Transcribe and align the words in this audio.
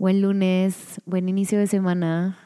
Buen 0.00 0.22
lunes, 0.22 0.98
buen 1.04 1.28
inicio 1.28 1.58
de 1.58 1.66
semana. 1.66 2.38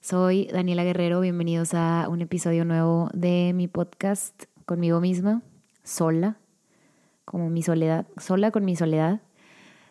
Soy 0.00 0.48
Daniela 0.52 0.82
Guerrero, 0.82 1.20
bienvenidos 1.20 1.72
a 1.72 2.08
un 2.10 2.20
episodio 2.20 2.64
nuevo 2.64 3.08
de 3.14 3.52
mi 3.54 3.68
podcast 3.68 4.34
conmigo 4.66 5.00
misma, 5.00 5.40
sola, 5.84 6.38
como 7.24 7.48
mi 7.48 7.62
soledad, 7.62 8.08
sola 8.16 8.50
con 8.50 8.64
mi 8.64 8.74
soledad. 8.74 9.20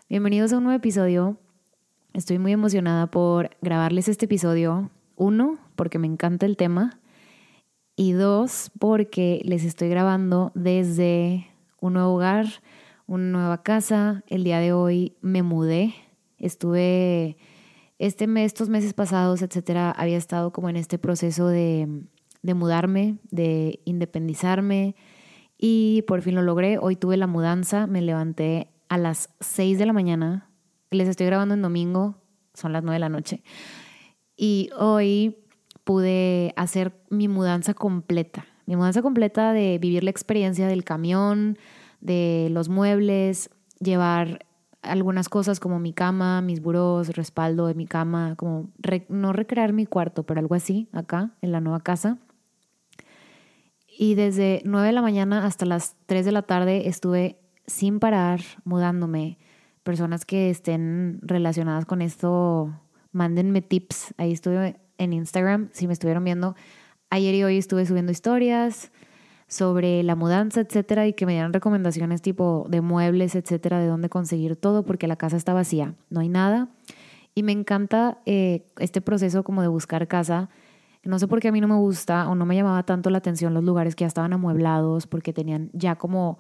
Bienvenidos 0.09 0.52
a 0.52 0.57
un 0.57 0.66
nuevo 0.66 0.76
episodio. 0.76 1.38
Estoy 2.12 2.38
muy 2.38 2.52
emocionada 2.52 3.07
por 3.07 3.52
grabarles 3.62 4.09
este 4.09 4.26
episodio. 4.26 4.91
Uno, 5.16 5.57
porque 5.77 5.99
me 5.99 6.07
encanta 6.07 6.45
el 6.45 6.57
tema. 6.57 6.99
Y 7.95 8.12
dos, 8.12 8.71
porque 8.77 9.40
les 9.45 9.63
estoy 9.63 9.88
grabando 9.88 10.52
desde 10.54 11.48
un 11.79 11.93
nuevo 11.93 12.16
hogar, 12.16 12.45
una 13.07 13.23
nueva 13.23 13.63
casa. 13.63 14.21
El 14.27 14.43
día 14.43 14.59
de 14.59 14.73
hoy 14.73 15.16
me 15.21 15.43
mudé. 15.43 15.95
Estuve 16.39 17.38
este 17.99 18.25
estos 18.43 18.70
meses 18.70 18.93
pasados, 18.93 19.41
etcétera, 19.41 19.91
había 19.91 20.17
estado 20.17 20.52
como 20.52 20.70
en 20.70 20.77
este 20.77 20.98
proceso 20.98 21.48
de, 21.48 21.88
de 22.41 22.53
mudarme, 22.53 23.17
de 23.29 23.81
independizarme 23.85 24.95
y 25.57 26.03
por 26.03 26.21
fin 26.21 26.35
lo 26.35 26.41
logré. 26.41 26.77
Hoy 26.77 26.95
tuve 26.95 27.17
la 27.17 27.27
mudanza, 27.27 27.85
me 27.85 28.02
levanté 28.02 28.71
a 28.88 28.98
las 28.98 29.29
6 29.41 29.77
de 29.77 29.85
la 29.85 29.93
mañana. 29.93 30.49
Les 30.89 31.07
estoy 31.07 31.25
grabando 31.25 31.53
en 31.53 31.62
domingo, 31.62 32.15
son 32.53 32.71
las 32.71 32.84
9 32.84 32.96
de 32.96 32.99
la 32.99 33.09
noche. 33.09 33.43
Y 34.37 34.70
hoy 34.77 35.37
pude 35.84 36.53
hacer 36.55 36.93
mi 37.09 37.27
mudanza 37.27 37.74
completa. 37.74 38.46
Mi 38.65 38.77
mudanza 38.77 39.01
completa 39.01 39.51
de 39.51 39.77
vivir 39.79 40.03
la 40.03 40.12
experiencia 40.12 40.68
del 40.68 40.85
camión, 40.85 41.57
de 41.99 42.48
los 42.51 42.70
muebles, 42.70 43.49
llevar 43.79 44.46
algunas 44.82 45.30
cosas 45.30 45.60
como 45.60 45.80
mi 45.80 45.94
cama, 45.94 46.41
mis 46.41 46.62
burós, 46.62 47.10
respaldo 47.10 47.68
de 47.68 47.74
mi 47.74 47.85
cama, 47.85 48.35
como 48.38 48.70
no 49.10 49.34
recrear 49.34 49.74
mi 49.74 49.86
cuarto, 49.86 50.24
pero 50.24 50.40
algo 50.40 50.55
así 50.55 50.90
acá 50.94 51.32
en 51.41 51.52
la 51.52 51.62
nueva 51.62 51.82
casa. 51.82 52.18
Y 53.88 54.16
desde 54.16 54.62
9 54.63 54.88
de 54.88 54.94
la 54.94 55.02
mañana 55.02 55.46
hasta 55.46 55.66
las 55.66 55.96
3 56.05 56.26
de 56.26 56.32
la 56.32 56.44
tarde 56.44 56.88
estuve 56.88 57.38
sin 57.68 57.99
parar 57.99 58.40
mudándome. 58.63 59.38
Personas 59.84 60.26
que 60.26 60.49
estén 60.49 61.20
relacionadas 61.21 61.86
con 61.86 62.02
esto, 62.02 62.74
mándenme 63.12 63.62
tips. 63.62 64.14
Ahí 64.18 64.31
estuve 64.31 64.80
en 64.97 65.14
Instagram, 65.14 65.69
si 65.74 65.88
me 65.88 65.94
estuvieron 65.94 66.24
viendo. 66.24 66.56
Ayer 67.09 67.36
y 67.36 67.44
hoy 67.44 67.58
estuve 67.58 67.86
subiendo 67.86 68.12
historias 68.12 68.91
sobre 69.50 70.03
la 70.03 70.16
mudanza, 70.16 70.62
etcétera, 70.62 71.08
y 71.08 71.14
que 71.14 71.25
me 71.25 71.34
dieran 71.34 71.52
recomendaciones 71.52 72.22
tipo 72.22 72.68
de 72.69 72.81
muebles, 72.81 73.36
etcétera, 73.36 73.80
de 73.80 73.88
dónde 73.88 74.08
conseguir 74.08 74.56
todo, 74.56 74.84
porque 74.84 75.08
la 75.08 75.16
casa 75.16 75.36
está 75.38 75.53
vacía, 75.53 75.96
no 76.09 76.19
hay 76.19 76.30
nada. 76.30 76.69
Y 77.34 77.42
me 77.42 77.52
encanta 77.52 78.20
eh, 78.25 78.72
este 78.78 79.02
proceso 79.02 79.44
como 79.44 79.64
de 79.64 79.68
buscar 79.68 80.08
casa. 80.08 80.50
No 81.03 81.18
sé 81.18 81.28
por 81.28 81.40
qué 81.40 81.47
a 81.47 81.52
mí 81.52 81.62
no 81.62 81.68
me 81.68 81.78
gusta 81.78 82.30
o 82.30 82.36
no 82.36 82.46
me 82.46 82.56
llamaba 82.56 82.84
tanto 82.84 83.09
la 83.09 83.18
atención 83.18 83.56
los 83.56 83.64
lugares 83.64 83.96
que 83.96 84.03
ya 84.03 84.08
estaban 84.08 84.34
amueblados, 84.34 85.08
porque 85.08 85.34
tenían 85.34 85.72
ya 85.74 85.96
como, 85.96 86.38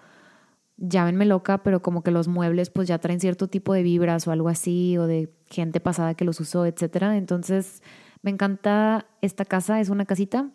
llámenme 0.77 1.25
loca, 1.25 1.63
pero 1.63 1.81
como 1.81 2.03
que 2.03 2.11
los 2.11 2.27
muebles 2.27 2.69
pues 2.69 2.87
ya 2.87 2.99
traen 2.99 3.19
cierto 3.19 3.47
tipo 3.47 3.73
de 3.73 3.81
vibras 3.81 4.27
o 4.27 4.31
algo 4.31 4.49
así, 4.49 4.99
o 4.99 5.07
de 5.07 5.33
gente 5.47 5.79
pasada 5.79 6.13
que 6.13 6.25
los 6.25 6.39
usó, 6.39 6.67
etcétera. 6.67 7.17
Entonces, 7.17 7.81
me 8.21 8.29
encanta 8.29 9.07
esta 9.21 9.45
casa, 9.45 9.79
es 9.79 9.89
una 9.89 10.05
casita 10.05 10.51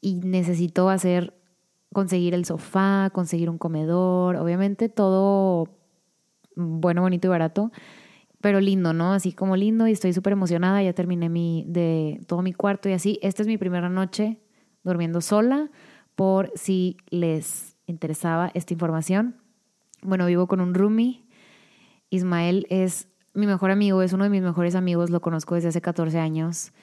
y 0.00 0.20
necesito 0.20 0.88
hacer 0.88 1.35
conseguir 1.96 2.34
el 2.34 2.44
sofá, 2.44 3.08
conseguir 3.10 3.48
un 3.48 3.56
comedor, 3.56 4.36
obviamente 4.36 4.90
todo 4.90 5.66
bueno, 6.54 7.00
bonito 7.00 7.28
y 7.28 7.30
barato, 7.30 7.72
pero 8.42 8.60
lindo, 8.60 8.92
¿no? 8.92 9.14
Así 9.14 9.32
como 9.32 9.56
lindo 9.56 9.88
y 9.88 9.92
estoy 9.92 10.12
súper 10.12 10.34
emocionada, 10.34 10.82
ya 10.82 10.92
terminé 10.92 11.30
mi, 11.30 11.64
de 11.66 12.20
todo 12.26 12.42
mi 12.42 12.52
cuarto 12.52 12.90
y 12.90 12.92
así. 12.92 13.18
Esta 13.22 13.40
es 13.40 13.48
mi 13.48 13.56
primera 13.56 13.88
noche 13.88 14.42
durmiendo 14.84 15.22
sola 15.22 15.70
por 16.16 16.52
si 16.54 16.98
les 17.08 17.78
interesaba 17.86 18.50
esta 18.52 18.74
información. 18.74 19.36
Bueno, 20.02 20.26
vivo 20.26 20.48
con 20.48 20.60
un 20.60 20.74
roomie. 20.74 21.24
Ismael 22.10 22.66
es 22.68 23.08
mi 23.32 23.46
mejor 23.46 23.70
amigo, 23.70 24.02
es 24.02 24.12
uno 24.12 24.24
de 24.24 24.30
mis 24.30 24.42
mejores 24.42 24.74
amigos, 24.74 25.08
lo 25.08 25.22
conozco 25.22 25.54
desde 25.54 25.68
hace 25.68 25.80
14 25.80 26.18
años 26.18 26.74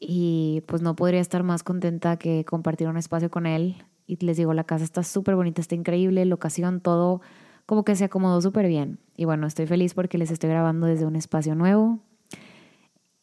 y 0.00 0.64
pues 0.66 0.82
no 0.82 0.96
podría 0.96 1.20
estar 1.20 1.44
más 1.44 1.62
contenta 1.62 2.16
que 2.16 2.44
compartir 2.44 2.88
un 2.88 2.96
espacio 2.96 3.30
con 3.30 3.46
él. 3.46 3.76
Y 4.08 4.16
les 4.24 4.38
digo, 4.38 4.54
la 4.54 4.64
casa 4.64 4.82
está 4.82 5.04
súper 5.04 5.36
bonita, 5.36 5.60
está 5.60 5.74
increíble, 5.74 6.24
locación, 6.24 6.80
todo 6.80 7.20
como 7.66 7.84
que 7.84 7.94
se 7.94 8.04
acomodó 8.04 8.40
súper 8.40 8.66
bien. 8.66 8.98
Y 9.14 9.26
bueno, 9.26 9.46
estoy 9.46 9.66
feliz 9.66 9.92
porque 9.92 10.16
les 10.16 10.30
estoy 10.30 10.48
grabando 10.48 10.86
desde 10.86 11.04
un 11.04 11.14
espacio 11.14 11.54
nuevo. 11.54 12.00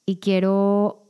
Y 0.06 0.18
quiero 0.18 1.03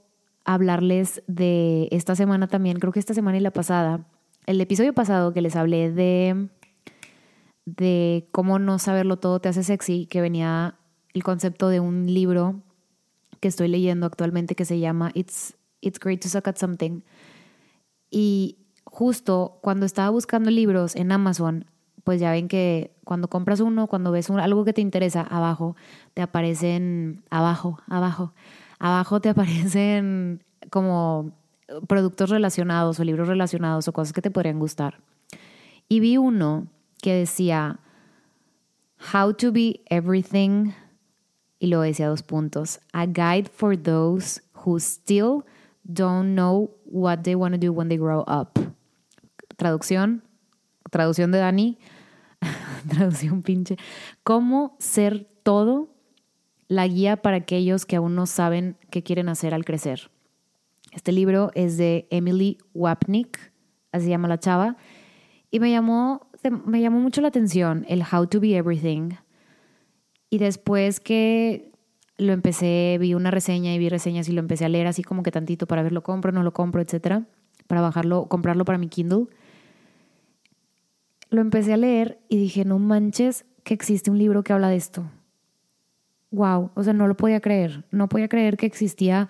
hablarles 0.46 1.22
de 1.28 1.90
esta 1.92 2.16
semana 2.16 2.48
también, 2.48 2.80
creo 2.80 2.94
que 2.94 3.00
esta 3.00 3.14
semana 3.14 3.38
y 3.38 3.42
la 3.42 3.52
pasada, 3.52 4.08
el 4.46 4.62
episodio 4.62 4.94
pasado 4.94 5.34
que 5.34 5.42
les 5.42 5.58
hablé 5.58 5.92
de, 5.92 6.48
de 7.66 8.30
cómo 8.32 8.58
no 8.58 8.80
saberlo 8.80 9.18
todo 9.18 9.42
te 9.42 9.50
hace 9.50 9.64
sexy, 9.64 10.06
que 10.06 10.22
venía 10.22 10.76
el 11.14 11.24
concepto 11.24 11.68
de 11.68 11.82
un 11.82 12.06
libro 12.06 12.62
que 13.42 13.50
estoy 13.50 13.68
leyendo 13.68 14.06
actualmente 14.06 14.56
que 14.56 14.64
se 14.64 14.80
llama 14.80 15.12
It's, 15.14 15.58
It's 15.82 16.00
Great 16.00 16.22
to 16.22 16.30
Suck 16.30 16.48
at 16.48 16.56
Something. 16.56 17.02
Y 18.10 18.60
justo 18.96 19.58
cuando 19.60 19.86
estaba 19.86 20.10
buscando 20.10 20.50
libros 20.50 20.96
en 20.96 21.12
Amazon, 21.12 21.66
pues 22.06 22.22
ya 22.22 22.32
ven 22.32 22.48
que 22.48 22.96
cuando 23.04 23.28
compras 23.28 23.60
uno, 23.60 23.88
cuando 23.88 24.10
ves 24.10 24.30
algo 24.30 24.64
que 24.64 24.72
te 24.72 24.80
interesa, 24.80 25.22
abajo 25.22 25.76
te 26.14 26.22
aparecen, 26.22 27.22
abajo, 27.30 27.78
abajo, 27.90 28.32
abajo 28.80 29.20
te 29.20 29.28
aparecen 29.36 30.42
como 30.70 31.34
productos 31.90 32.30
relacionados 32.30 32.98
o 32.98 33.04
libros 33.04 33.28
relacionados 33.28 33.86
o 33.90 33.92
cosas 33.92 34.14
que 34.14 34.22
te 34.22 34.32
podrían 34.32 34.60
gustar. 34.60 35.02
Y 35.90 36.00
vi 36.00 36.16
uno 36.16 36.68
que 37.02 37.16
decía, 37.16 37.80
How 39.14 39.34
to 39.34 39.52
be 39.52 39.82
everything, 39.90 40.72
y 41.60 41.68
lo 41.68 41.82
decía 41.82 42.08
dos 42.08 42.24
puntos, 42.24 42.80
A 42.94 43.08
guide 43.08 43.50
for 43.54 43.76
those 43.76 44.42
who 44.66 44.80
still 44.80 45.44
don't 45.84 46.34
know 46.34 46.72
what 46.86 47.24
they 47.24 47.36
want 47.36 47.54
to 47.54 47.60
do 47.60 47.74
when 47.74 47.90
they 47.90 47.98
grow 47.98 48.24
up. 48.26 48.58
Traducción, 49.58 50.24
traducción 50.92 51.32
de 51.32 51.40
Dani, 51.40 51.78
traducción 52.90 53.42
pinche. 53.42 53.78
¿Cómo 54.24 54.76
ser 54.80 55.28
todo? 55.44 55.90
La 56.68 56.88
guía 56.88 57.18
para 57.18 57.38
aquellos 57.38 57.86
que 57.86 57.96
aún 57.96 58.16
no 58.16 58.26
saben 58.26 58.78
qué 58.90 59.04
quieren 59.04 59.30
hacer 59.30 59.54
al 59.54 59.66
crecer. 59.66 60.10
Este 60.92 61.12
libro 61.12 61.52
es 61.54 61.78
de 61.78 62.08
Emily 62.10 62.58
Wapnick, 62.74 63.52
así 63.92 64.06
se 64.06 64.10
llama 64.10 64.28
la 64.28 64.40
chava, 64.40 64.78
y 65.52 65.60
me 65.60 65.70
llamó, 65.70 66.28
me 66.66 66.82
llamó 66.82 67.00
mucho 67.00 67.22
la 67.22 67.28
atención 67.28 67.86
el 67.88 68.02
How 68.02 68.28
to 68.28 68.40
Be 68.40 68.56
Everything. 68.56 69.12
Y 70.30 70.38
después 70.38 71.00
que 71.00 71.72
lo 72.18 72.34
empecé, 72.34 72.98
vi 73.00 73.14
una 73.14 73.30
reseña 73.30 73.74
y 73.74 73.78
vi 73.78 73.90
reseñas 73.90 74.28
y 74.30 74.32
lo 74.32 74.40
empecé 74.40 74.66
a 74.66 74.70
leer 74.70 74.88
así 74.88 75.04
como 75.04 75.22
que 75.22 75.32
tantito 75.32 75.68
para 75.68 75.84
ver 75.84 75.92
lo 75.92 76.02
compro, 76.02 76.32
no 76.32 76.44
lo 76.44 76.54
compro, 76.54 76.82
etcétera, 76.82 77.26
para 77.68 77.82
bajarlo, 77.82 78.28
comprarlo 78.28 78.66
para 78.66 78.78
mi 78.78 78.88
Kindle 78.88 79.28
lo 81.30 81.42
empecé 81.42 81.74
a 81.74 81.78
leer 81.78 82.20
y 82.30 82.38
dije, 82.38 82.66
no 82.66 82.80
manches 82.80 83.46
que 83.64 83.74
existe 83.74 84.12
un 84.12 84.18
libro 84.18 84.44
que 84.44 84.54
habla 84.54 84.70
de 84.70 84.76
esto. 84.76 85.10
Wow, 86.32 86.72
o 86.76 86.84
sea, 86.84 86.94
no 86.94 87.08
lo 87.08 87.18
podía 87.18 87.40
creer, 87.40 87.86
no 87.92 88.10
podía 88.10 88.28
creer 88.28 88.58
que 88.58 88.66
existía 88.66 89.30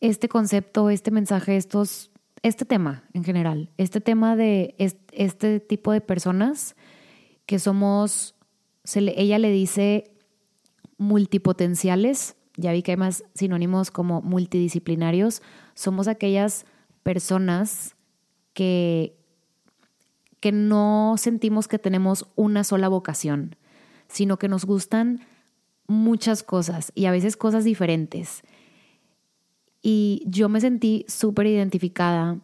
este 0.00 0.28
concepto, 0.28 0.90
este 0.90 1.10
mensaje, 1.10 1.56
estos, 1.56 2.10
este 2.42 2.64
tema 2.64 3.04
en 3.12 3.24
general, 3.24 3.70
este 3.76 4.00
tema 4.00 4.36
de 4.36 4.74
este, 5.12 5.60
tipo 5.60 5.92
de 5.92 6.00
personas 6.00 6.76
que 7.46 7.58
somos, 7.58 8.34
ella 8.94 9.38
le 9.38 9.50
dice 9.50 10.12
multipotenciales, 10.98 12.36
ya 12.56 12.72
vi 12.72 12.82
que 12.82 12.92
hay 12.92 12.96
más 12.96 13.24
sinónimos 13.34 13.90
como 13.90 14.22
multidisciplinarios, 14.22 15.42
somos 15.74 16.08
aquellas 16.08 16.64
personas 17.02 17.96
que 18.54 19.16
no 20.52 21.14
sentimos 21.18 21.68
que 21.68 21.78
tenemos 21.78 22.26
una 22.36 22.64
sola 22.64 22.88
vocación, 22.88 23.56
sino 24.08 24.38
que 24.38 24.48
nos 24.48 24.64
gustan 24.64 25.20
muchas 25.86 26.42
cosas 26.42 26.92
y 26.94 27.06
a 27.06 27.10
veces 27.10 27.36
cosas 27.36 27.64
diferentes. 27.64 28.42
Y 29.82 30.22
yo 30.26 30.48
me 30.48 30.60
sentí 30.60 31.04
súper 31.08 31.46
identificada 31.46 32.38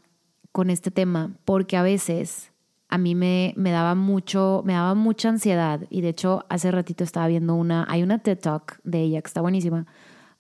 con 0.53 0.71
este 0.71 0.91
tema 0.91 1.37
porque 1.45 1.77
a 1.77 1.83
veces 1.83 2.53
a 2.89 2.99
mí 2.99 3.15
me, 3.15 3.55
me, 3.57 3.71
daba 3.71 3.95
mucho, 3.95 4.63
me 4.67 4.75
daba 4.75 4.95
mucha 4.95 5.31
ansiedad 5.31 5.81
y 5.89 6.03
de 6.03 6.11
hecho 6.11 6.45
hace 6.51 6.71
ratito 6.71 7.05
estaba 7.05 7.27
viendo 7.27 7.55
una, 7.55 7.87
hay 7.89 8.03
una 8.03 8.19
TED 8.19 8.39
Talk 8.39 8.81
de 8.85 9.01
ella 9.01 9.23
que 9.23 9.29
está 9.29 9.41
buenísima, 9.41 9.87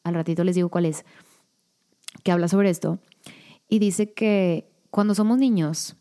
al 0.04 0.14
ratito 0.14 0.44
les 0.44 0.54
digo 0.54 0.68
cuál 0.68 0.84
es, 0.84 1.04
que 2.22 2.30
habla 2.30 2.48
sobre 2.48 2.68
esto 2.68 2.98
y 3.68 3.78
dice 3.78 4.12
que 4.12 4.70
cuando 4.90 5.14
somos 5.14 5.38
niños 5.38 5.96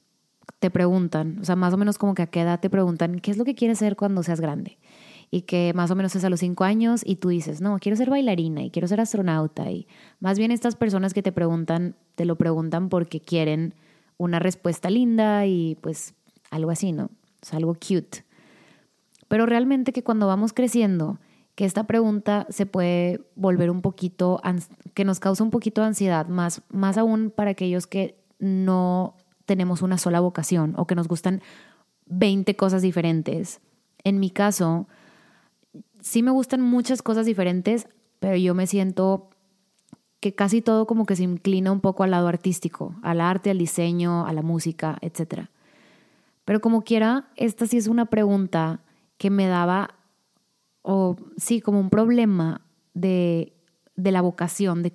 te 0.59 0.69
preguntan, 0.69 1.39
o 1.41 1.45
sea, 1.45 1.55
más 1.55 1.73
o 1.73 1.77
menos 1.77 1.97
como 1.97 2.13
que 2.13 2.23
a 2.23 2.27
qué 2.27 2.41
edad 2.41 2.59
te 2.59 2.69
preguntan, 2.69 3.19
¿qué 3.19 3.31
es 3.31 3.37
lo 3.37 3.45
que 3.45 3.55
quieres 3.55 3.79
ser 3.79 3.95
cuando 3.95 4.23
seas 4.23 4.41
grande? 4.41 4.77
y 5.33 5.43
que 5.43 5.71
más 5.73 5.89
o 5.89 5.95
menos 5.95 6.13
es 6.15 6.25
a 6.25 6.29
los 6.29 6.41
cinco 6.41 6.65
años 6.65 7.01
y 7.05 7.15
tú 7.15 7.29
dices, 7.29 7.61
no, 7.61 7.79
quiero 7.79 7.95
ser 7.95 8.09
bailarina 8.09 8.63
y 8.63 8.69
quiero 8.69 8.87
ser 8.89 8.99
astronauta 8.99 9.71
y 9.71 9.87
más 10.19 10.37
bien 10.37 10.51
estas 10.51 10.75
personas 10.75 11.13
que 11.13 11.23
te 11.23 11.31
preguntan, 11.31 11.95
te 12.15 12.25
lo 12.25 12.35
preguntan 12.35 12.89
porque 12.89 13.21
quieren 13.21 13.73
una 14.17 14.39
respuesta 14.39 14.89
linda 14.89 15.45
y 15.45 15.77
pues 15.81 16.13
algo 16.51 16.69
así, 16.69 16.91
¿no? 16.91 17.09
Es 17.41 17.53
algo 17.53 17.73
cute. 17.73 18.25
Pero 19.29 19.45
realmente 19.45 19.93
que 19.93 20.03
cuando 20.03 20.27
vamos 20.27 20.51
creciendo, 20.51 21.17
que 21.55 21.63
esta 21.63 21.85
pregunta 21.85 22.45
se 22.49 22.65
puede 22.65 23.21
volver 23.35 23.71
un 23.71 23.81
poquito, 23.81 24.41
que 24.93 25.05
nos 25.05 25.21
causa 25.21 25.45
un 25.45 25.49
poquito 25.49 25.79
de 25.79 25.87
ansiedad, 25.87 26.27
más, 26.27 26.61
más 26.69 26.97
aún 26.97 27.31
para 27.31 27.51
aquellos 27.51 27.87
que 27.87 28.21
no 28.39 29.15
tenemos 29.51 29.81
una 29.81 29.97
sola 29.97 30.21
vocación 30.21 30.75
o 30.77 30.87
que 30.87 30.95
nos 30.95 31.09
gustan 31.09 31.41
20 32.05 32.55
cosas 32.55 32.81
diferentes. 32.81 33.59
En 34.05 34.21
mi 34.21 34.29
caso, 34.29 34.87
sí 35.99 36.23
me 36.23 36.31
gustan 36.31 36.61
muchas 36.61 37.01
cosas 37.01 37.25
diferentes, 37.25 37.89
pero 38.21 38.37
yo 38.37 38.55
me 38.55 38.65
siento 38.65 39.29
que 40.21 40.33
casi 40.33 40.61
todo 40.61 40.87
como 40.87 41.05
que 41.05 41.17
se 41.17 41.23
inclina 41.23 41.69
un 41.69 41.81
poco 41.81 42.03
al 42.03 42.11
lado 42.11 42.29
artístico, 42.29 42.95
al 43.03 43.19
arte, 43.19 43.49
al 43.49 43.57
diseño, 43.57 44.25
a 44.25 44.31
la 44.31 44.41
música, 44.41 44.97
etc. 45.01 45.47
Pero 46.45 46.61
como 46.61 46.83
quiera, 46.83 47.27
esta 47.35 47.67
sí 47.67 47.75
es 47.75 47.87
una 47.87 48.05
pregunta 48.05 48.79
que 49.17 49.29
me 49.29 49.47
daba, 49.47 49.95
o 50.81 51.17
sí, 51.35 51.59
como 51.59 51.81
un 51.81 51.89
problema 51.89 52.61
de, 52.93 53.51
la 53.97 54.21
vocación, 54.21 54.81
de, 54.81 54.93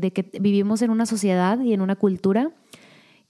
de 0.00 0.12
que 0.12 0.30
vivimos 0.38 0.82
en 0.82 0.90
una 0.90 1.06
sociedad 1.06 1.58
y 1.60 1.72
en 1.72 1.80
una 1.80 1.96
cultura 1.96 2.52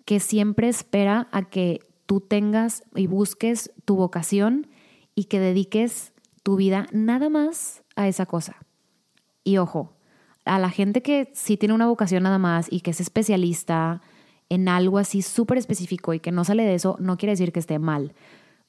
que 0.07 0.21
siempre 0.21 0.69
espera 0.69 1.29
a 1.33 1.43
que 1.43 1.81
tú 2.07 2.21
tengas 2.21 2.85
y 2.95 3.09
busques 3.09 3.73
tu 3.85 3.97
vocación 3.97 4.69
y 5.15 5.25
que 5.25 5.41
dediques 5.41 6.13
tu 6.43 6.57
vida 6.57 6.87
nada 6.93 7.29
más 7.29 7.83
a 7.97 8.09
esa 8.09 8.25
cosa. 8.25 8.57
Y 9.45 9.59
ojo, 9.59 9.93
a 10.45 10.59
la 10.61 10.71
gente 10.71 11.03
que 11.03 11.31
sí 11.35 11.57
tiene 11.57 11.75
una 11.75 11.89
vocación 11.89 12.23
nada 12.23 12.39
más 12.39 12.69
y 12.71 12.81
que 12.81 12.93
es 12.93 13.01
especialista 13.01 14.01
en 14.49 14.69
algo 14.69 14.99
así 14.99 15.23
súper 15.23 15.59
específico 15.59 16.15
y 16.15 16.21
que 16.21 16.31
no 16.31 16.45
sale 16.45 16.63
de 16.63 16.75
eso, 16.75 16.97
no 17.01 17.19
quiere 17.19 17.33
decir 17.33 17.53
que 17.53 17.59
esté 17.59 17.81
mal. 17.81 18.15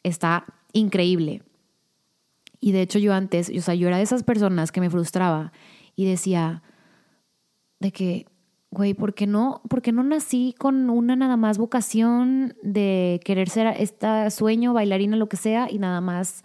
Está 0.01 0.45
increíble. 0.73 1.43
Y 2.59 2.71
de 2.71 2.81
hecho 2.81 2.97
yo 2.97 3.13
antes, 3.13 3.51
o 3.55 3.61
sea, 3.61 3.75
yo 3.75 3.87
era 3.87 3.97
de 3.97 4.03
esas 4.03 4.23
personas 4.23 4.71
que 4.71 4.81
me 4.81 4.89
frustraba 4.89 5.51
y 5.95 6.05
decía 6.05 6.63
de 7.79 7.91
que 7.91 8.25
güey, 8.71 8.93
¿por 8.93 9.13
qué 9.13 9.27
no, 9.27 9.61
por 9.69 9.81
qué 9.81 9.91
no 9.91 10.03
nací 10.03 10.53
con 10.57 10.89
una 10.89 11.15
nada 11.15 11.37
más 11.37 11.57
vocación 11.57 12.55
de 12.63 13.19
querer 13.23 13.49
ser 13.49 13.67
esta 13.79 14.29
sueño, 14.29 14.73
bailarina, 14.73 15.15
lo 15.15 15.29
que 15.29 15.37
sea, 15.37 15.71
y 15.71 15.79
nada 15.79 16.01
más, 16.01 16.43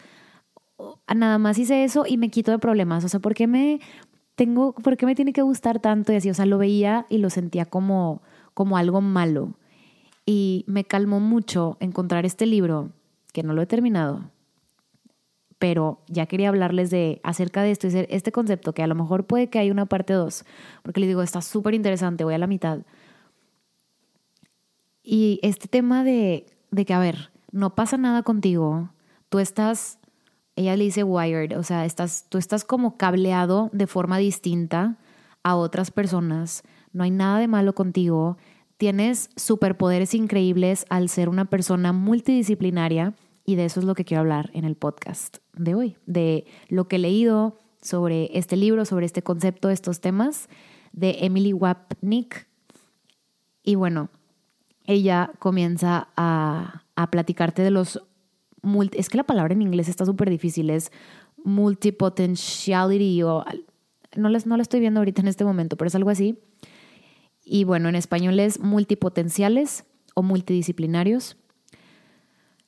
nada 1.14 1.38
más 1.38 1.58
hice 1.58 1.84
eso 1.84 2.04
y 2.06 2.16
me 2.16 2.30
quito 2.30 2.50
de 2.50 2.58
problemas? 2.58 3.04
O 3.04 3.08
sea, 3.08 3.20
¿por 3.20 3.34
qué 3.34 3.46
me 3.46 3.80
tengo, 4.34 4.74
por 4.74 4.96
qué 4.96 5.06
me 5.06 5.14
tiene 5.14 5.32
que 5.32 5.42
gustar 5.42 5.80
tanto? 5.80 6.12
Y 6.12 6.16
así, 6.16 6.30
o 6.30 6.34
sea, 6.34 6.46
lo 6.46 6.58
veía 6.58 7.06
y 7.08 7.18
lo 7.18 7.30
sentía 7.30 7.64
como, 7.66 8.22
como 8.54 8.76
algo 8.76 9.00
malo. 9.00 9.54
Y 10.24 10.64
me 10.68 10.84
calmó 10.84 11.18
mucho 11.18 11.76
encontrar 11.80 12.24
este 12.24 12.46
libro, 12.46 12.92
que 13.32 13.42
no 13.42 13.54
lo 13.54 13.62
he 13.62 13.66
terminado, 13.66 14.30
pero 15.62 16.00
ya 16.08 16.26
quería 16.26 16.48
hablarles 16.48 16.90
de 16.90 17.20
acerca 17.22 17.62
de 17.62 17.70
esto, 17.70 17.86
este 17.86 18.32
concepto, 18.32 18.72
que 18.72 18.82
a 18.82 18.88
lo 18.88 18.96
mejor 18.96 19.26
puede 19.28 19.48
que 19.48 19.60
haya 19.60 19.70
una 19.70 19.86
parte 19.86 20.12
2, 20.12 20.44
porque 20.82 20.98
les 20.98 21.08
digo, 21.08 21.22
está 21.22 21.40
súper 21.40 21.74
interesante, 21.74 22.24
voy 22.24 22.34
a 22.34 22.38
la 22.38 22.48
mitad. 22.48 22.80
Y 25.04 25.38
este 25.44 25.68
tema 25.68 26.02
de, 26.02 26.46
de 26.72 26.84
que, 26.84 26.94
a 26.94 26.98
ver, 26.98 27.30
no 27.52 27.76
pasa 27.76 27.96
nada 27.96 28.24
contigo, 28.24 28.90
tú 29.28 29.38
estás, 29.38 30.00
ella 30.56 30.76
le 30.76 30.82
dice 30.82 31.04
wired, 31.04 31.56
o 31.56 31.62
sea, 31.62 31.84
estás, 31.84 32.26
tú 32.28 32.38
estás 32.38 32.64
como 32.64 32.96
cableado 32.96 33.70
de 33.72 33.86
forma 33.86 34.18
distinta 34.18 34.96
a 35.44 35.54
otras 35.54 35.92
personas, 35.92 36.64
no 36.92 37.04
hay 37.04 37.12
nada 37.12 37.38
de 37.38 37.46
malo 37.46 37.72
contigo, 37.72 38.36
tienes 38.78 39.30
superpoderes 39.36 40.12
increíbles 40.12 40.86
al 40.88 41.08
ser 41.08 41.28
una 41.28 41.44
persona 41.44 41.92
multidisciplinaria 41.92 43.14
y 43.44 43.56
de 43.56 43.64
eso 43.64 43.80
es 43.80 43.86
lo 43.86 43.94
que 43.94 44.04
quiero 44.04 44.20
hablar 44.20 44.50
en 44.54 44.64
el 44.64 44.76
podcast 44.76 45.38
de 45.54 45.74
hoy, 45.74 45.96
de 46.06 46.46
lo 46.68 46.88
que 46.88 46.96
he 46.96 46.98
leído 46.98 47.58
sobre 47.80 48.30
este 48.38 48.56
libro, 48.56 48.84
sobre 48.84 49.06
este 49.06 49.22
concepto, 49.22 49.70
estos 49.70 50.00
temas 50.00 50.48
de 50.92 51.18
Emily 51.20 51.52
Wapnick. 51.52 52.46
Y 53.64 53.74
bueno, 53.74 54.08
ella 54.84 55.32
comienza 55.38 56.08
a, 56.16 56.84
a 56.94 57.10
platicarte 57.10 57.62
de 57.62 57.70
los... 57.70 58.02
es 58.92 59.08
que 59.08 59.16
la 59.16 59.24
palabra 59.24 59.54
en 59.54 59.62
inglés 59.62 59.88
está 59.88 60.06
súper 60.06 60.30
difícil, 60.30 60.70
es 60.70 60.92
multipotentiality 61.44 63.22
o... 63.22 63.44
No 64.14 64.28
la, 64.28 64.38
no 64.44 64.56
estoy 64.56 64.80
viendo 64.80 65.00
ahorita 65.00 65.22
en 65.22 65.28
este 65.28 65.44
momento, 65.44 65.76
pero 65.76 65.88
es 65.88 65.94
algo 65.94 66.10
así. 66.10 66.38
Y 67.44 67.64
bueno, 67.64 67.88
en 67.88 67.96
español 67.96 68.38
es 68.40 68.60
multipotenciales 68.60 69.84
o 70.14 70.22
multidisciplinarios. 70.22 71.36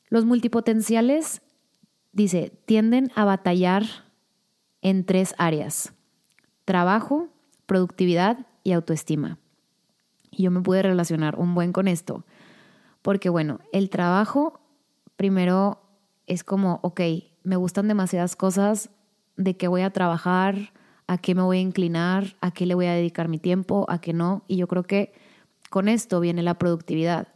Los 0.08 0.24
multipotenciales, 0.24 1.42
dice, 2.12 2.52
tienden 2.66 3.10
a 3.14 3.24
batallar 3.24 3.84
en 4.82 5.04
tres 5.04 5.34
áreas. 5.38 5.92
Trabajo, 6.64 7.28
productividad 7.66 8.46
y 8.62 8.72
autoestima. 8.72 9.38
Y 10.30 10.44
yo 10.44 10.50
me 10.50 10.60
pude 10.60 10.82
relacionar 10.82 11.38
un 11.38 11.54
buen 11.54 11.72
con 11.72 11.88
esto. 11.88 12.24
Porque 13.02 13.28
bueno, 13.28 13.60
el 13.72 13.90
trabajo 13.90 14.60
primero 15.16 15.80
es 16.26 16.44
como, 16.44 16.80
ok, 16.82 17.00
me 17.42 17.56
gustan 17.56 17.88
demasiadas 17.88 18.36
cosas, 18.36 18.90
de 19.36 19.56
qué 19.56 19.68
voy 19.68 19.82
a 19.82 19.90
trabajar, 19.90 20.72
a 21.06 21.18
qué 21.18 21.34
me 21.34 21.42
voy 21.42 21.58
a 21.58 21.60
inclinar, 21.60 22.36
a 22.40 22.50
qué 22.50 22.66
le 22.66 22.74
voy 22.74 22.86
a 22.86 22.94
dedicar 22.94 23.28
mi 23.28 23.38
tiempo, 23.38 23.86
a 23.88 24.00
qué 24.00 24.12
no. 24.12 24.44
Y 24.48 24.56
yo 24.56 24.68
creo 24.68 24.84
que 24.84 25.12
con 25.70 25.88
esto 25.88 26.20
viene 26.20 26.42
la 26.42 26.58
productividad. 26.58 27.28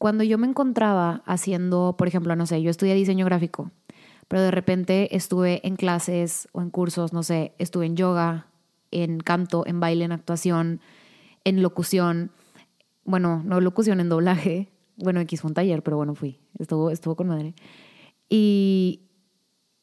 Cuando 0.00 0.24
yo 0.24 0.38
me 0.38 0.46
encontraba 0.46 1.22
haciendo, 1.26 1.94
por 1.98 2.08
ejemplo, 2.08 2.34
no 2.34 2.46
sé, 2.46 2.62
yo 2.62 2.70
estudié 2.70 2.94
diseño 2.94 3.26
gráfico, 3.26 3.70
pero 4.28 4.40
de 4.40 4.50
repente 4.50 5.14
estuve 5.14 5.60
en 5.62 5.76
clases 5.76 6.48
o 6.52 6.62
en 6.62 6.70
cursos, 6.70 7.12
no 7.12 7.22
sé, 7.22 7.52
estuve 7.58 7.84
en 7.84 7.96
yoga, 7.96 8.46
en 8.90 9.18
canto, 9.20 9.66
en 9.66 9.78
baile, 9.78 10.06
en 10.06 10.12
actuación, 10.12 10.80
en 11.44 11.60
locución, 11.60 12.30
bueno, 13.04 13.42
no 13.44 13.60
locución, 13.60 14.00
en 14.00 14.08
doblaje, 14.08 14.72
bueno, 14.96 15.20
X 15.20 15.42
fue 15.42 15.50
un 15.50 15.54
taller, 15.54 15.82
pero 15.82 15.98
bueno, 15.98 16.14
fui, 16.14 16.40
estuvo, 16.58 16.90
estuvo 16.90 17.14
con 17.14 17.28
madre. 17.28 17.54
Y 18.30 19.02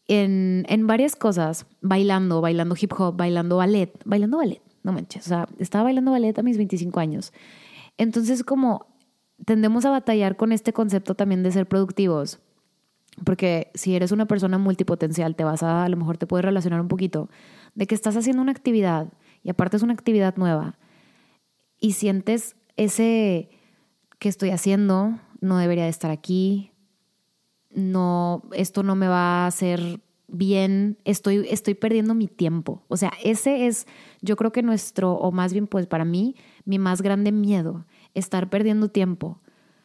en, 0.08 0.65
en 0.68 0.88
varias 0.88 1.15
cosas, 1.15 1.68
bailando, 1.82 2.42
bailando 2.42 2.75
hip 2.75 2.92
hop, 2.98 3.15
bailando 3.15 3.58
ballet, 3.58 3.94
bailando 4.03 4.38
ballet, 4.38 4.63
no 4.82 4.94
manches, 4.94 5.27
o 5.27 5.30
sea, 5.30 5.48
estaba 5.60 5.84
bailando 5.84 6.10
ballet 6.10 6.39
a 6.39 6.42
mis 6.42 6.58
25 6.58 7.00
años. 7.00 7.34
Entonces, 8.00 8.44
como 8.44 8.97
tendemos 9.46 9.86
a 9.86 9.91
batallar 9.91 10.36
con 10.36 10.51
este 10.51 10.74
concepto 10.74 11.15
también 11.15 11.44
de 11.44 11.51
ser 11.51 11.67
productivos, 11.67 12.39
porque 13.24 13.72
si 13.74 13.96
eres 13.96 14.12
una 14.12 14.25
persona 14.25 14.58
multipotencial, 14.58 15.36
te 15.36 15.44
vas 15.44 15.63
a, 15.63 15.86
a 15.86 15.89
lo 15.89 15.98
mejor 15.98 16.17
te 16.17 16.27
puedes 16.27 16.46
relacionar 16.46 16.82
un 16.82 16.88
poquito, 16.88 17.29
de 17.75 17.88
que 17.88 17.96
estás 17.96 18.15
haciendo 18.15 18.41
una 18.41 18.51
actividad 18.51 19.13
y 19.44 19.50
aparte 19.50 19.77
es 19.77 19.84
una 19.84 19.94
actividad 19.94 20.36
nueva 20.38 20.77
y 21.79 21.94
sientes 21.94 22.56
ese 22.75 23.50
que 24.20 24.29
estoy 24.29 24.50
haciendo, 24.50 25.20
no 25.41 25.58
debería 25.58 25.84
de 25.84 25.89
estar 25.89 26.12
aquí, 26.12 26.72
no, 27.72 28.44
esto 28.53 28.84
no 28.84 28.96
me 28.96 29.08
va 29.08 29.44
a 29.44 29.48
hacer 29.48 30.01
bien, 30.27 30.98
estoy, 31.06 31.48
estoy 31.50 31.75
perdiendo 31.75 32.13
mi 32.13 32.27
tiempo. 32.27 32.84
O 32.88 32.98
sea, 32.98 33.13
ese 33.24 33.67
es, 33.67 33.88
yo 34.22 34.36
creo 34.36 34.51
que 34.51 34.63
nuestro, 34.63 35.13
o 35.13 35.32
más 35.32 35.53
bien 35.53 35.67
pues 35.67 35.88
para 35.88 36.06
mí, 36.06 36.36
mi 36.65 36.79
más 36.79 37.01
grande 37.01 37.32
miedo, 37.32 37.86
estar 38.14 38.50
perdiendo 38.50 38.90
tiempo, 38.90 39.42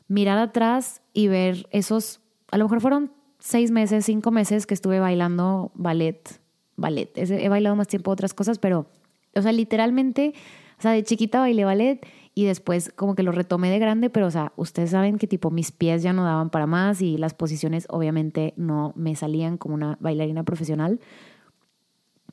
mirar 0.08 0.38
atrás 0.38 1.02
y 1.12 1.28
ver 1.28 1.66
esos, 1.70 2.20
a 2.50 2.58
lo 2.58 2.64
mejor 2.64 2.80
fueron 2.80 3.12
seis 3.38 3.70
meses, 3.70 4.04
cinco 4.04 4.30
meses 4.30 4.66
que 4.66 4.74
estuve 4.74 5.00
bailando 5.00 5.72
ballet, 5.74 6.40
ballet. 6.76 7.10
He 7.16 7.48
bailado 7.48 7.76
más 7.76 7.88
tiempo 7.88 8.10
otras 8.10 8.34
cosas, 8.34 8.58
pero, 8.58 8.86
o 9.34 9.42
sea, 9.42 9.52
literalmente, 9.52 10.34
o 10.78 10.82
sea, 10.82 10.92
de 10.92 11.02
chiquita 11.02 11.40
bailé 11.40 11.64
ballet 11.64 12.06
y 12.34 12.44
después 12.44 12.92
como 12.94 13.14
que 13.14 13.22
lo 13.22 13.32
retomé 13.32 13.70
de 13.70 13.78
grande, 13.78 14.10
pero, 14.10 14.26
o 14.26 14.30
sea, 14.30 14.52
ustedes 14.56 14.90
saben 14.90 15.18
que 15.18 15.26
tipo 15.26 15.50
mis 15.50 15.72
pies 15.72 16.02
ya 16.02 16.12
no 16.12 16.24
daban 16.24 16.50
para 16.50 16.66
más 16.66 17.02
y 17.02 17.18
las 17.18 17.34
posiciones 17.34 17.86
obviamente 17.90 18.54
no 18.56 18.92
me 18.96 19.16
salían 19.16 19.58
como 19.58 19.74
una 19.74 19.98
bailarina 20.00 20.44
profesional. 20.44 21.00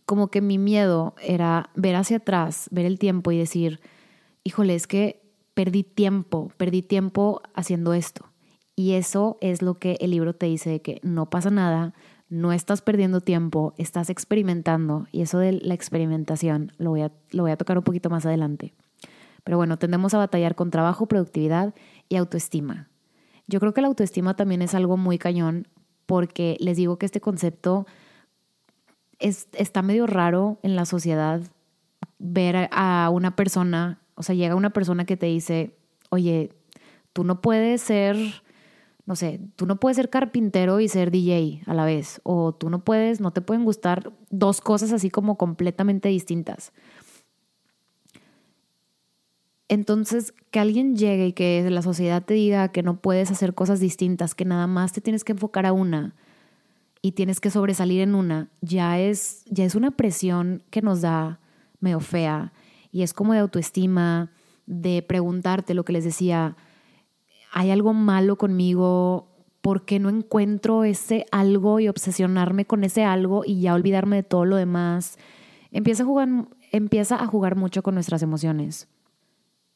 Como 0.06 0.30
que 0.30 0.42
mi 0.42 0.58
miedo 0.58 1.16
era 1.22 1.70
ver 1.76 1.96
hacia 1.96 2.18
atrás, 2.18 2.68
ver 2.72 2.86
el 2.86 2.98
tiempo 2.98 3.32
y 3.32 3.38
decir, 3.38 3.80
híjole, 4.44 4.76
es 4.76 4.88
que 4.88 5.22
perdí 5.60 5.84
tiempo, 5.84 6.54
perdí 6.56 6.82
tiempo 6.82 7.42
haciendo 7.54 7.94
esto. 7.94 8.32
Y 8.78 8.94
eso 8.94 9.38
es 9.42 9.62
lo 9.62 9.74
que 9.78 9.98
el 10.00 10.12
libro 10.12 10.34
te 10.34 10.46
dice 10.46 10.70
de 10.70 10.82
que 10.82 11.02
no 11.04 11.30
pasa 11.30 11.50
nada, 11.50 11.94
no 12.30 12.54
estás 12.54 12.82
perdiendo 12.82 13.20
tiempo, 13.20 13.74
estás 13.78 14.10
experimentando. 14.10 15.08
Y 15.12 15.20
eso 15.20 15.38
de 15.38 15.52
la 15.52 15.74
experimentación 15.74 16.72
lo 16.78 16.92
voy 16.92 17.02
a, 17.02 17.12
lo 17.32 17.44
voy 17.44 17.52
a 17.52 17.58
tocar 17.58 17.78
un 17.78 17.84
poquito 17.84 18.10
más 18.10 18.26
adelante. 18.26 18.74
Pero 19.44 19.58
bueno, 19.58 19.78
tendemos 19.78 20.14
a 20.14 20.20
batallar 20.20 20.56
con 20.56 20.72
trabajo, 20.72 21.08
productividad 21.08 21.76
y 22.08 22.16
autoestima. 22.16 22.88
Yo 23.46 23.60
creo 23.60 23.74
que 23.74 23.82
la 23.82 23.90
autoestima 23.90 24.38
también 24.38 24.62
es 24.62 24.74
algo 24.74 24.96
muy 24.96 25.18
cañón 25.18 25.68
porque 26.06 26.56
les 26.62 26.78
digo 26.78 26.98
que 26.98 27.06
este 27.06 27.20
concepto 27.20 27.86
está 29.20 29.82
medio 29.82 30.08
raro 30.08 30.58
en 30.64 30.78
la 30.78 30.86
sociedad 30.86 31.42
ver 32.18 32.70
a 32.72 33.10
una 33.12 33.36
persona, 33.36 34.00
o 34.20 34.24
sea, 34.24 34.36
llega 34.36 34.54
una 34.54 34.72
persona 34.72 35.06
que 35.06 35.16
te 35.16 35.28
dice, 35.28 35.78
oye, 36.10 36.52
tú 37.14 37.24
no 37.24 37.40
puedes 37.40 37.82
ser, 37.82 38.18
no 39.06 39.16
sé, 39.16 39.40
tú 39.56 39.66
no 39.66 39.80
puedes 39.80 39.96
ser 39.96 40.10
carpintero 40.10 40.82
y 40.82 40.90
ser 40.90 41.10
DJ 41.10 41.62
a 41.66 41.74
la 41.74 41.86
vez, 41.86 42.20
o 42.24 42.54
tú 42.54 42.70
no 42.70 42.84
puedes, 42.84 43.22
no 43.22 43.32
te 43.32 43.40
pueden 43.40 43.64
gustar 43.64 44.12
dos 44.30 44.60
cosas 44.60 44.92
así 44.92 45.10
como 45.10 45.38
completamente 45.38 46.10
distintas. 46.10 46.74
Entonces, 49.70 50.34
que 50.52 50.60
alguien 50.60 50.98
llegue 50.98 51.28
y 51.28 51.34
que 51.34 51.70
la 51.70 51.82
sociedad 51.82 52.22
te 52.22 52.34
diga 52.34 52.74
que 52.74 52.84
no 52.84 53.00
puedes 53.00 53.32
hacer 53.32 53.54
cosas 53.54 53.80
distintas, 53.80 54.36
que 54.36 54.44
nada 54.44 54.68
más 54.68 54.92
te 54.92 55.00
tienes 55.00 55.24
que 55.24 55.32
enfocar 55.32 55.66
a 55.66 55.72
una 55.72 56.14
y 57.02 57.14
tienes 57.14 57.40
que 57.40 57.52
sobresalir 57.52 58.02
en 58.02 58.16
una, 58.16 58.50
ya 58.60 59.00
es, 59.00 59.46
ya 59.46 59.64
es 59.64 59.76
una 59.76 59.92
presión 59.92 60.62
que 60.72 60.82
nos 60.82 61.00
da 61.00 61.40
medio 61.80 62.02
fea 62.02 62.52
y 62.92 63.04
es 63.04 63.14
como 63.14 63.34
de 63.34 63.40
autoestima, 63.40 64.32
de 64.66 65.02
preguntarte 65.02 65.74
lo 65.74 65.84
que 65.84 65.94
les 65.94 66.04
decía, 66.04 66.56
¿hay 67.52 67.72
algo 67.72 67.94
malo 67.94 68.38
conmigo? 68.38 69.28
¿Por 69.62 69.86
qué 69.86 70.00
no 70.00 70.10
encuentro 70.10 70.84
ese 70.84 71.26
algo 71.32 71.80
y 71.80 71.88
obsesionarme 71.88 72.66
con 72.66 72.84
ese 72.84 73.04
algo 73.04 73.44
y 73.46 73.62
ya 73.62 73.74
olvidarme 73.74 74.18
de 74.18 74.24
todo 74.24 74.46
lo 74.46 74.56
demás? 74.56 75.18
Empieza 75.72 76.04
a 76.04 76.06
jugar, 76.06 76.30
empieza 76.72 77.22
a 77.22 77.28
jugar 77.28 77.56
mucho 77.56 77.84
con 77.84 77.96
nuestras 77.96 78.22
emociones. 78.22 78.88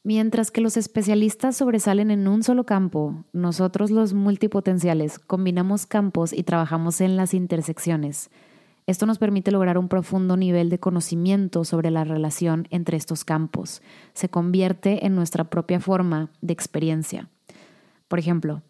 Mientras 0.05 0.51
que 0.51 0.59
los 0.59 0.75
especialistas 0.75 1.55
sobresalen 1.55 2.11
en 2.11 2.27
un 2.27 2.43
solo 2.43 2.65
campo, 2.65 3.23
nosotros 3.31 3.89
los 3.89 4.13
multipotenciales 4.13 5.17
combinamos 5.17 5.85
campos 5.85 6.33
y 6.33 6.43
trabajamos 6.43 6.99
en 6.99 7.15
las 7.15 7.33
intersecciones. 7.33 8.29
Esto 8.85 9.05
nos 9.05 9.17
permite 9.17 9.51
lograr 9.51 9.77
un 9.77 9.87
profundo 9.87 10.35
nivel 10.35 10.69
de 10.69 10.79
conocimiento 10.79 11.63
sobre 11.63 11.89
la 11.89 12.03
relación 12.03 12.67
entre 12.69 12.97
estos 12.97 13.23
campos. 13.23 13.81
Se 14.13 14.29
convierte 14.29 15.05
en 15.05 15.15
nuestra 15.15 15.45
propia 15.45 15.79
forma 15.79 16.29
de 16.41 16.53
experiencia. 16.53 17.29
Por 18.07 18.19
ejemplo, 18.19 18.61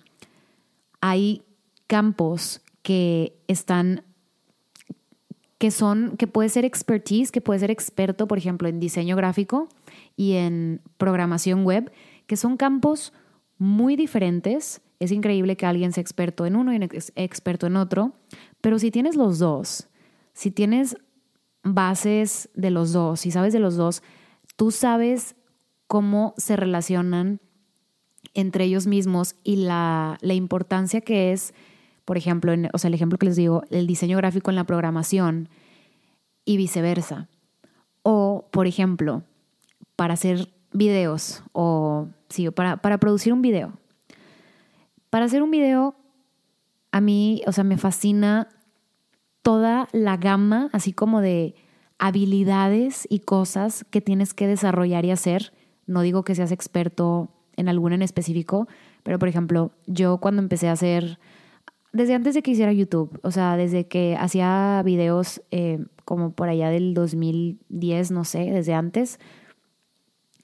hay 1.02 1.42
campos 1.88 2.62
que 2.84 3.36
están 3.48 4.04
que 5.58 5.72
son 5.72 6.18
que 6.18 6.28
puede 6.28 6.50
ser 6.50 6.66
expertise, 6.66 7.32
que 7.32 7.40
puede 7.40 7.62
ser 7.62 7.72
experto, 7.72 8.28
por 8.28 8.38
ejemplo, 8.38 8.68
en 8.68 8.82
diseño 8.82 9.16
gráfico 9.16 9.70
y 10.18 10.34
en 10.34 10.82
programación 10.98 11.64
web, 11.64 11.92
que 12.28 12.36
son 12.36 12.58
campos 12.58 13.14
muy 13.58 13.96
diferentes. 13.96 14.82
Es 15.00 15.12
increíble 15.12 15.56
que 15.56 15.66
alguien 15.66 15.94
sea 15.94 16.02
experto 16.02 16.46
en 16.46 16.58
uno 16.58 16.74
y 16.74 16.80
experto 17.16 17.68
en 17.68 17.78
otro, 17.78 18.12
pero 18.60 18.78
si 18.78 18.92
tienes 18.92 19.16
los 19.16 19.40
dos, 19.40 19.88
si 20.34 20.52
tienes 20.52 20.98
bases 21.64 22.50
de 22.54 22.72
los 22.72 22.92
dos, 22.92 23.22
si 23.22 23.32
sabes 23.32 23.54
de 23.54 23.60
los 23.60 23.76
dos, 23.76 24.04
tú 24.56 24.72
sabes 24.72 25.36
cómo 25.88 26.34
se 26.38 26.56
relacionan 26.56 27.40
entre 28.34 28.66
ellos 28.66 28.88
mismos 28.88 29.36
y 29.44 29.58
la, 29.58 30.18
importancia 30.22 31.02
que 31.02 31.32
es, 31.32 31.54
por 32.06 32.18
ejemplo, 32.18 32.54
o 32.74 32.78
sea, 32.78 32.88
el 32.88 32.94
ejemplo 32.94 33.18
que 33.18 33.28
les 33.28 33.36
digo, 33.36 33.64
el 33.70 33.88
diseño 33.88 34.18
gráfico 34.18 34.50
en 34.50 34.56
la 34.56 34.64
programación 34.64 35.50
y 36.46 36.58
viceversa. 36.58 37.30
O, 38.02 38.50
por 38.52 38.68
ejemplo, 38.68 39.24
para 39.96 40.16
hacer 40.16 40.50
videos 40.74 41.44
o 41.54 42.08
sí, 42.30 42.50
para, 42.50 42.78
para 42.78 42.98
producir 42.98 43.32
un 43.32 43.42
video. 43.42 43.78
Para 45.10 45.26
hacer 45.26 45.44
un 45.44 45.52
video, 45.52 45.96
a 46.92 47.00
mí, 47.00 47.44
o 47.46 47.52
sea, 47.52 47.64
me 47.64 47.78
fascina 47.78 48.50
toda 49.44 49.90
la 49.92 50.18
gama, 50.18 50.70
así 50.72 50.94
como 50.94 51.22
de 51.22 51.54
habilidades 52.00 53.08
y 53.10 53.20
cosas 53.20 53.86
que 53.92 54.02
tienes 54.02 54.34
que 54.34 54.48
desarrollar 54.48 55.06
y 55.06 55.12
hacer. 55.12 55.54
No 55.86 56.02
digo 56.02 56.24
que 56.24 56.34
seas 56.34 56.52
experto 56.52 57.30
en 57.56 57.70
alguna 57.70 57.96
en 57.96 58.02
específico, 58.02 58.68
pero 59.04 59.20
por 59.20 59.28
ejemplo, 59.28 59.72
yo 59.86 60.18
cuando 60.18 60.42
empecé 60.42 60.70
a 60.70 60.72
hacer, 60.72 61.20
desde 61.92 62.16
antes 62.16 62.34
de 62.34 62.42
que 62.42 62.52
hiciera 62.52 62.74
YouTube, 62.74 63.20
o 63.22 63.32
sea, 63.32 63.58
desde 63.58 63.88
que 63.88 64.18
hacía 64.18 64.82
videos 64.84 65.42
eh, 65.52 65.86
como 66.06 66.32
por 66.32 66.50
allá 66.50 66.70
del 66.70 66.94
2010, 66.94 68.12
no 68.12 68.24
sé, 68.24 68.50
desde 68.52 68.74
antes, 68.74 69.20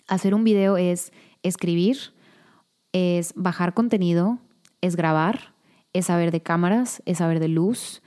hacer 0.07 0.35
un 0.35 0.43
video 0.43 0.77
es 0.77 1.11
escribir, 1.41 1.97
es 2.91 3.33
bajar 3.35 3.73
contenido, 3.73 4.39
es 4.81 4.95
grabar, 4.95 5.53
es 5.93 6.07
saber 6.07 6.31
de 6.31 6.41
cámaras, 6.41 7.01
es 7.05 7.19
saber 7.19 7.39
de 7.39 7.47
luz, 7.47 8.01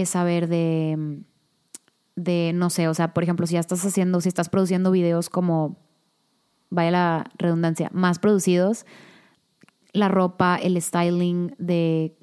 es 0.00 0.10
saber 0.10 0.48
de, 0.48 1.22
de, 2.16 2.52
no 2.54 2.70
sé, 2.70 2.88
o 2.88 2.94
sea, 2.94 3.14
por 3.14 3.22
ejemplo, 3.22 3.46
si 3.46 3.54
ya 3.54 3.60
estás 3.60 3.84
haciendo, 3.84 4.20
si 4.20 4.28
estás 4.28 4.48
produciendo 4.48 4.90
videos 4.90 5.30
como, 5.30 5.78
vaya 6.70 6.90
la 6.90 7.30
redundancia, 7.38 7.90
más 7.92 8.18
producidos, 8.18 8.86
la 9.92 10.08
ropa, 10.08 10.56
el 10.56 10.80
styling 10.80 11.54
de 11.58 12.16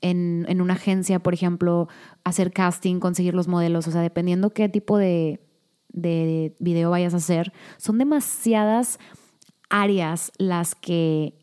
en, 0.00 0.44
en, 0.48 0.60
una 0.60 0.74
agencia, 0.74 1.20
por 1.20 1.32
ejemplo, 1.32 1.88
hacer 2.24 2.52
casting, 2.52 2.98
conseguir 2.98 3.34
los 3.34 3.46
modelos, 3.46 3.86
o 3.86 3.92
sea, 3.92 4.00
dependiendo 4.00 4.50
qué 4.50 4.68
tipo 4.68 4.98
de, 4.98 5.40
de 5.92 6.56
video 6.58 6.90
vayas 6.90 7.14
a 7.14 7.18
hacer, 7.18 7.52
son 7.76 7.98
demasiadas 7.98 8.98
áreas 9.70 10.32
las 10.38 10.74
que, 10.74 11.38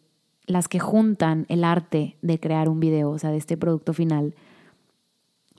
las 0.46 0.68
que 0.68 0.80
juntan 0.80 1.46
el 1.50 1.64
arte 1.64 2.18
de 2.22 2.40
crear 2.40 2.68
un 2.70 2.80
video, 2.80 3.12
o 3.12 3.20
sea, 3.20 3.32
de 3.32 3.38
este 3.38 3.56
producto 3.56 3.94
final. 3.94 4.36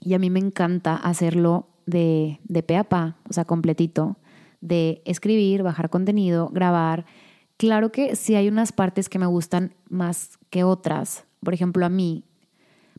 Y 0.01 0.13
a 0.15 0.19
mí 0.19 0.29
me 0.29 0.39
encanta 0.39 0.95
hacerlo 0.95 1.69
de, 1.85 2.39
de 2.43 2.63
pe 2.63 2.75
a 2.75 2.83
pa, 2.83 3.17
o 3.29 3.33
sea, 3.33 3.45
completito, 3.45 4.17
de 4.59 5.01
escribir, 5.05 5.63
bajar 5.63 5.89
contenido, 5.89 6.49
grabar. 6.49 7.05
Claro 7.57 7.91
que 7.91 8.15
sí 8.15 8.35
hay 8.35 8.47
unas 8.47 8.71
partes 8.71 9.07
que 9.07 9.19
me 9.19 9.27
gustan 9.27 9.75
más 9.89 10.39
que 10.49 10.63
otras. 10.63 11.25
Por 11.43 11.53
ejemplo, 11.53 11.85
a 11.85 11.89
mí 11.89 12.25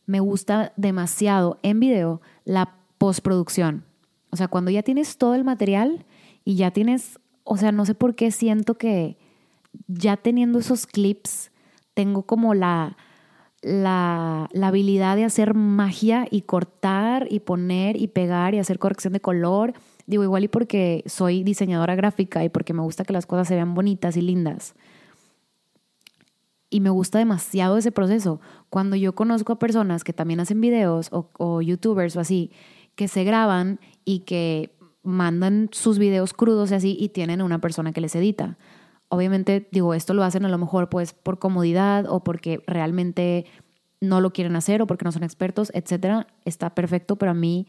me 0.05 0.19
gusta 0.19 0.73
demasiado 0.75 1.59
en 1.63 1.79
video 1.79 2.21
la 2.45 2.75
postproducción. 2.97 3.85
O 4.31 4.35
sea, 4.35 4.47
cuando 4.47 4.71
ya 4.71 4.83
tienes 4.83 5.17
todo 5.17 5.35
el 5.35 5.43
material 5.43 6.05
y 6.43 6.55
ya 6.55 6.71
tienes, 6.71 7.19
o 7.43 7.57
sea, 7.57 7.71
no 7.71 7.85
sé 7.85 7.95
por 7.95 8.15
qué 8.15 8.31
siento 8.31 8.75
que 8.75 9.17
ya 9.87 10.17
teniendo 10.17 10.59
esos 10.59 10.87
clips, 10.87 11.51
tengo 11.93 12.23
como 12.23 12.53
la, 12.53 12.97
la, 13.63 14.49
la, 14.51 14.67
habilidad 14.67 15.15
de 15.15 15.23
hacer 15.23 15.53
magia 15.53 16.27
y 16.29 16.41
cortar 16.41 17.27
y 17.29 17.39
poner 17.39 17.95
y 17.95 18.07
pegar 18.07 18.53
y 18.53 18.59
hacer 18.59 18.77
corrección 18.79 19.13
de 19.13 19.21
color. 19.21 19.73
Digo, 20.05 20.23
igual 20.23 20.43
y 20.43 20.47
porque 20.47 21.03
soy 21.05 21.43
diseñadora 21.43 21.95
gráfica 21.95 22.43
y 22.43 22.49
porque 22.49 22.73
me 22.73 22.81
gusta 22.81 23.05
que 23.05 23.13
las 23.13 23.25
cosas 23.25 23.47
se 23.47 23.55
vean 23.55 23.73
bonitas 23.73 24.17
y 24.17 24.21
lindas. 24.21 24.75
Y 26.69 26.79
me 26.81 26.89
gusta 26.89 27.19
demasiado 27.19 27.77
ese 27.77 27.91
proceso. 27.91 28.41
Cuando 28.69 28.95
yo 28.95 29.15
conozco 29.15 29.53
a 29.53 29.59
personas 29.59 30.03
que 30.03 30.11
también 30.11 30.39
hacen 30.39 30.59
videos 30.59 31.09
o, 31.11 31.29
o 31.37 31.61
youtubers 31.61 32.15
o 32.17 32.19
así, 32.19 32.51
que 32.95 33.07
se 33.07 33.23
graban 33.23 33.79
y 34.03 34.19
que 34.19 34.75
mandan 35.03 35.69
sus 35.71 35.99
videos 35.99 36.33
crudos 36.33 36.71
y 36.71 36.75
así 36.75 36.97
y 36.99 37.09
tienen 37.09 37.41
una 37.41 37.59
persona 37.59 37.91
que 37.91 38.01
les 38.01 38.15
edita. 38.15 38.57
Obviamente, 39.13 39.67
digo, 39.71 39.93
esto 39.93 40.15
lo 40.15 40.23
hacen 40.23 40.43
a 40.43 40.49
lo 40.49 40.57
mejor 40.57 40.89
pues 40.89 41.13
por 41.13 41.37
comodidad 41.37 42.07
o 42.09 42.23
porque 42.23 42.63
realmente 42.65 43.45
no 44.01 44.21
lo 44.21 44.33
quieren 44.33 44.55
hacer 44.55 44.81
o 44.81 44.87
porque 44.87 45.05
no 45.05 45.11
son 45.11 45.21
expertos, 45.21 45.69
etcétera. 45.75 46.25
Está 46.45 46.73
perfecto, 46.73 47.15
pero 47.15 47.29
a 47.29 47.35
mí 47.35 47.67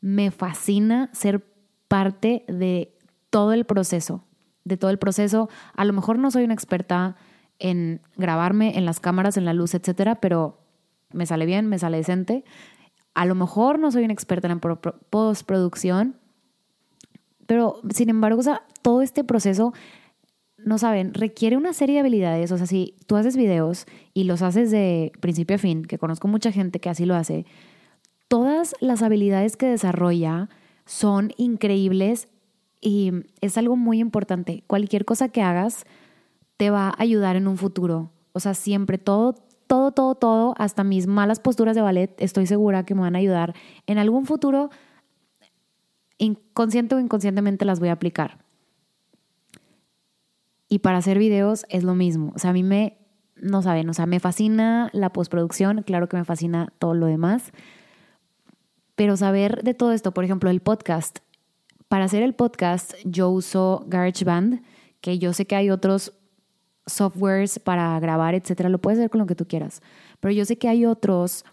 me 0.00 0.30
fascina 0.30 1.10
ser 1.12 1.44
parte 1.86 2.46
de 2.48 2.96
todo 3.28 3.52
el 3.52 3.66
proceso, 3.66 4.24
de 4.64 4.78
todo 4.78 4.90
el 4.90 4.98
proceso. 4.98 5.50
A 5.74 5.84
lo 5.84 5.92
mejor 5.92 6.18
no 6.18 6.30
soy 6.30 6.44
una 6.44 6.54
experta 6.54 7.16
en 7.58 8.00
grabarme 8.16 8.78
en 8.78 8.86
las 8.86 8.98
cámaras, 8.98 9.36
en 9.36 9.44
la 9.44 9.52
luz, 9.52 9.74
etcétera, 9.74 10.14
pero 10.14 10.62
me 11.12 11.26
sale 11.26 11.44
bien, 11.44 11.66
me 11.66 11.78
sale 11.78 11.98
decente. 11.98 12.42
A 13.12 13.26
lo 13.26 13.34
mejor 13.34 13.78
no 13.78 13.90
soy 13.92 14.04
una 14.04 14.14
experta 14.14 14.48
en 14.48 14.60
postproducción, 15.10 16.16
pero 17.46 17.82
sin 17.90 18.08
embargo, 18.08 18.40
todo 18.80 19.02
este 19.02 19.24
proceso, 19.24 19.74
no 20.66 20.78
saben, 20.78 21.14
requiere 21.14 21.56
una 21.56 21.72
serie 21.72 21.94
de 21.94 22.00
habilidades. 22.00 22.50
O 22.50 22.58
sea, 22.58 22.66
si 22.66 22.96
tú 23.06 23.14
haces 23.14 23.36
videos 23.36 23.86
y 24.12 24.24
los 24.24 24.42
haces 24.42 24.72
de 24.72 25.12
principio 25.20 25.54
a 25.54 25.58
fin, 25.60 25.84
que 25.84 25.96
conozco 25.96 26.26
mucha 26.26 26.50
gente 26.50 26.80
que 26.80 26.90
así 26.90 27.06
lo 27.06 27.14
hace, 27.14 27.46
todas 28.26 28.74
las 28.80 29.00
habilidades 29.02 29.56
que 29.56 29.66
desarrolla 29.66 30.48
son 30.84 31.30
increíbles 31.36 32.26
y 32.80 33.12
es 33.40 33.56
algo 33.56 33.76
muy 33.76 34.00
importante. 34.00 34.64
Cualquier 34.66 35.04
cosa 35.04 35.28
que 35.28 35.40
hagas 35.40 35.84
te 36.56 36.70
va 36.70 36.88
a 36.88 36.94
ayudar 36.98 37.36
en 37.36 37.46
un 37.46 37.58
futuro. 37.58 38.10
O 38.32 38.40
sea, 38.40 38.52
siempre 38.54 38.98
todo, 38.98 39.36
todo, 39.68 39.92
todo, 39.92 40.16
todo, 40.16 40.54
hasta 40.58 40.82
mis 40.82 41.06
malas 41.06 41.38
posturas 41.38 41.76
de 41.76 41.82
ballet, 41.82 42.12
estoy 42.20 42.48
segura 42.48 42.84
que 42.84 42.96
me 42.96 43.02
van 43.02 43.14
a 43.14 43.20
ayudar. 43.20 43.54
En 43.86 43.98
algún 43.98 44.26
futuro, 44.26 44.70
inconsciente 46.18 46.96
o 46.96 46.98
inconscientemente 46.98 47.64
las 47.64 47.78
voy 47.78 47.90
a 47.90 47.92
aplicar. 47.92 48.45
Y 50.76 50.80
para 50.80 50.98
hacer 50.98 51.18
videos 51.18 51.64
es 51.70 51.84
lo 51.84 51.94
mismo. 51.94 52.32
O 52.34 52.38
sea, 52.38 52.50
a 52.50 52.52
mí 52.52 52.62
me, 52.62 52.98
no 53.36 53.62
saben, 53.62 53.88
o 53.88 53.94
sea, 53.94 54.04
me 54.04 54.20
fascina 54.20 54.90
la 54.92 55.10
postproducción, 55.10 55.82
claro 55.82 56.06
que 56.06 56.18
me 56.18 56.24
fascina 56.26 56.70
todo 56.78 56.92
lo 56.92 57.06
demás. 57.06 57.50
Pero 58.94 59.16
saber 59.16 59.62
de 59.62 59.72
todo 59.72 59.92
esto, 59.92 60.12
por 60.12 60.24
ejemplo, 60.24 60.50
el 60.50 60.60
podcast. 60.60 61.20
Para 61.88 62.04
hacer 62.04 62.22
el 62.22 62.34
podcast 62.34 62.92
yo 63.04 63.30
uso 63.30 63.86
GarageBand, 63.88 64.64
que 65.00 65.18
yo 65.18 65.32
sé 65.32 65.46
que 65.46 65.56
hay 65.56 65.70
otros 65.70 66.12
softwares 66.84 67.58
para 67.58 67.98
grabar, 67.98 68.34
etcétera. 68.34 68.68
Lo 68.68 68.76
puedes 68.76 68.98
hacer 68.98 69.08
con 69.08 69.20
lo 69.20 69.26
que 69.26 69.34
tú 69.34 69.48
quieras. 69.48 69.80
Pero 70.20 70.32
yo 70.32 70.44
sé 70.44 70.58
que 70.58 70.68
hay 70.68 70.84
otros 70.84 71.46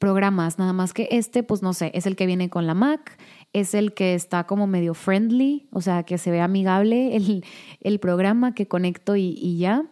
programas, 0.00 0.58
nada 0.58 0.72
más 0.72 0.92
que 0.92 1.06
este, 1.12 1.44
pues 1.44 1.62
no 1.62 1.74
sé, 1.74 1.92
es 1.94 2.06
el 2.06 2.16
que 2.16 2.26
viene 2.26 2.50
con 2.50 2.66
la 2.66 2.74
Mac, 2.74 3.20
es 3.52 3.74
el 3.74 3.94
que 3.94 4.14
está 4.14 4.44
como 4.44 4.66
medio 4.66 4.94
friendly, 4.94 5.68
o 5.72 5.80
sea, 5.80 6.04
que 6.04 6.18
se 6.18 6.30
ve 6.30 6.40
amigable 6.40 7.16
el, 7.16 7.44
el 7.80 8.00
programa 8.00 8.54
que 8.54 8.66
conecto 8.66 9.16
y, 9.16 9.34
y, 9.38 9.58
ya. 9.58 9.84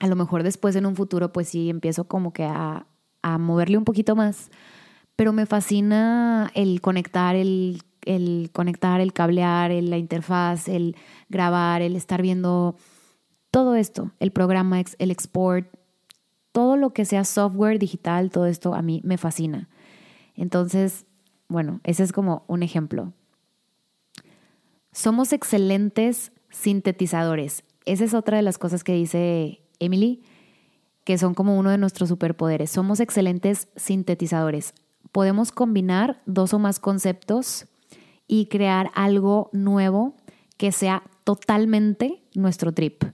A 0.00 0.06
lo 0.06 0.16
mejor 0.16 0.42
después 0.42 0.76
en 0.76 0.86
un 0.86 0.96
futuro, 0.96 1.32
pues 1.32 1.48
sí, 1.48 1.70
empiezo 1.70 2.04
como 2.04 2.32
que 2.32 2.44
a, 2.44 2.86
a 3.22 3.38
moverle 3.38 3.78
un 3.78 3.84
poquito 3.84 4.16
más 4.16 4.50
pero 5.18 5.32
me 5.32 5.46
fascina 5.46 6.48
el 6.54 6.80
conectar, 6.80 7.34
el, 7.34 7.82
el 8.04 8.50
conectar, 8.52 9.00
el 9.00 9.12
cablear, 9.12 9.72
la 9.72 9.98
interfaz, 9.98 10.68
el 10.68 10.94
grabar, 11.28 11.82
el 11.82 11.96
estar 11.96 12.22
viendo 12.22 12.76
todo 13.50 13.74
esto, 13.74 14.12
el 14.20 14.30
programa, 14.30 14.80
el 14.80 15.10
export, 15.10 15.66
todo 16.52 16.76
lo 16.76 16.90
que 16.90 17.04
sea 17.04 17.24
software 17.24 17.80
digital, 17.80 18.30
todo 18.30 18.46
esto 18.46 18.74
a 18.74 18.82
mí 18.82 19.00
me 19.02 19.18
fascina. 19.18 19.68
Entonces, 20.36 21.04
bueno, 21.48 21.80
ese 21.84 22.02
es 22.02 22.12
como 22.12 22.44
un 22.46 22.62
ejemplo. 22.62 23.12
Somos 24.92 25.32
excelentes 25.32 26.32
sintetizadores. 26.50 27.64
Esa 27.84 28.04
es 28.04 28.14
otra 28.14 28.36
de 28.36 28.42
las 28.42 28.58
cosas 28.58 28.84
que 28.84 28.94
dice 28.94 29.62
Emily, 29.78 30.22
que 31.04 31.18
son 31.18 31.34
como 31.34 31.58
uno 31.58 31.70
de 31.70 31.78
nuestros 31.78 32.08
superpoderes. 32.08 32.70
Somos 32.70 33.00
excelentes 33.00 33.68
sintetizadores 33.76 34.74
podemos 35.12 35.52
combinar 35.52 36.20
dos 36.26 36.54
o 36.54 36.58
más 36.58 36.78
conceptos 36.78 37.66
y 38.26 38.46
crear 38.46 38.90
algo 38.94 39.50
nuevo 39.52 40.14
que 40.56 40.72
sea 40.72 41.02
totalmente 41.24 42.22
nuestro 42.34 42.72
trip. 42.72 43.04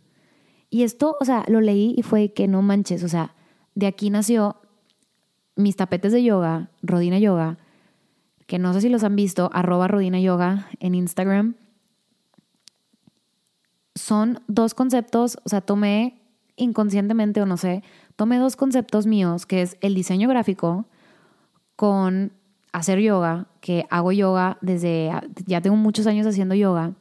Y 0.70 0.82
esto, 0.82 1.16
o 1.20 1.24
sea, 1.24 1.44
lo 1.48 1.60
leí 1.60 1.94
y 1.96 2.02
fue 2.02 2.32
que 2.32 2.48
no 2.48 2.62
manches, 2.62 3.04
o 3.04 3.08
sea, 3.08 3.34
de 3.74 3.86
aquí 3.86 4.10
nació 4.10 4.56
mis 5.56 5.76
tapetes 5.76 6.12
de 6.12 6.24
yoga, 6.24 6.70
Rodina 6.82 7.18
Yoga, 7.18 7.58
que 8.46 8.58
no 8.58 8.72
sé 8.72 8.80
si 8.80 8.88
los 8.88 9.04
han 9.04 9.16
visto, 9.16 9.50
arroba 9.52 9.88
Rodina 9.88 10.20
Yoga 10.20 10.68
en 10.80 10.94
Instagram. 10.94 11.54
Son 13.94 14.40
dos 14.48 14.74
conceptos, 14.74 15.38
o 15.44 15.48
sea, 15.48 15.60
tomé 15.60 16.20
inconscientemente 16.56 17.40
o 17.40 17.46
no 17.46 17.56
sé, 17.56 17.82
tomé 18.16 18.38
dos 18.38 18.56
conceptos 18.56 19.06
míos, 19.06 19.46
que 19.46 19.62
es 19.62 19.76
el 19.80 19.94
diseño 19.94 20.28
gráfico 20.28 20.86
con 21.76 22.32
hacer 22.72 22.98
yoga, 23.00 23.46
que 23.60 23.86
hago 23.90 24.12
yoga 24.12 24.58
desde, 24.60 25.10
ya 25.46 25.60
tengo 25.60 25.76
muchos 25.76 26.06
años 26.06 26.26
haciendo 26.26 26.54
yoga, 26.54 26.92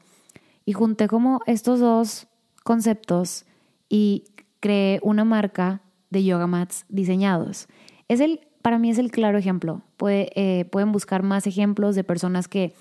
y 0.65 0.73
junté 0.73 1.07
como 1.07 1.41
estos 1.45 1.79
dos 1.79 2.27
conceptos 2.63 3.45
y 3.89 4.25
creé 4.59 4.99
una 5.03 5.25
marca 5.25 5.81
de 6.09 6.23
yoga 6.23 6.47
mats 6.47 6.85
diseñados. 6.89 7.67
Es 8.07 8.19
el, 8.19 8.41
para 8.63 8.79
mí 8.79 8.89
es 8.89 8.97
el 8.97 9.11
claro 9.11 9.37
ejemplo. 9.37 9.83
Eh, 10.07 10.65
pueden 10.71 10.91
buscar 10.91 11.21
más 11.21 11.45
ejemplos 11.45 11.95
de 11.95 12.03
personas 12.03 12.47
que, 12.47 12.73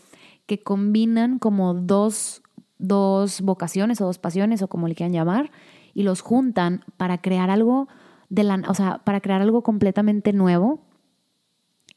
que 0.47 0.63
combinan 0.63 1.39
como 1.39 1.75
dos, 1.75 2.43
dos 2.79 3.43
vocaciones 3.43 4.01
o 4.01 4.07
dos 4.07 4.19
pasiones 4.19 4.63
o 4.63 4.69
como 4.69 4.89
le 4.89 4.95
quieran 4.95 5.13
llamar 5.13 5.51
y 5.93 6.05
los 6.05 6.23
juntan 6.23 6.85
para 6.97 7.21
crear 7.21 7.51
algo 7.51 7.89
de 8.29 8.45
la, 8.45 8.63
o 8.69 8.75
sea, 8.75 8.99
para 9.05 9.21
crear 9.21 9.43
algo 9.43 9.63
completamente 9.63 10.33
nuevo 10.33 10.81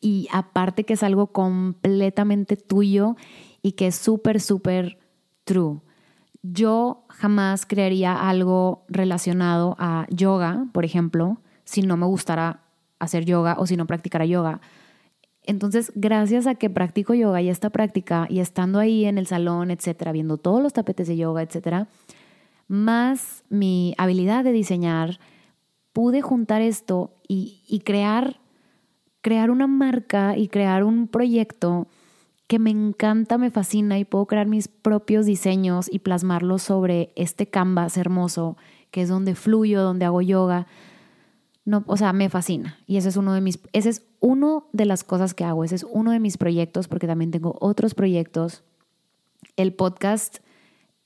y 0.02 0.28
aparte 0.32 0.84
que 0.84 0.94
es 0.94 1.04
algo 1.04 1.28
completamente 1.28 2.58
tuyo 2.58 3.16
y 3.62 3.74
que 3.74 3.88
es 3.88 3.96
súper, 3.96 4.42
súper 4.42 4.98
true. 5.44 5.82
Yo 6.42 7.06
jamás 7.10 7.66
crearía 7.68 8.30
algo 8.30 8.84
relacionado 8.88 9.76
a 9.80 10.08
yoga, 10.10 10.66
por 10.74 10.86
ejemplo, 10.86 11.40
si 11.64 11.84
no 11.84 11.98
me 11.98 12.06
gustara 12.08 12.65
hacer 13.00 13.26
yoga 13.26 13.56
o 13.60 13.68
si 13.68 13.78
no 13.78 13.88
practicara 13.88 14.26
yoga. 14.26 14.62
Entonces, 15.44 15.92
gracias 15.96 16.48
a 16.48 16.56
que 16.56 16.70
practico 16.70 17.14
yoga 17.14 17.42
y 17.42 17.50
esta 17.50 17.70
práctica 17.70 18.26
y 18.30 18.40
estando 18.40 18.80
ahí 18.80 19.06
en 19.06 19.18
el 19.18 19.28
salón, 19.28 19.70
etcétera, 19.70 20.12
viendo 20.12 20.38
todos 20.38 20.62
los 20.62 20.74
tapetes 20.74 21.08
de 21.08 21.18
yoga, 21.18 21.44
etcétera, 21.44 21.88
más 22.68 23.44
mi 23.50 23.94
habilidad 23.98 24.44
de 24.44 24.52
diseñar, 24.52 25.20
pude 25.94 26.22
juntar 26.22 26.62
esto 26.62 27.14
y, 27.28 27.62
y 27.68 27.82
crear 27.82 28.40
crear 29.26 29.50
una 29.50 29.66
marca 29.66 30.38
y 30.38 30.50
crear 30.50 30.84
un 30.84 31.08
proyecto 31.08 31.88
que 32.46 32.60
me 32.60 32.70
encanta, 32.70 33.40
me 33.40 33.50
fascina 33.50 33.98
y 33.98 34.06
puedo 34.06 34.28
crear 34.28 34.46
mis 34.46 34.68
propios 34.68 35.26
diseños 35.26 35.90
y 35.92 35.98
plasmarlos 35.98 36.62
sobre 36.62 37.12
este 37.16 37.48
canvas 37.48 37.98
hermoso 37.98 38.56
que 38.92 39.02
es 39.02 39.10
donde 39.10 39.34
fluyo, 39.34 39.82
donde 39.82 40.06
hago 40.06 40.22
yoga. 40.22 40.68
No, 41.66 41.84
o 41.88 41.98
sea, 41.98 42.14
me 42.14 42.30
fascina 42.30 42.78
y 42.86 42.98
ese 42.98 43.10
es 43.10 43.18
uno 43.18 43.34
de 43.34 43.42
mis 43.42 43.60
ese 43.74 43.90
es 43.90 44.06
uno 44.20 44.70
de 44.72 44.86
las 44.86 45.04
cosas 45.04 45.34
que 45.34 45.44
hago, 45.44 45.64
ese 45.64 45.76
es 45.76 45.86
uno 45.90 46.12
de 46.12 46.20
mis 46.20 46.38
proyectos 46.38 46.88
porque 46.88 47.08
también 47.08 47.32
tengo 47.32 47.56
otros 47.60 47.96
proyectos. 47.96 48.64
El 49.58 49.74
podcast 49.74 50.38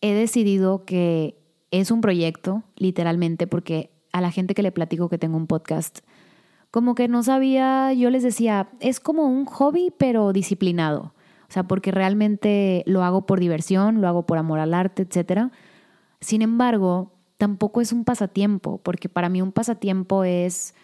he 0.02 0.13
decidido 0.13 0.84
que 0.84 1.38
es 1.72 1.91
un 1.91 2.02
proyecto, 2.02 2.63
literalmente, 2.76 3.48
porque 3.48 3.91
a 4.12 4.22
la 4.22 4.32
gente 4.32 4.54
que 4.54 4.63
le 4.63 4.72
platico 4.72 5.08
que 5.08 5.17
tengo 5.17 5.38
un 5.38 5.48
podcast 5.48 6.00
como 6.72 6.93
que 6.93 7.08
no 7.08 7.24
sabía, 7.24 7.93
yo 7.93 8.10
les 8.10 8.24
decía, 8.24 8.69
es 8.80 9.00
como 9.00 9.26
un 9.26 9.45
hobby 9.45 9.91
pero 9.98 10.34
disciplinado. 10.34 11.13
O 11.48 11.52
sea, 11.52 11.63
porque 11.63 11.91
realmente 11.91 12.84
lo 12.86 13.04
hago 13.04 13.26
por 13.26 13.39
diversión, 13.39 14.02
lo 14.02 14.08
hago 14.08 14.28
por 14.28 14.38
amor 14.38 14.60
al 14.60 14.76
arte, 14.76 15.02
etc. 15.02 15.52
Sin 16.22 16.43
embargo, 16.43 17.12
tampoco 17.39 17.80
es 17.80 17.93
un 17.93 18.04
pasatiempo, 18.04 18.80
porque 18.84 19.08
para 19.08 19.30
mí 19.30 19.41
un 19.41 19.54
pasatiempo 19.54 20.25
es, 20.25 20.75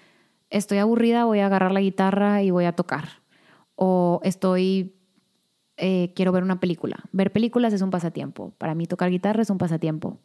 estoy 0.49 0.77
aburrida, 0.77 1.25
voy 1.25 1.39
a 1.39 1.47
agarrar 1.47 1.73
la 1.73 1.81
guitarra 1.81 2.43
y 2.43 2.49
voy 2.49 2.63
a 2.63 2.71
tocar. 2.71 3.09
O 3.75 4.21
estoy, 4.23 4.95
eh, 5.75 6.13
quiero 6.15 6.31
ver 6.31 6.43
una 6.43 6.61
película. 6.61 7.03
Ver 7.11 7.33
películas 7.33 7.73
es 7.73 7.81
un 7.81 7.89
pasatiempo. 7.89 8.53
Para 8.57 8.73
mí 8.73 8.85
tocar 8.85 9.09
guitarra 9.09 9.41
es 9.41 9.49
un 9.49 9.57
pasatiempo. 9.57 10.17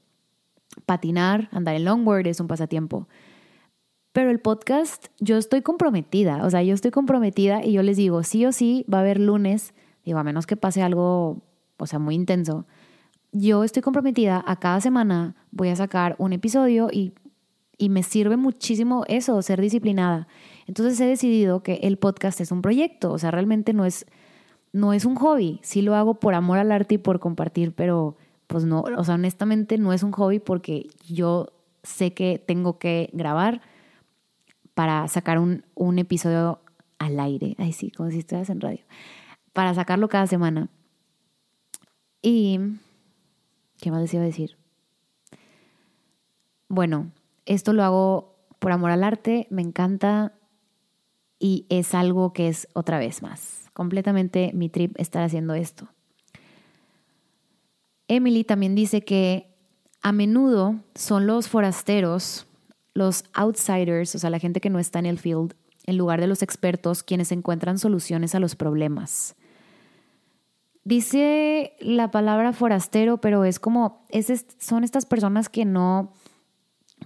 Patinar, 0.86 1.48
andar 1.50 1.74
en 1.74 1.84
longboard 1.84 2.28
es 2.28 2.38
un 2.38 2.46
pasatiempo. 2.46 3.08
Pero 4.12 4.30
el 4.30 4.38
podcast, 4.38 5.06
yo 5.18 5.36
estoy 5.36 5.62
comprometida, 5.62 6.44
o 6.44 6.50
sea, 6.50 6.62
yo 6.62 6.74
estoy 6.74 6.92
comprometida 6.92 7.64
y 7.64 7.72
yo 7.72 7.82
les 7.82 7.96
digo, 7.96 8.22
sí 8.22 8.46
o 8.46 8.52
sí, 8.52 8.86
va 8.92 8.98
a 8.98 9.00
haber 9.00 9.18
lunes, 9.18 9.74
digo, 10.04 10.18
a 10.20 10.24
menos 10.24 10.46
que 10.46 10.56
pase 10.56 10.82
algo, 10.82 11.42
o 11.76 11.86
sea, 11.86 11.98
muy 11.98 12.14
intenso. 12.14 12.66
Yo 13.32 13.64
estoy 13.64 13.82
comprometida, 13.82 14.42
a 14.46 14.56
cada 14.56 14.80
semana 14.80 15.36
voy 15.50 15.68
a 15.68 15.76
sacar 15.76 16.16
un 16.18 16.32
episodio 16.32 16.88
y, 16.92 17.12
y 17.78 17.88
me 17.88 18.02
sirve 18.02 18.36
muchísimo 18.36 19.04
eso, 19.08 19.40
ser 19.42 19.60
disciplinada. 19.60 20.26
Entonces 20.66 21.00
he 21.00 21.06
decidido 21.06 21.62
que 21.62 21.74
el 21.82 21.96
podcast 21.96 22.40
es 22.40 22.50
un 22.52 22.62
proyecto, 22.62 23.12
o 23.12 23.18
sea, 23.18 23.30
realmente 23.30 23.72
no 23.72 23.84
es, 23.84 24.06
no 24.72 24.92
es 24.92 25.04
un 25.04 25.14
hobby, 25.16 25.60
sí 25.62 25.82
lo 25.82 25.94
hago 25.94 26.14
por 26.14 26.34
amor 26.34 26.58
al 26.58 26.72
arte 26.72 26.96
y 26.96 26.98
por 26.98 27.20
compartir, 27.20 27.74
pero 27.74 28.16
pues 28.46 28.64
no, 28.64 28.80
o 28.80 29.04
sea, 29.04 29.14
honestamente 29.14 29.78
no 29.78 29.92
es 29.92 30.02
un 30.02 30.10
hobby 30.12 30.40
porque 30.40 30.88
yo 31.06 31.52
sé 31.84 32.12
que 32.12 32.42
tengo 32.44 32.78
que 32.78 33.10
grabar, 33.12 33.62
para 34.80 35.06
sacar 35.08 35.38
un, 35.38 35.64
un 35.74 35.98
episodio 35.98 36.60
al 36.98 37.20
aire. 37.20 37.54
Ay, 37.58 37.72
sí, 37.74 37.90
como 37.90 38.10
si 38.10 38.20
estuvieras 38.20 38.48
en 38.48 38.62
radio. 38.62 38.80
Para 39.52 39.74
sacarlo 39.74 40.08
cada 40.08 40.26
semana. 40.26 40.70
Y, 42.22 42.58
¿qué 43.80 43.90
más 43.90 44.00
les 44.00 44.14
iba 44.14 44.22
a 44.22 44.26
decir? 44.26 44.56
Bueno, 46.68 47.10
esto 47.46 47.72
lo 47.72 47.82
hago 47.82 48.36
por 48.58 48.72
amor 48.72 48.90
al 48.90 49.04
arte, 49.04 49.46
me 49.50 49.62
encanta 49.62 50.34
y 51.38 51.66
es 51.68 51.94
algo 51.94 52.32
que 52.32 52.48
es 52.48 52.68
otra 52.74 52.98
vez 52.98 53.22
más. 53.22 53.70
Completamente 53.72 54.52
mi 54.54 54.68
trip 54.68 54.94
estar 54.98 55.22
haciendo 55.22 55.54
esto. 55.54 55.88
Emily 58.08 58.44
también 58.44 58.74
dice 58.74 59.02
que 59.02 59.48
a 60.02 60.12
menudo 60.12 60.76
son 60.94 61.26
los 61.26 61.48
forasteros 61.48 62.46
los 62.94 63.24
outsiders, 63.34 64.14
o 64.14 64.18
sea, 64.18 64.30
la 64.30 64.38
gente 64.38 64.60
que 64.60 64.70
no 64.70 64.78
está 64.78 64.98
en 64.98 65.06
el 65.06 65.18
field, 65.18 65.54
en 65.86 65.96
lugar 65.96 66.20
de 66.20 66.26
los 66.26 66.42
expertos, 66.42 67.02
quienes 67.02 67.32
encuentran 67.32 67.78
soluciones 67.78 68.34
a 68.34 68.40
los 68.40 68.56
problemas. 68.56 69.36
Dice 70.84 71.74
la 71.80 72.10
palabra 72.10 72.52
forastero, 72.52 73.20
pero 73.20 73.44
es 73.44 73.60
como, 73.60 74.04
es, 74.08 74.46
son 74.58 74.84
estas 74.84 75.06
personas 75.06 75.48
que 75.48 75.64
no, 75.64 76.12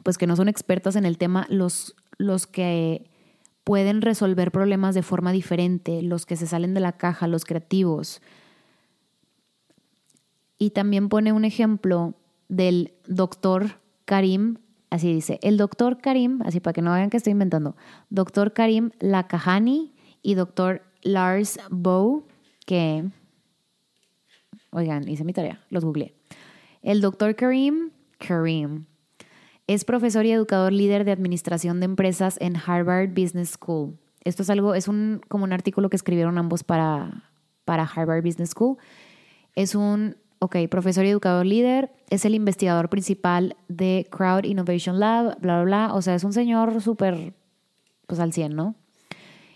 pues 0.02 0.16
que 0.18 0.26
no 0.26 0.36
son 0.36 0.48
expertas 0.48 0.96
en 0.96 1.04
el 1.04 1.18
tema, 1.18 1.46
los, 1.50 1.96
los 2.18 2.46
que 2.46 3.10
pueden 3.64 4.02
resolver 4.02 4.52
problemas 4.52 4.94
de 4.94 5.02
forma 5.02 5.32
diferente, 5.32 6.02
los 6.02 6.26
que 6.26 6.36
se 6.36 6.46
salen 6.46 6.74
de 6.74 6.80
la 6.80 6.92
caja, 6.92 7.26
los 7.26 7.44
creativos. 7.44 8.20
Y 10.56 10.70
también 10.70 11.08
pone 11.08 11.32
un 11.32 11.44
ejemplo 11.44 12.14
del 12.48 12.94
doctor 13.06 13.80
Karim 14.04 14.58
Así 14.94 15.12
dice, 15.12 15.40
el 15.42 15.56
doctor 15.56 15.98
Karim, 15.98 16.40
así 16.44 16.60
para 16.60 16.72
que 16.72 16.80
no 16.80 16.92
vean 16.92 17.10
que 17.10 17.16
estoy 17.16 17.32
inventando, 17.32 17.74
doctor 18.10 18.52
Karim 18.52 18.92
Lakahani 19.00 19.92
y 20.22 20.34
doctor 20.34 20.82
Lars 21.02 21.58
Bow, 21.68 22.28
que, 22.64 23.10
oigan, 24.74 25.08
hice 25.08 25.24
mi 25.24 25.32
tarea, 25.32 25.60
los 25.70 25.84
googleé. 25.84 26.14
El 26.82 27.00
doctor 27.00 27.34
Karim, 27.34 27.90
Karim, 28.18 28.84
es 29.66 29.84
profesor 29.84 30.26
y 30.26 30.32
educador 30.32 30.72
líder 30.72 31.04
de 31.04 31.12
administración 31.12 31.80
de 31.80 31.86
empresas 31.86 32.36
en 32.40 32.56
Harvard 32.56 33.08
Business 33.10 33.50
School. 33.50 33.96
Esto 34.22 34.42
es 34.42 34.50
algo, 34.50 34.74
es 34.74 34.88
un, 34.88 35.20
como 35.28 35.44
un 35.44 35.52
artículo 35.52 35.88
que 35.88 35.96
escribieron 35.96 36.36
ambos 36.36 36.64
para, 36.64 37.30
para 37.64 37.84
Harvard 37.84 38.22
Business 38.22 38.50
School. 38.50 38.76
Es 39.54 39.74
un, 39.74 40.16
ok, 40.40 40.56
profesor 40.70 41.04
y 41.04 41.10
educador 41.10 41.46
líder, 41.46 41.90
es 42.10 42.24
el 42.24 42.34
investigador 42.34 42.90
principal 42.90 43.56
de 43.68 44.06
Crowd 44.10 44.44
Innovation 44.44 45.00
Lab, 45.00 45.40
bla, 45.40 45.62
bla, 45.62 45.64
bla. 45.64 45.94
O 45.94 46.02
sea, 46.02 46.14
es 46.14 46.24
un 46.24 46.32
señor 46.32 46.80
súper, 46.82 47.34
pues 48.06 48.20
al 48.20 48.32
100, 48.32 48.54
¿no? 48.54 48.74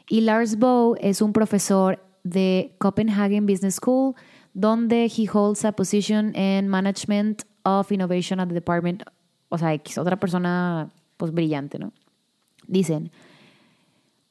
Y 0.08 0.22
Lars 0.22 0.58
Bow 0.58 0.96
es 1.00 1.20
un 1.20 1.32
profesor 1.34 2.02
de 2.24 2.74
Copenhagen 2.78 3.46
Business 3.46 3.74
School, 3.74 4.14
donde 4.58 5.04
he 5.04 5.28
holds 5.32 5.64
a 5.64 5.70
position 5.70 6.34
in 6.34 6.68
management 6.68 7.44
of 7.62 7.92
innovation 7.92 8.40
at 8.40 8.48
the 8.48 8.54
department, 8.54 9.04
o 9.50 9.56
sea, 9.56 9.72
X, 9.74 9.98
otra 9.98 10.18
persona 10.18 10.88
pues 11.16 11.32
brillante, 11.32 11.78
¿no? 11.78 11.92
Dicen, 12.66 13.12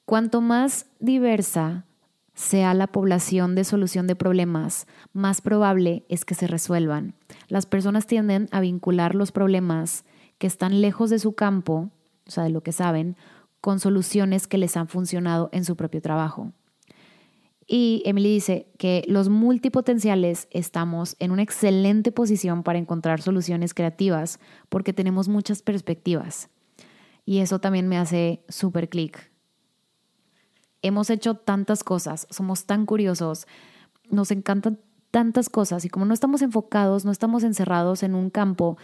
cuanto 0.04 0.42
más 0.42 0.88
diversa 1.00 1.86
sea 2.34 2.74
la 2.74 2.88
población 2.88 3.56
de 3.56 3.64
solución 3.64 4.06
de 4.06 4.18
problemas, 4.18 4.86
más 5.14 5.40
probable 5.40 6.06
es 6.10 6.26
que 6.26 6.36
se 6.36 6.48
resuelvan. 6.48 7.16
Las 7.48 7.66
personas 7.66 8.06
tienden 8.06 8.50
a 8.52 8.60
vincular 8.60 9.16
los 9.16 9.32
problemas 9.32 10.04
que 10.40 10.48
están 10.48 10.82
lejos 10.82 11.10
de 11.10 11.20
su 11.20 11.36
campo, 11.36 11.90
o 12.28 12.32
sea, 12.32 12.44
de 12.44 12.50
lo 12.50 12.62
que 12.62 12.74
saben, 12.74 13.16
con 13.62 13.80
soluciones 13.80 14.48
que 14.48 14.58
les 14.58 14.76
han 14.76 14.90
funcionado 14.90 15.48
en 15.54 15.64
su 15.64 15.78
propio 15.78 16.02
trabajo. 16.02 16.52
Y 17.70 18.02
Emily 18.06 18.34
dice 18.34 18.72
que 18.78 19.04
los 19.08 19.28
multipotenciales 19.28 20.48
estamos 20.52 21.18
en 21.20 21.32
una 21.32 21.42
excelente 21.42 22.14
posición 22.14 22.64
para 22.64 22.80
encontrar 22.80 23.22
soluciones 23.22 23.74
creativas 23.74 24.40
porque 24.70 24.94
tenemos 24.94 25.28
muchas 25.28 25.62
perspectivas. 25.62 26.50
Y 27.26 27.40
eso 27.40 27.60
también 27.60 27.90
me 27.90 27.98
hace 27.98 28.42
súper 28.48 28.88
clic. 28.88 29.32
Hemos 30.82 31.10
hecho 31.10 31.36
tantas 31.36 31.84
cosas, 31.84 32.26
somos 32.30 32.66
tan 32.66 32.86
curiosos, 32.86 33.48
nos 34.10 34.32
encantan 34.32 34.80
tantas 35.12 35.50
cosas 35.50 35.84
y 35.84 35.90
como 35.90 36.06
no 36.06 36.14
estamos 36.14 36.42
enfocados, 36.42 37.04
no 37.04 37.12
estamos 37.12 37.44
encerrados 37.44 38.02
en 38.04 38.16
un 38.16 38.30
campo, 38.30 38.78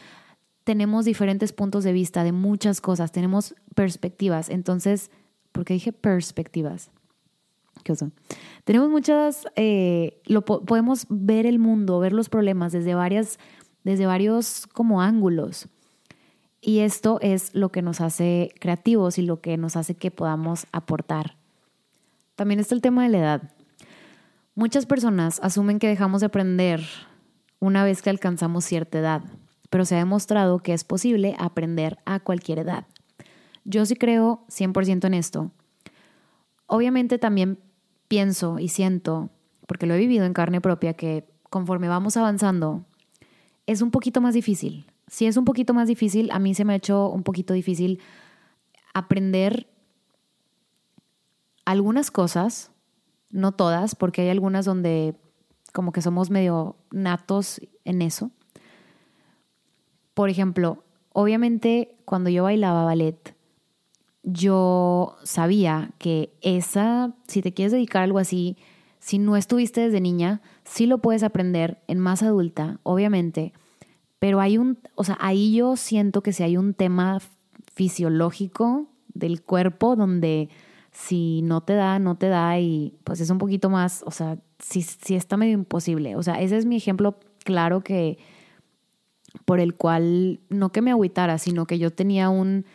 tenemos 0.66 1.06
diferentes 1.06 1.54
puntos 1.54 1.86
de 1.86 1.94
vista 1.94 2.24
de 2.26 2.32
muchas 2.34 2.82
cosas, 2.82 3.14
tenemos 3.14 3.56
perspectivas. 3.76 4.50
Entonces, 4.50 5.12
¿por 5.54 5.64
qué 5.64 5.76
dije 5.76 5.94
perspectivas? 5.94 6.92
Tenemos 8.64 8.90
muchas, 8.90 9.46
eh, 9.56 10.22
lo, 10.26 10.44
podemos 10.44 11.06
ver 11.10 11.46
el 11.46 11.60
mundo, 11.60 12.00
ver 12.00 12.14
los 12.14 12.30
problemas 12.30 12.72
desde, 12.72 12.96
varias, 12.96 13.40
desde 13.84 14.06
varios 14.06 14.68
como 14.68 15.02
ángulos. 15.02 15.68
Y 16.62 16.80
esto 16.80 17.20
es 17.22 17.54
lo 17.54 17.70
que 17.70 17.82
nos 17.82 18.00
hace 18.00 18.54
creativos 18.60 19.18
y 19.18 19.22
lo 19.22 19.42
que 19.42 19.58
nos 19.58 19.76
hace 19.76 19.96
que 19.96 20.12
podamos 20.12 20.66
aportar. 20.72 21.36
También 22.36 22.60
está 22.60 22.74
el 22.74 22.82
tema 22.82 23.04
de 23.04 23.10
la 23.10 23.18
edad. 23.20 23.52
Muchas 24.56 24.86
personas 24.86 25.40
asumen 25.44 25.80
que 25.80 25.88
dejamos 25.88 26.22
de 26.22 26.28
aprender 26.28 26.82
una 27.60 27.84
vez 27.84 28.02
que 28.02 28.10
alcanzamos 28.10 28.66
cierta 28.66 29.00
edad 29.00 29.24
pero 29.74 29.86
se 29.86 29.96
ha 29.96 29.98
demostrado 29.98 30.60
que 30.60 30.72
es 30.72 30.84
posible 30.84 31.36
aprender 31.40 31.98
a 32.06 32.20
cualquier 32.20 32.60
edad. 32.60 32.86
Yo 33.66 33.88
sí 33.88 33.96
creo 33.96 34.46
100% 34.48 35.06
en 35.06 35.16
esto. 35.16 35.50
Obviamente 36.68 37.18
también 37.18 37.58
pienso 38.14 38.60
y 38.60 38.68
siento, 38.68 39.32
porque 39.66 39.88
lo 39.88 39.96
he 39.96 39.98
vivido 39.98 40.26
en 40.26 40.34
carne 40.34 40.62
propia, 40.62 40.94
que 40.94 41.28
conforme 41.50 41.88
vamos 41.88 42.16
avanzando, 42.16 42.86
es 43.66 43.82
un 43.82 43.90
poquito 43.90 44.22
más 44.22 44.36
difícil. 44.36 44.86
Si 45.08 45.26
es 45.26 45.36
un 45.36 45.46
poquito 45.46 45.74
más 45.74 45.88
difícil, 45.88 46.30
a 46.30 46.38
mí 46.38 46.54
se 46.54 46.64
me 46.64 46.74
ha 46.74 46.76
hecho 46.76 47.10
un 47.10 47.24
poquito 47.24 47.56
difícil 47.56 48.00
aprender 48.94 49.66
algunas 51.66 52.12
cosas, 52.12 52.70
no 53.32 53.52
todas, 53.52 53.96
porque 53.96 54.22
hay 54.22 54.30
algunas 54.30 54.64
donde 54.66 55.16
como 55.74 55.92
que 55.92 56.04
somos 56.04 56.30
medio 56.30 56.76
natos 56.92 57.62
en 57.84 58.04
eso. 58.04 58.30
Por 60.14 60.30
ejemplo, 60.30 60.84
obviamente 61.14 61.96
cuando 62.06 62.30
yo 62.30 62.44
bailaba 62.44 62.86
ballet, 62.86 63.36
yo 64.24 65.18
sabía 65.24 65.92
que 65.98 66.34
esa, 66.42 67.14
si 67.28 67.42
te 67.42 67.54
quieres 67.54 67.74
dedicar 67.74 68.02
a 68.02 68.06
algo 68.06 68.20
así, 68.20 68.58
si 69.00 69.20
no 69.20 69.36
estuviste 69.36 69.82
desde 69.82 70.00
niña, 70.00 70.42
sí 70.64 70.86
lo 70.86 71.00
puedes 71.00 71.24
aprender 71.24 71.82
en 71.88 72.00
más 72.00 72.24
adulta, 72.24 72.80
obviamente, 72.84 73.54
pero 74.20 74.40
hay 74.40 74.58
un, 74.58 74.80
o 74.96 75.04
sea, 75.04 75.18
ahí 75.20 75.54
yo 75.54 75.76
siento 75.76 76.24
que 76.24 76.32
si 76.32 76.44
hay 76.44 76.56
un 76.56 76.74
tema 76.74 77.20
fisiológico 77.74 78.88
del 79.14 79.42
cuerpo 79.42 79.96
donde 79.98 80.50
si 80.92 81.42
no 81.42 81.62
te 81.62 81.74
da, 81.74 82.00
no 82.00 82.16
te 82.16 82.30
da 82.30 82.60
y 82.60 82.96
pues 83.04 83.20
es 83.20 83.30
un 83.30 83.40
poquito 83.40 83.70
más, 83.70 84.04
o 84.06 84.12
sea, 84.12 84.38
si, 84.60 84.86
está 85.16 85.38
medio 85.38 85.54
imposible. 85.54 86.16
O 86.16 86.24
sea, 86.24 86.40
ese 86.40 86.56
es 86.56 86.66
mi 86.66 86.76
ejemplo 86.76 87.18
claro 87.44 87.82
que, 87.84 88.18
por 89.46 89.60
el 89.60 89.76
cual 89.76 90.40
no 90.50 90.72
que 90.72 90.82
me 90.82 90.92
agüitara, 90.92 91.38
sino 91.40 91.66
que 91.66 91.80
yo 91.80 91.92
tenía 91.92 92.30
un, 92.30 92.66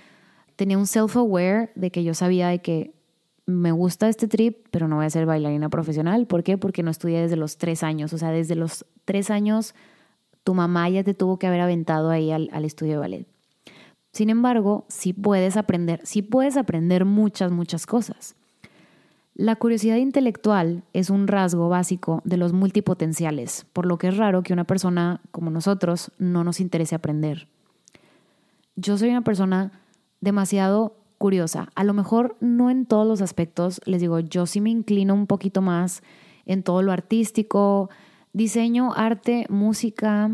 tenía 0.59 0.77
un 0.77 0.87
self-aware 0.87 1.71
de 1.77 1.92
que 1.92 2.03
yo 2.03 2.14
sabía 2.14 2.49
de 2.49 2.59
que 2.59 2.92
me 3.47 3.71
gusta 3.71 4.09
este 4.09 4.27
trip, 4.27 4.66
pero 4.73 4.88
no 4.88 4.97
voy 4.97 5.07
a 5.07 5.11
ser 5.11 5.25
bailarina 5.25 5.68
profesional. 5.68 6.27
¿Por 6.27 6.42
qué? 6.42 6.59
Porque 6.59 6.83
no 6.83 6.90
estudié 6.90 7.21
desde 7.23 7.37
los 7.37 7.59
tres 7.59 7.85
años. 7.85 8.12
O 8.12 8.18
sea, 8.18 8.33
desde 8.33 8.57
los 8.57 8.85
tres 9.05 9.31
años 9.31 9.77
tu 10.42 10.55
mamá 10.55 10.88
ya 10.88 11.05
te 11.05 11.14
tuvo 11.14 11.38
que 11.38 11.47
haber 11.47 11.61
aventado 11.61 12.11
ahí 12.11 12.33
al, 12.33 12.51
al 12.53 12.64
estudio 12.64 12.94
de 12.94 12.99
ballet. 12.99 13.27
Sin 14.12 14.31
embargo, 14.31 14.85
sí 14.88 15.12
puedes 15.12 15.57
aprender, 15.57 16.01
sí 16.03 16.23
puedes 16.23 16.57
aprender 16.57 17.05
muchas, 17.05 17.53
muchas 17.53 17.87
cosas. 17.87 18.35
La 19.35 19.55
curiosidad 19.55 19.97
intelectual 19.97 20.83
es 20.92 21.09
un 21.09 21.29
rasgo 21.29 21.68
básico 21.68 22.21
de 22.25 22.37
los 22.37 22.53
multipotenciales, 22.53 23.64
por 23.73 23.87
lo 23.87 23.97
que 23.97 24.09
es 24.09 24.16
raro 24.16 24.42
que 24.42 24.53
una 24.53 24.64
persona 24.64 25.21
como 25.31 25.53
nosotros 25.53 26.11
no 26.18 26.42
nos 26.42 26.59
interese 26.59 26.97
aprender. 26.97 27.47
Yo 28.75 28.99
soy 28.99 29.11
una 29.11 29.23
persona 29.23 29.71
demasiado 30.20 30.96
curiosa, 31.18 31.68
a 31.74 31.85
lo 31.85 31.94
mejor 31.94 32.37
no 32.40 32.70
en 32.70 32.87
todos 32.87 33.07
los 33.07 33.22
aspectos, 33.22 33.81
les 33.85 34.00
digo, 34.00 34.20
yo 34.20 34.46
sí 34.46 34.61
me 34.61 34.70
inclino 34.70 35.14
un 35.14 35.26
poquito 35.26 35.62
más 35.62 36.02
en 36.46 36.62
todo 36.62 36.83
lo 36.83 36.92
artístico, 36.92 37.90
diseño, 38.33 38.92
arte, 38.94 39.46
música 39.48 40.31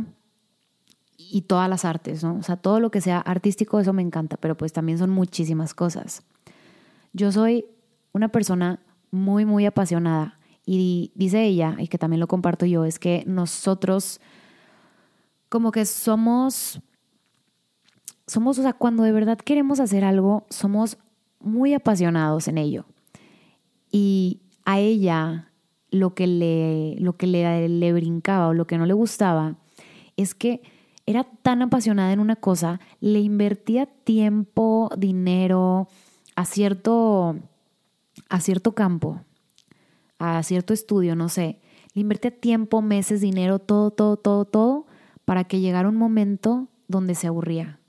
y 1.16 1.42
todas 1.42 1.68
las 1.70 1.84
artes, 1.84 2.22
¿no? 2.22 2.36
O 2.36 2.42
sea, 2.42 2.56
todo 2.56 2.80
lo 2.80 2.90
que 2.90 3.00
sea 3.00 3.18
artístico, 3.18 3.80
eso 3.80 3.92
me 3.92 4.02
encanta, 4.02 4.36
pero 4.36 4.56
pues 4.56 4.72
también 4.72 4.98
son 4.98 5.10
muchísimas 5.10 5.74
cosas. 5.74 6.22
Yo 7.12 7.32
soy 7.32 7.66
una 8.12 8.28
persona 8.28 8.80
muy, 9.10 9.44
muy 9.44 9.66
apasionada. 9.66 10.38
Y 10.66 11.12
dice 11.14 11.44
ella, 11.44 11.76
y 11.78 11.88
que 11.88 11.98
también 11.98 12.20
lo 12.20 12.26
comparto 12.26 12.64
yo, 12.64 12.84
es 12.84 12.98
que 12.98 13.22
nosotros 13.26 14.20
como 15.48 15.70
que 15.70 15.84
somos, 15.84 16.80
somos, 18.26 18.58
o 18.58 18.62
sea, 18.62 18.72
cuando 18.72 19.02
de 19.02 19.12
verdad 19.12 19.38
queremos 19.38 19.80
hacer 19.80 20.04
algo, 20.04 20.46
somos 20.48 20.98
muy 21.40 21.74
apasionados 21.74 22.48
en 22.48 22.58
ello. 22.58 22.86
Y 23.90 24.40
a 24.64 24.78
ella 24.78 25.50
lo 25.90 26.14
que 26.14 26.26
le, 26.26 26.96
lo 26.98 27.16
que 27.16 27.26
le, 27.26 27.68
le 27.68 27.92
brincaba 27.92 28.48
o 28.48 28.54
lo 28.54 28.66
que 28.66 28.78
no 28.78 28.86
le 28.86 28.94
gustaba 28.94 29.56
es 30.16 30.34
que 30.34 30.62
era 31.06 31.24
tan 31.24 31.60
apasionada 31.62 32.12
en 32.12 32.20
una 32.20 32.36
cosa, 32.36 32.80
le 33.00 33.20
invertía 33.20 33.86
tiempo, 33.86 34.90
dinero, 34.96 35.88
a 36.34 36.46
cierto 36.46 37.36
a 38.30 38.40
cierto 38.40 38.72
campo, 38.72 39.20
a 40.18 40.42
cierto 40.42 40.72
estudio, 40.72 41.14
no 41.14 41.28
sé, 41.28 41.60
le 41.92 42.00
invertía 42.00 42.30
tiempo, 42.30 42.80
meses, 42.80 43.20
dinero, 43.20 43.58
todo, 43.58 43.90
todo, 43.90 44.16
todo, 44.16 44.44
todo, 44.44 44.86
para 45.24 45.44
que 45.44 45.60
llegara 45.60 45.88
un 45.88 45.96
momento 45.96 46.68
donde 46.88 47.14
se 47.14 47.26
aburría 47.26 47.80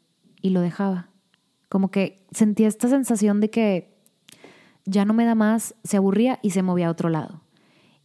y 0.45 0.51
lo 0.51 0.61
dejaba. 0.61 1.09
Como 1.69 1.89
que 1.89 2.23
sentía 2.29 2.67
esta 2.67 2.87
sensación 2.87 3.41
de 3.41 3.49
que 3.49 3.97
ya 4.85 5.03
no 5.03 5.15
me 5.15 5.25
da 5.25 5.33
más, 5.33 5.73
se 5.83 5.97
aburría 5.97 6.37
y 6.43 6.51
se 6.51 6.61
movía 6.61 6.87
a 6.87 6.91
otro 6.91 7.09
lado. 7.09 7.41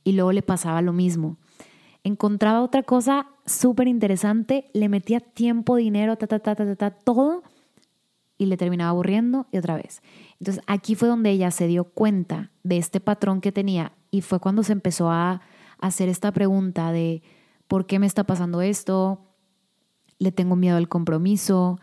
Y 0.05 0.13
luego 0.13 0.33
le 0.33 0.41
pasaba 0.41 0.81
lo 0.81 0.95
mismo. 0.95 1.37
Encontraba 2.03 2.63
otra 2.63 2.83
cosa 2.83 3.27
súper 3.45 3.89
interesante, 3.89 4.71
le 4.73 4.89
metía 4.89 5.21
tiempo, 5.21 5.77
dinero, 5.77 6.17
ta, 6.17 6.29
ta, 6.29 6.39
ta, 6.39 6.55
ta, 6.55 6.65
ta, 6.65 6.77
ta, 6.77 6.91
todo 6.93 7.43
y 8.39 8.47
le 8.47 8.57
terminaba 8.57 8.89
aburriendo 8.89 9.47
y 9.53 9.59
otra 9.59 9.77
vez. 9.77 10.01
Entonces 10.39 10.65
aquí 10.67 10.95
fue 10.95 11.09
donde 11.09 11.29
ella 11.29 11.51
se 11.51 11.67
dio 11.67 11.85
cuenta 11.85 12.53
de 12.63 12.79
este 12.79 13.01
patrón 13.01 13.43
que 13.43 13.53
tenía 13.53 13.93
y 14.11 14.23
fue 14.23 14.41
cuando 14.41 14.63
se 14.63 14.73
empezó 14.73 15.11
a 15.11 15.43
hacer 15.79 16.09
esta 16.09 16.33
pregunta 16.33 16.91
de 16.91 17.23
¿por 17.69 17.85
qué 17.85 17.99
me 17.99 18.07
está 18.07 18.25
pasando 18.25 18.63
esto? 18.63 19.27
¿Le 20.19 20.33
tengo 20.33 20.57
miedo 20.57 20.79
al 20.79 20.89
compromiso? 20.89 21.79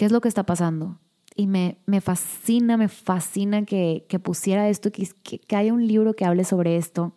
¿Qué 0.00 0.06
es 0.06 0.12
lo 0.12 0.22
que 0.22 0.28
está 0.28 0.44
pasando? 0.44 0.98
y 1.36 1.46
me, 1.46 1.76
me 1.84 2.00
fascina, 2.00 2.78
me 2.78 2.88
fascina 2.88 3.66
que, 3.66 4.06
que 4.08 4.18
pusiera 4.18 4.70
esto, 4.70 4.90
que, 4.90 5.06
que, 5.22 5.56
haya 5.56 5.74
un 5.74 5.86
libro 5.86 6.14
que 6.14 6.24
hable 6.24 6.44
sobre 6.44 6.78
esto 6.78 7.12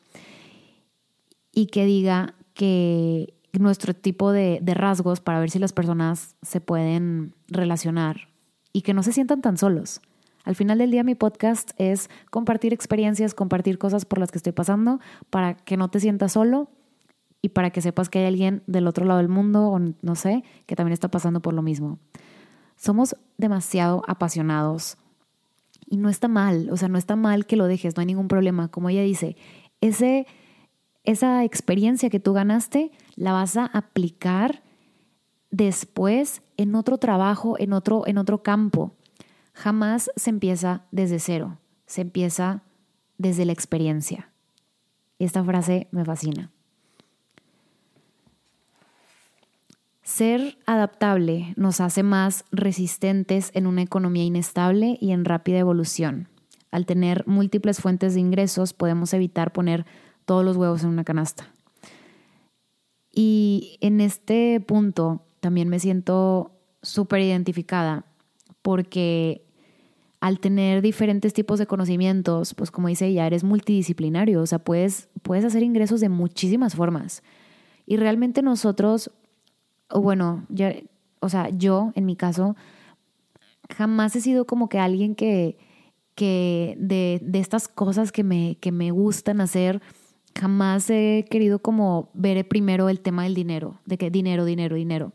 y 1.54 1.68
que 1.68 1.86
diga 1.86 2.36
que 2.54 3.36
nuestro 3.54 3.94
tipo 3.94 4.34
de, 4.34 4.60
de 4.62 4.74
rasgos 4.74 5.22
para 5.22 5.40
ver 5.40 5.50
si 5.50 5.60
las 5.60 5.72
personas 5.72 6.36
se 6.42 6.60
pueden 6.60 7.34
relacionar 7.48 8.28
y 8.74 8.82
que 8.82 8.94
no 8.94 9.02
se 9.02 9.14
sientan 9.14 9.42
tan 9.42 9.58
solos. 9.58 10.02
Al 10.44 10.56
final 10.56 10.78
del 10.78 10.92
día 10.92 11.06
mi 11.06 11.16
podcast 11.16 11.72
es 11.78 12.10
compartir 12.32 12.74
experiencias, 12.74 13.34
compartir 13.34 13.78
cosas 13.78 14.04
por 14.04 14.20
las 14.20 14.30
que 14.30 14.40
estoy 14.40 14.52
pasando 14.52 15.00
para 15.30 15.54
que 15.54 15.78
no 15.78 15.88
te 15.88 16.02
sientas 16.02 16.34
solo 16.34 16.70
y 17.42 17.50
para 17.50 17.70
que 17.70 17.82
sepas 17.82 18.10
que 18.10 18.20
hay 18.20 18.26
alguien 18.26 18.62
del 18.68 18.88
otro 18.88 19.06
lado 19.06 19.20
del 19.20 19.30
mundo 19.30 19.70
o 19.70 19.80
no 19.80 20.16
sé, 20.16 20.44
que 20.66 20.76
también 20.76 20.92
está 20.92 21.08
pasando 21.08 21.42
por 21.42 21.54
lo 21.54 21.62
mismo. 21.62 21.98
Somos 22.84 23.16
demasiado 23.38 24.04
apasionados 24.10 24.98
y 25.86 25.96
no 25.96 26.10
está 26.10 26.28
mal, 26.28 26.70
o 26.70 26.76
sea, 26.76 26.90
no 26.90 26.98
está 26.98 27.16
mal 27.16 27.46
que 27.46 27.56
lo 27.56 27.68
dejes, 27.68 27.96
no 27.96 28.02
hay 28.02 28.08
ningún 28.08 28.28
problema. 28.28 28.68
Como 28.68 28.90
ella 28.90 29.04
dice, 29.04 29.38
ese, 29.80 30.28
esa 31.06 31.46
experiencia 31.46 32.10
que 32.10 32.20
tú 32.20 32.34
ganaste 32.34 32.92
la 33.16 33.32
vas 33.32 33.56
a 33.56 33.68
aplicar 33.68 34.64
después 35.50 36.42
en 36.58 36.76
otro 36.76 36.98
trabajo, 36.98 37.56
en 37.58 37.72
otro, 37.72 38.06
en 38.06 38.18
otro 38.18 38.44
campo. 38.44 38.98
Jamás 39.54 40.12
se 40.18 40.32
empieza 40.32 40.84
desde 40.92 41.20
cero, 41.20 41.60
se 41.86 42.02
empieza 42.02 42.64
desde 43.18 43.46
la 43.46 43.54
experiencia. 43.54 44.34
Esta 45.20 45.42
frase 45.42 45.88
me 45.92 46.04
fascina. 46.04 46.52
Ser 50.04 50.58
adaptable 50.66 51.54
nos 51.56 51.80
hace 51.80 52.04
más 52.04 52.44
resistentes 52.52 53.52
en 53.54 53.68
una 53.68 53.82
economía 53.82 54.26
inestable 54.26 54.98
y 55.00 55.12
en 55.12 55.24
rápida 55.24 55.60
evolución. 55.60 56.28
Al 56.72 56.86
tener 56.86 57.26
múltiples 57.26 57.80
fuentes 57.80 58.14
de 58.14 58.20
ingresos 58.20 58.74
podemos 58.74 59.14
evitar 59.14 59.54
poner 59.54 59.86
todos 60.26 60.44
los 60.44 60.58
huevos 60.58 60.84
en 60.84 60.90
una 60.90 61.06
canasta. 61.06 61.54
Y 63.12 63.78
en 63.80 64.02
este 64.02 64.60
punto 64.60 65.22
también 65.40 65.70
me 65.70 65.80
siento 65.80 66.52
súper 66.82 67.22
identificada 67.22 68.06
porque 68.62 69.46
al 70.20 70.40
tener 70.40 70.82
diferentes 70.82 71.34
tipos 71.34 71.60
de 71.60 71.68
conocimientos, 71.68 72.54
pues 72.56 72.72
como 72.72 72.88
dice 72.88 73.08
ella, 73.08 73.28
eres 73.28 73.44
multidisciplinario, 73.44 74.42
o 74.42 74.46
sea, 74.46 74.60
puedes, 74.60 75.10
puedes 75.22 75.46
hacer 75.46 75.64
ingresos 75.64 76.00
de 76.00 76.10
muchísimas 76.10 76.76
formas. 76.76 77.24
Y 77.86 77.98
realmente 77.98 78.42
nosotros, 78.42 79.12
bueno, 79.90 80.46
ya, 80.50 80.74
o 81.20 81.30
sea, 81.30 81.50
yo 81.50 81.92
en 81.96 82.06
mi 82.06 82.16
caso, 82.16 82.56
jamás 83.76 84.16
he 84.16 84.22
sido 84.22 84.46
como 84.46 84.70
que 84.70 84.80
alguien 84.80 85.16
que, 85.16 85.58
que 86.16 86.76
de, 86.80 87.20
de 87.24 87.40
estas 87.40 87.68
cosas 87.68 88.12
que 88.12 88.24
me, 88.24 88.58
que 88.60 88.72
me 88.72 88.92
gustan 88.92 89.42
hacer, 89.42 89.82
jamás 90.38 90.90
he 90.90 91.26
querido 91.30 91.60
como 91.60 92.10
ver 92.14 92.48
primero 92.48 92.90
el 92.90 93.00
tema 93.00 93.24
del 93.24 93.36
dinero, 93.36 93.80
de 93.86 93.98
que 93.98 94.10
dinero, 94.10 94.46
dinero, 94.46 94.76
dinero. 94.76 95.14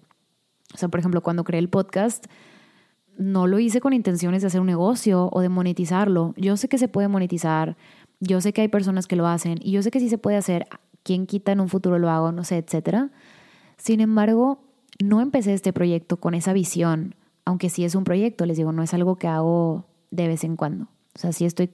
O 0.74 0.78
sea, 0.78 0.88
por 0.88 1.00
ejemplo, 1.00 1.22
cuando 1.22 1.44
creé 1.44 1.60
el 1.60 1.68
podcast, 1.68 2.26
no 3.16 3.46
lo 3.46 3.58
hice 3.58 3.80
con 3.80 3.92
intenciones 3.92 4.42
de 4.42 4.48
hacer 4.48 4.60
un 4.60 4.66
negocio 4.66 5.28
o 5.32 5.40
de 5.40 5.48
monetizarlo. 5.48 6.34
Yo 6.36 6.56
sé 6.56 6.68
que 6.68 6.78
se 6.78 6.88
puede 6.88 7.08
monetizar, 7.08 7.76
yo 8.20 8.40
sé 8.40 8.52
que 8.52 8.62
hay 8.62 8.68
personas 8.68 9.06
que 9.06 9.16
lo 9.16 9.26
hacen 9.26 9.58
y 9.60 9.72
yo 9.72 9.82
sé 9.82 9.90
que 9.90 10.00
sí 10.00 10.08
se 10.08 10.18
puede 10.18 10.36
hacer. 10.36 10.66
Quien 11.02 11.26
quita 11.26 11.52
en 11.52 11.60
un 11.60 11.68
futuro 11.68 11.98
lo 11.98 12.10
hago, 12.10 12.32
no 12.32 12.44
sé, 12.44 12.58
etcétera. 12.58 13.10
Sin 13.78 14.00
embargo, 14.00 14.60
no 15.02 15.20
empecé 15.20 15.54
este 15.54 15.72
proyecto 15.72 16.18
con 16.18 16.34
esa 16.34 16.52
visión, 16.52 17.14
aunque 17.44 17.70
sí 17.70 17.84
es 17.84 17.94
un 17.94 18.04
proyecto, 18.04 18.44
les 18.44 18.56
digo, 18.56 18.72
no 18.72 18.82
es 18.82 18.92
algo 18.92 19.16
que 19.16 19.28
hago 19.28 19.86
de 20.10 20.28
vez 20.28 20.44
en 20.44 20.56
cuando. 20.56 20.84
O 21.14 21.18
sea, 21.18 21.32
sí 21.32 21.44
estoy 21.44 21.70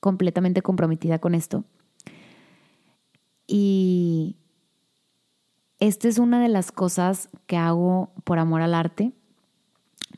completamente 0.00 0.62
comprometida 0.62 1.18
con 1.18 1.34
esto. 1.34 1.64
Y 3.46 4.36
esta 5.80 6.08
es 6.08 6.18
una 6.18 6.40
de 6.40 6.48
las 6.48 6.72
cosas 6.72 7.28
que 7.46 7.56
hago 7.56 8.10
por 8.24 8.38
amor 8.38 8.62
al 8.62 8.74
arte 8.74 9.12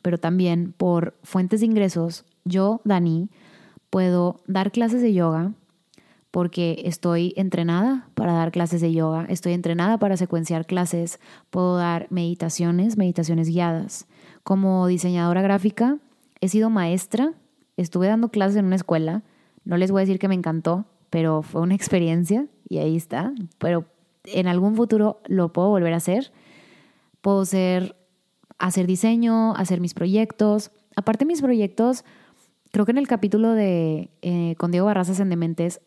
pero 0.03 0.18
también 0.18 0.72
por 0.72 1.14
fuentes 1.22 1.61
de 1.61 1.66
ingresos, 1.66 2.24
yo, 2.44 2.81
Dani, 2.85 3.29
puedo 3.90 4.40
dar 4.46 4.72
clases 4.72 5.03
de 5.03 5.12
yoga 5.12 5.53
porque 6.31 6.83
estoy 6.85 7.33
entrenada 7.37 8.09
para 8.14 8.33
dar 8.33 8.53
clases 8.53 8.81
de 8.81 8.93
yoga, 8.93 9.27
estoy 9.29 9.53
entrenada 9.53 9.99
para 9.99 10.16
secuenciar 10.16 10.66
clases, 10.66 11.19
puedo 11.51 11.77
dar 11.77 12.07
meditaciones, 12.11 12.97
meditaciones 12.97 13.49
guiadas. 13.49 14.07
Como 14.43 14.87
diseñadora 14.87 15.43
gráfica, 15.43 15.99
he 16.40 16.49
sido 16.49 16.71
maestra, 16.71 17.33
estuve 17.77 18.07
dando 18.07 18.31
clases 18.31 18.57
en 18.57 18.66
una 18.66 18.77
escuela, 18.77 19.23
no 19.64 19.77
les 19.77 19.90
voy 19.90 20.01
a 20.01 20.05
decir 20.05 20.19
que 20.19 20.29
me 20.29 20.35
encantó, 20.35 20.87
pero 21.11 21.43
fue 21.43 21.61
una 21.61 21.75
experiencia 21.77 22.47
y 22.69 22.79
ahí 22.79 22.97
está, 22.97 23.33
pero 23.59 23.87
en 24.25 24.47
algún 24.47 24.77
futuro 24.77 25.21
lo 25.27 25.53
puedo 25.53 25.69
volver 25.69 25.93
a 25.93 25.99
hacer. 25.99 26.33
Puedo 27.21 27.45
ser 27.45 27.97
hacer 28.59 28.87
diseño, 28.87 29.55
hacer 29.57 29.81
mis 29.81 29.95
proyectos. 29.95 30.71
Aparte 30.97 31.25
mis 31.25 31.40
proyectos, 31.40 32.05
creo 32.71 32.85
que 32.85 32.93
en 32.93 32.99
el 32.99 33.09
capítulo 33.09 33.53
de 33.53 34.11
eh, 34.23 34.55
con 34.59 34.71
Diego 34.71 34.87
Barrazas 34.87 35.21
en 35.21 35.31
Dementes 35.31 35.81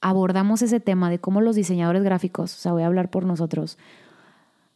abordamos 0.00 0.62
ese 0.62 0.80
tema 0.80 1.10
de 1.10 1.18
cómo 1.18 1.40
los 1.40 1.56
diseñadores 1.56 2.02
gráficos, 2.02 2.54
o 2.54 2.58
sea, 2.58 2.72
voy 2.72 2.82
a 2.82 2.86
hablar 2.86 3.10
por 3.10 3.24
nosotros, 3.24 3.78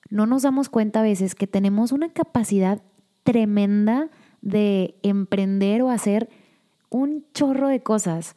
no 0.09 0.27
nos 0.27 0.43
damos 0.43 0.69
cuenta 0.69 1.01
a 1.01 1.05
veces 1.05 1.35
que 1.35 1.47
tenemos 1.47 1.93
una 1.93 2.09
capacidad 2.09 2.83
tremenda 3.23 4.11
de 4.43 4.97
emprender 5.03 5.83
o 5.83 5.91
hacer 5.91 6.29
un 6.89 7.25
chorro 7.33 7.69
de 7.69 7.83
cosas. 7.83 8.35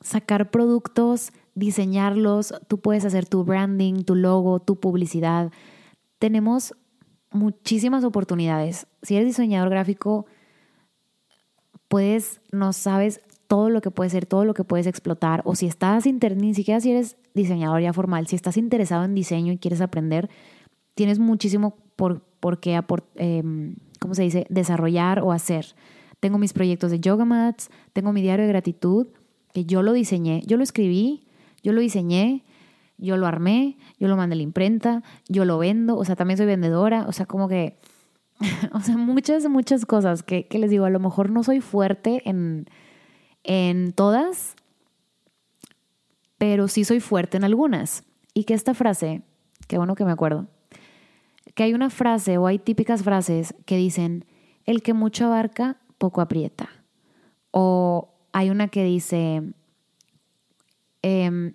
Sacar 0.00 0.50
productos, 0.50 1.32
diseñarlos, 1.54 2.54
tú 2.68 2.80
puedes 2.80 3.04
hacer 3.04 3.26
tu 3.26 3.44
branding, 3.44 4.04
tu 4.04 4.14
logo, 4.14 4.60
tu 4.60 4.80
publicidad. 4.80 5.52
Tenemos 6.18 6.74
muchísimas 7.30 8.04
oportunidades. 8.04 8.86
Si 9.02 9.16
eres 9.16 9.28
diseñador 9.28 9.70
gráfico, 9.70 10.26
puedes, 11.88 12.40
no 12.50 12.72
sabes 12.72 13.20
todo 13.46 13.70
lo 13.70 13.80
que 13.80 13.90
puede 13.90 14.10
ser, 14.10 14.26
todo 14.26 14.44
lo 14.44 14.54
que 14.54 14.64
puedes 14.64 14.86
explotar. 14.86 15.42
O 15.44 15.54
si 15.54 15.66
estás, 15.66 16.04
ni 16.06 16.54
siquiera 16.54 16.80
si 16.80 16.90
eres 16.90 17.16
diseñador 17.34 17.80
ya 17.80 17.92
formal, 17.92 18.26
si 18.26 18.36
estás 18.36 18.56
interesado 18.56 19.04
en 19.04 19.14
diseño 19.14 19.52
y 19.52 19.58
quieres 19.58 19.80
aprender, 19.80 20.30
tienes 20.94 21.18
muchísimo 21.18 21.76
por, 21.96 22.22
por 22.40 22.60
qué, 22.60 22.80
eh, 23.16 23.42
¿cómo 24.00 24.14
se 24.14 24.22
dice?, 24.22 24.46
desarrollar 24.50 25.20
o 25.20 25.32
hacer. 25.32 25.74
Tengo 26.20 26.38
mis 26.38 26.52
proyectos 26.52 26.90
de 26.90 27.00
yoga 27.00 27.24
mats, 27.24 27.70
tengo 27.92 28.12
mi 28.12 28.22
diario 28.22 28.46
de 28.46 28.52
gratitud, 28.52 29.08
que 29.52 29.64
yo 29.64 29.82
lo 29.82 29.92
diseñé, 29.92 30.42
yo 30.46 30.56
lo 30.56 30.62
escribí, 30.62 31.26
yo 31.62 31.72
lo 31.72 31.80
diseñé, 31.80 32.44
yo 32.98 33.16
lo 33.16 33.26
armé, 33.26 33.76
yo 33.98 34.08
lo 34.08 34.16
mandé 34.16 34.34
a 34.34 34.36
la 34.36 34.42
imprenta, 34.42 35.02
yo 35.28 35.44
lo 35.44 35.58
vendo, 35.58 35.96
o 35.96 36.04
sea, 36.04 36.16
también 36.16 36.38
soy 36.38 36.46
vendedora, 36.46 37.06
o 37.08 37.12
sea, 37.12 37.26
como 37.26 37.48
que, 37.48 37.78
o 38.72 38.80
sea, 38.80 38.96
muchas, 38.96 39.48
muchas 39.48 39.86
cosas 39.86 40.22
que, 40.22 40.46
les 40.50 40.70
digo, 40.70 40.84
a 40.84 40.90
lo 40.90 41.00
mejor 41.00 41.30
no 41.30 41.42
soy 41.42 41.60
fuerte 41.60 42.22
en, 42.28 42.66
en 43.44 43.92
todas, 43.92 44.56
pero 46.38 46.68
sí 46.68 46.84
soy 46.84 47.00
fuerte 47.00 47.36
en 47.36 47.44
algunas. 47.44 48.04
Y 48.34 48.44
que 48.44 48.54
esta 48.54 48.74
frase, 48.74 49.22
qué 49.68 49.78
bueno 49.78 49.94
que 49.94 50.04
me 50.04 50.12
acuerdo, 50.12 50.48
que 51.54 51.62
hay 51.62 51.74
una 51.74 51.90
frase 51.90 52.36
o 52.38 52.46
hay 52.46 52.58
típicas 52.58 53.04
frases 53.04 53.54
que 53.64 53.76
dicen, 53.76 54.24
el 54.64 54.82
que 54.82 54.92
mucho 54.92 55.26
abarca, 55.26 55.78
poco 55.98 56.20
aprieta. 56.20 56.68
O 57.52 58.08
hay 58.32 58.50
una 58.50 58.68
que 58.68 58.82
dice, 58.82 59.42
eh, 61.02 61.52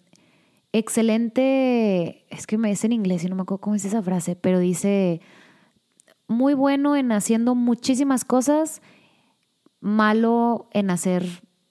excelente, 0.71 2.25
es 2.29 2.47
que 2.47 2.57
me 2.57 2.71
es 2.71 2.83
en 2.83 2.93
inglés 2.93 3.23
y 3.23 3.27
no 3.27 3.35
me 3.35 3.41
acuerdo 3.41 3.61
cómo 3.61 3.75
es 3.75 3.85
esa 3.85 4.01
frase, 4.01 4.35
pero 4.35 4.59
dice, 4.59 5.21
muy 6.27 6.53
bueno 6.53 6.95
en 6.95 7.11
haciendo 7.11 7.55
muchísimas 7.55 8.23
cosas, 8.23 8.81
malo 9.81 10.69
en 10.71 10.91
hacer 10.91 11.25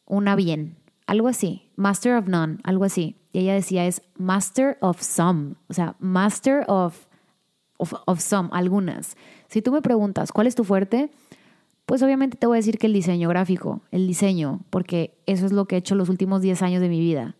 una 0.08 0.36
bien, 0.36 0.76
algo 1.06 1.28
así, 1.28 1.70
master 1.76 2.14
of 2.14 2.28
none, 2.28 2.58
algo 2.64 2.84
así. 2.84 3.16
Y 3.32 3.40
ella 3.40 3.54
decía 3.54 3.86
es 3.86 4.02
master 4.16 4.78
of 4.80 5.00
some, 5.00 5.54
o 5.68 5.74
sea, 5.74 5.96
master 5.98 6.64
of, 6.68 7.06
of, 7.76 8.20
some, 8.20 8.48
algunas. 8.52 9.16
Si 9.48 9.62
tú 9.62 9.72
me 9.72 9.82
preguntas, 9.82 10.32
¿cuál 10.32 10.46
es 10.46 10.54
tu 10.54 10.64
fuerte? 10.64 11.10
Pues 11.86 12.02
obviamente 12.02 12.36
te 12.36 12.46
voy 12.46 12.56
a 12.56 12.60
decir 12.60 12.78
que 12.78 12.86
el 12.86 12.92
diseño 12.92 13.28
gráfico, 13.28 13.80
el 13.90 14.06
diseño, 14.06 14.60
porque 14.70 15.18
eso 15.26 15.46
es 15.46 15.52
lo 15.52 15.66
que 15.66 15.76
he 15.76 15.78
hecho 15.78 15.94
los 15.94 16.08
últimos 16.08 16.42
10 16.42 16.60
años 16.62 16.82
de 16.82 16.88
mi 16.88 17.00
vida. 17.00 17.36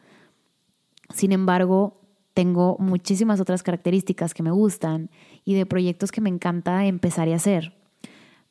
Sin 1.15 1.33
embargo, 1.33 2.01
tengo 2.33 2.77
muchísimas 2.79 3.41
otras 3.41 3.63
características 3.63 4.33
que 4.33 4.43
me 4.43 4.51
gustan 4.51 5.11
y 5.45 5.55
de 5.55 5.67
proyectos 5.67 6.13
que 6.13 6.21
me 6.21 6.31
encanta 6.31 6.87
empezar 6.87 7.29
a 7.29 7.35
hacer. 7.35 7.75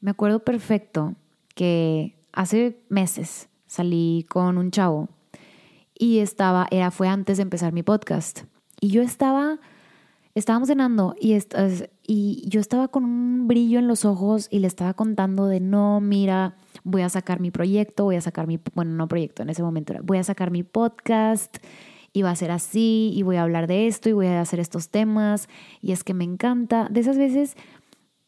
Me 0.01 0.11
acuerdo 0.11 0.43
perfecto 0.43 1.15
que 1.55 2.19
hace 2.33 2.83
meses 2.89 3.49
salí 3.67 4.25
con 4.29 4.57
un 4.57 4.71
chavo 4.71 5.09
y 5.97 6.19
estaba, 6.19 6.67
era, 6.71 6.91
fue 6.91 7.07
antes 7.07 7.37
de 7.37 7.43
empezar 7.43 7.73
mi 7.73 7.83
podcast. 7.83 8.41
Y 8.79 8.89
yo 8.89 9.01
estaba, 9.01 9.59
estábamos 10.35 10.67
cenando 10.67 11.15
y, 11.19 11.37
y 12.05 12.47
yo 12.47 12.59
estaba 12.59 12.87
con 12.87 13.03
un 13.03 13.47
brillo 13.47 13.79
en 13.79 13.87
los 13.87 14.05
ojos 14.05 14.47
y 14.51 14.59
le 14.59 14.67
estaba 14.67 14.93
contando 14.93 15.47
de 15.47 15.59
no, 15.59 15.99
mira, 16.01 16.55
voy 16.83 17.01
a 17.01 17.09
sacar 17.09 17.39
mi 17.39 17.51
proyecto, 17.51 18.03
voy 18.03 18.15
a 18.15 18.21
sacar 18.21 18.47
mi, 18.47 18.59
bueno, 18.75 18.91
no 18.91 19.07
proyecto 19.07 19.41
en 19.41 19.49
ese 19.49 19.63
momento, 19.63 19.93
voy 20.03 20.19
a 20.19 20.23
sacar 20.23 20.51
mi 20.51 20.63
podcast 20.63 21.57
y 22.13 22.21
va 22.21 22.31
a 22.31 22.35
ser 22.35 22.51
así 22.51 23.11
y 23.13 23.23
voy 23.23 23.35
a 23.35 23.43
hablar 23.43 23.67
de 23.67 23.87
esto 23.87 24.09
y 24.09 24.13
voy 24.13 24.27
a 24.27 24.41
hacer 24.41 24.59
estos 24.59 24.89
temas 24.89 25.49
y 25.81 25.91
es 25.91 26.03
que 26.03 26.13
me 26.13 26.23
encanta. 26.23 26.87
De 26.89 26.99
esas 26.99 27.17
veces 27.17 27.55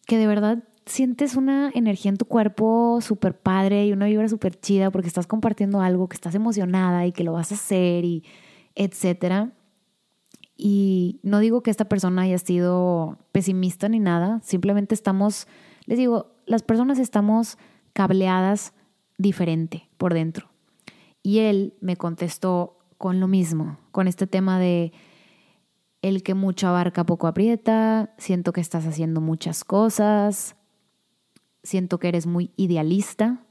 que 0.06 0.17
de 0.17 0.28
verdad 0.28 0.63
sientes 0.89 1.36
una 1.36 1.71
energía 1.73 2.10
en 2.10 2.17
tu 2.17 2.25
cuerpo 2.25 2.99
súper 3.02 3.38
padre 3.38 3.86
y 3.86 3.93
una 3.93 4.08
vibra 4.08 4.28
súper 4.28 4.60
chida 4.60 4.91
porque 4.91 5.08
estás 5.08 5.28
compartiendo 5.28 5.82
algo, 5.82 6.10
que 6.10 6.15
estás 6.15 6.36
emocionada 6.36 7.06
y 7.06 7.12
que 7.12 7.23
lo 7.23 7.34
vas 7.34 7.52
a 7.52 7.56
hacer 7.56 8.06
y 8.06 8.23
etcétera. 8.75 9.54
Y 10.58 11.19
no 11.23 11.39
digo 11.39 11.62
que 11.62 11.71
esta 11.71 11.86
persona 11.86 12.23
haya 12.23 12.38
sido 12.38 13.17
pesimista 13.32 13.88
ni 13.88 13.99
nada, 13.99 14.41
simplemente 14.43 14.93
estamos, 14.95 15.47
les 15.86 15.97
digo, 15.97 16.34
las 16.45 16.63
personas 16.63 16.99
estamos 16.99 17.58
cableadas 17.93 18.73
diferente 19.17 19.88
por 19.97 20.13
dentro. 20.13 20.49
Y 21.21 21.39
él 21.39 21.75
me 21.82 21.95
contestó 21.95 22.80
con 22.97 23.19
lo 23.19 23.28
mismo, 23.28 23.78
con 23.91 24.08
este 24.08 24.28
tema 24.28 24.60
de 24.60 24.91
el 26.02 26.23
que 26.23 26.34
mucho 26.34 26.67
abarca 26.67 27.06
poco 27.06 27.28
aprieta, 27.28 28.13
siento 28.17 28.54
que 28.54 28.62
estás 28.62 28.86
haciendo 28.86 29.21
muchas 29.21 29.63
cosas, 29.63 30.56
siento 31.63 32.00
que 32.00 32.08
eres 32.08 32.28
muy 32.28 32.52
idealista 32.56 33.45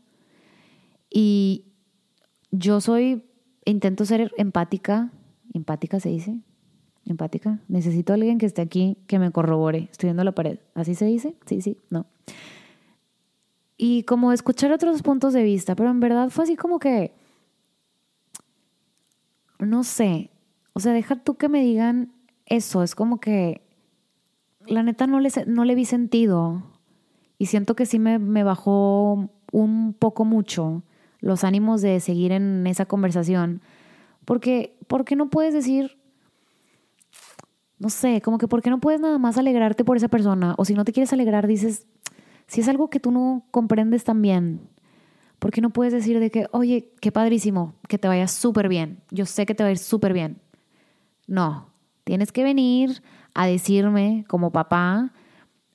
y 1.10 1.64
yo 2.50 2.80
soy, 2.80 3.24
intento 3.64 4.04
ser 4.04 4.32
empática, 4.36 5.12
empática 5.52 6.00
se 6.00 6.08
dice, 6.08 6.40
empática. 7.04 7.60
Necesito 7.68 8.12
a 8.12 8.14
alguien 8.14 8.38
que 8.38 8.46
esté 8.46 8.62
aquí 8.62 8.98
que 9.06 9.18
me 9.18 9.30
corrobore. 9.30 9.88
Estoy 9.90 10.08
viendo 10.08 10.24
la 10.24 10.32
pared. 10.32 10.58
¿Así 10.74 10.94
se 10.94 11.06
dice? 11.06 11.36
Sí, 11.46 11.60
sí, 11.60 11.78
no. 11.90 12.06
Y 13.76 14.02
como 14.02 14.32
escuchar 14.32 14.72
otros 14.72 15.02
puntos 15.02 15.32
de 15.32 15.42
vista, 15.42 15.76
pero 15.76 15.90
en 15.90 16.00
verdad 16.00 16.30
fue 16.30 16.44
así 16.44 16.56
como 16.56 16.78
que, 16.78 17.14
no 19.60 19.84
sé, 19.84 20.30
o 20.72 20.80
sea, 20.80 20.92
deja 20.92 21.16
tú 21.16 21.36
que 21.36 21.48
me 21.48 21.62
digan 21.62 22.12
eso, 22.46 22.82
es 22.82 22.94
como 22.94 23.20
que, 23.20 23.62
la 24.66 24.82
neta 24.82 25.06
no 25.06 25.20
le, 25.20 25.30
no 25.46 25.64
le 25.64 25.74
vi 25.74 25.84
sentido 25.84 26.77
y 27.38 27.46
siento 27.46 27.76
que 27.76 27.86
sí 27.86 27.98
me, 27.98 28.18
me 28.18 28.42
bajó 28.42 29.30
un 29.52 29.94
poco 29.98 30.24
mucho 30.24 30.82
los 31.20 31.44
ánimos 31.44 31.80
de 31.82 32.00
seguir 32.00 32.32
en 32.32 32.66
esa 32.66 32.86
conversación, 32.86 33.62
porque, 34.24 34.76
¿por 34.86 35.04
qué 35.04 35.16
no 35.16 35.30
puedes 35.30 35.54
decir, 35.54 35.98
no 37.78 37.90
sé, 37.90 38.20
como 38.20 38.38
que 38.38 38.48
por 38.48 38.62
qué 38.62 38.70
no 38.70 38.80
puedes 38.80 39.00
nada 39.00 39.18
más 39.18 39.38
alegrarte 39.38 39.84
por 39.84 39.96
esa 39.96 40.08
persona. 40.08 40.54
O 40.58 40.64
si 40.64 40.74
no 40.74 40.84
te 40.84 40.92
quieres 40.92 41.12
alegrar, 41.12 41.46
dices, 41.46 41.86
si 42.46 42.60
es 42.60 42.68
algo 42.68 42.90
que 42.90 43.00
tú 43.00 43.10
no 43.10 43.44
comprendes 43.50 44.04
tan 44.04 44.20
bien, 44.20 44.60
¿por 45.38 45.52
qué 45.52 45.60
no 45.60 45.70
puedes 45.70 45.92
decir 45.92 46.18
de 46.18 46.30
que, 46.30 46.46
oye, 46.52 46.92
qué 47.00 47.12
padrísimo, 47.12 47.74
que 47.88 47.98
te 47.98 48.08
vaya 48.08 48.26
súper 48.26 48.68
bien? 48.68 49.00
Yo 49.10 49.26
sé 49.26 49.46
que 49.46 49.54
te 49.54 49.62
va 49.62 49.68
a 49.68 49.72
ir 49.72 49.78
súper 49.78 50.12
bien. 50.12 50.40
No, 51.26 51.70
tienes 52.04 52.32
que 52.32 52.42
venir 52.42 53.02
a 53.34 53.46
decirme 53.46 54.24
como 54.28 54.50
papá, 54.50 55.12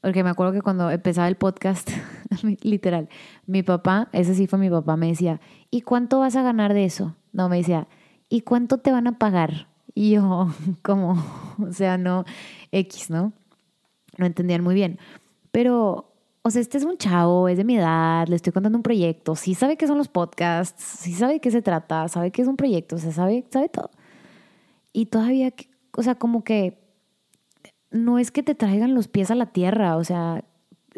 porque 0.03 0.21
me 0.21 0.29
acuerdo 0.29 0.51
que 0.51 0.61
cuando 0.61 0.91
empezaba 0.91 1.29
el 1.29 1.37
podcast, 1.37 1.89
literal, 2.61 3.07
mi 3.45 3.63
papá, 3.63 4.09
ese 4.11 4.35
sí 4.35 4.47
fue 4.47 4.59
mi 4.59 4.69
papá, 4.69 4.97
me 4.97 5.07
decía, 5.07 5.39
¿y 5.71 5.79
cuánto 5.79 6.19
vas 6.19 6.35
a 6.35 6.43
ganar 6.43 6.73
de 6.73 6.83
eso? 6.83 7.15
No, 7.31 7.47
me 7.47 7.55
decía, 7.55 7.87
¿y 8.27 8.41
cuánto 8.41 8.79
te 8.79 8.91
van 8.91 9.07
a 9.07 9.17
pagar? 9.17 9.69
Y 9.95 10.11
yo, 10.11 10.49
como, 10.81 11.13
o 11.57 11.71
sea, 11.71 11.97
no, 11.97 12.25
X, 12.73 13.09
¿no? 13.09 13.31
No 14.17 14.25
entendían 14.25 14.61
muy 14.61 14.75
bien. 14.75 14.99
Pero, 15.51 16.13
o 16.41 16.49
sea, 16.49 16.59
este 16.59 16.79
es 16.79 16.83
un 16.83 16.97
chavo, 16.97 17.47
es 17.47 17.55
de 17.55 17.63
mi 17.63 17.77
edad, 17.77 18.27
le 18.27 18.35
estoy 18.35 18.51
contando 18.51 18.77
un 18.77 18.83
proyecto, 18.83 19.37
sí 19.37 19.55
sabe 19.55 19.77
qué 19.77 19.87
son 19.87 19.97
los 19.97 20.09
podcasts, 20.09 20.83
sí 20.83 21.13
sabe 21.13 21.35
de 21.35 21.39
qué 21.39 21.49
se 21.49 21.61
trata, 21.61 22.09
sabe 22.09 22.29
qué 22.31 22.41
es 22.41 22.49
un 22.49 22.57
proyecto, 22.57 22.97
o 22.97 22.99
sea, 22.99 23.13
sabe, 23.13 23.45
sabe 23.49 23.69
todo. 23.69 23.89
Y 24.91 25.05
todavía, 25.05 25.53
o 25.95 26.03
sea, 26.03 26.15
como 26.15 26.43
que 26.43 26.82
no 27.93 28.19
es 28.19 28.31
que 28.31 28.43
te 28.43 28.55
traigan 28.55 28.93
los 28.93 29.07
pies 29.07 29.31
a 29.31 29.35
la 29.35 29.45
tierra, 29.45 29.95
o 29.95 30.03
sea, 30.03 30.43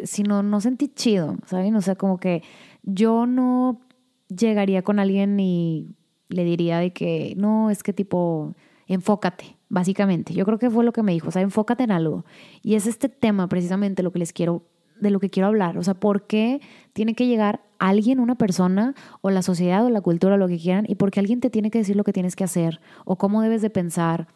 sino 0.03 0.41
no 0.41 0.61
sentí 0.61 0.87
chido, 0.87 1.37
¿saben? 1.45 1.75
O 1.75 1.81
sea, 1.81 1.95
como 1.95 2.17
que 2.17 2.41
yo 2.83 3.27
no 3.27 3.81
llegaría 4.29 4.81
con 4.81 4.99
alguien 4.99 5.39
y 5.39 5.95
le 6.29 6.43
diría 6.43 6.79
de 6.79 6.91
que, 6.91 7.33
no, 7.37 7.69
es 7.69 7.83
que 7.83 7.93
tipo, 7.93 8.55
enfócate, 8.87 9.57
básicamente. 9.69 10.33
Yo 10.33 10.45
creo 10.45 10.57
que 10.57 10.69
fue 10.69 10.83
lo 10.83 10.93
que 10.93 11.03
me 11.03 11.11
dijo, 11.11 11.29
o 11.29 11.31
sea, 11.31 11.41
enfócate 11.41 11.83
en 11.83 11.91
algo. 11.91 12.25
Y 12.63 12.75
es 12.75 12.87
este 12.87 13.09
tema 13.09 13.47
precisamente 13.47 14.01
lo 14.01 14.11
que 14.11 14.19
les 14.19 14.33
quiero, 14.33 14.63
de 14.99 15.11
lo 15.11 15.19
que 15.19 15.29
quiero 15.29 15.47
hablar. 15.47 15.77
O 15.77 15.83
sea, 15.83 15.93
¿por 15.93 16.25
qué 16.25 16.61
tiene 16.93 17.13
que 17.13 17.27
llegar 17.27 17.61
alguien, 17.77 18.19
una 18.19 18.35
persona, 18.35 18.95
o 19.21 19.29
la 19.29 19.41
sociedad, 19.41 19.85
o 19.85 19.89
la 19.89 20.01
cultura, 20.01 20.35
o 20.35 20.37
lo 20.37 20.47
que 20.47 20.57
quieran, 20.57 20.85
y 20.87 20.95
por 20.95 21.11
qué 21.11 21.19
alguien 21.19 21.41
te 21.41 21.49
tiene 21.49 21.71
que 21.71 21.79
decir 21.79 21.95
lo 21.95 22.03
que 22.03 22.13
tienes 22.13 22.35
que 22.35 22.45
hacer, 22.45 22.79
o 23.03 23.17
cómo 23.17 23.41
debes 23.41 23.61
de 23.61 23.69
pensar, 23.69 24.27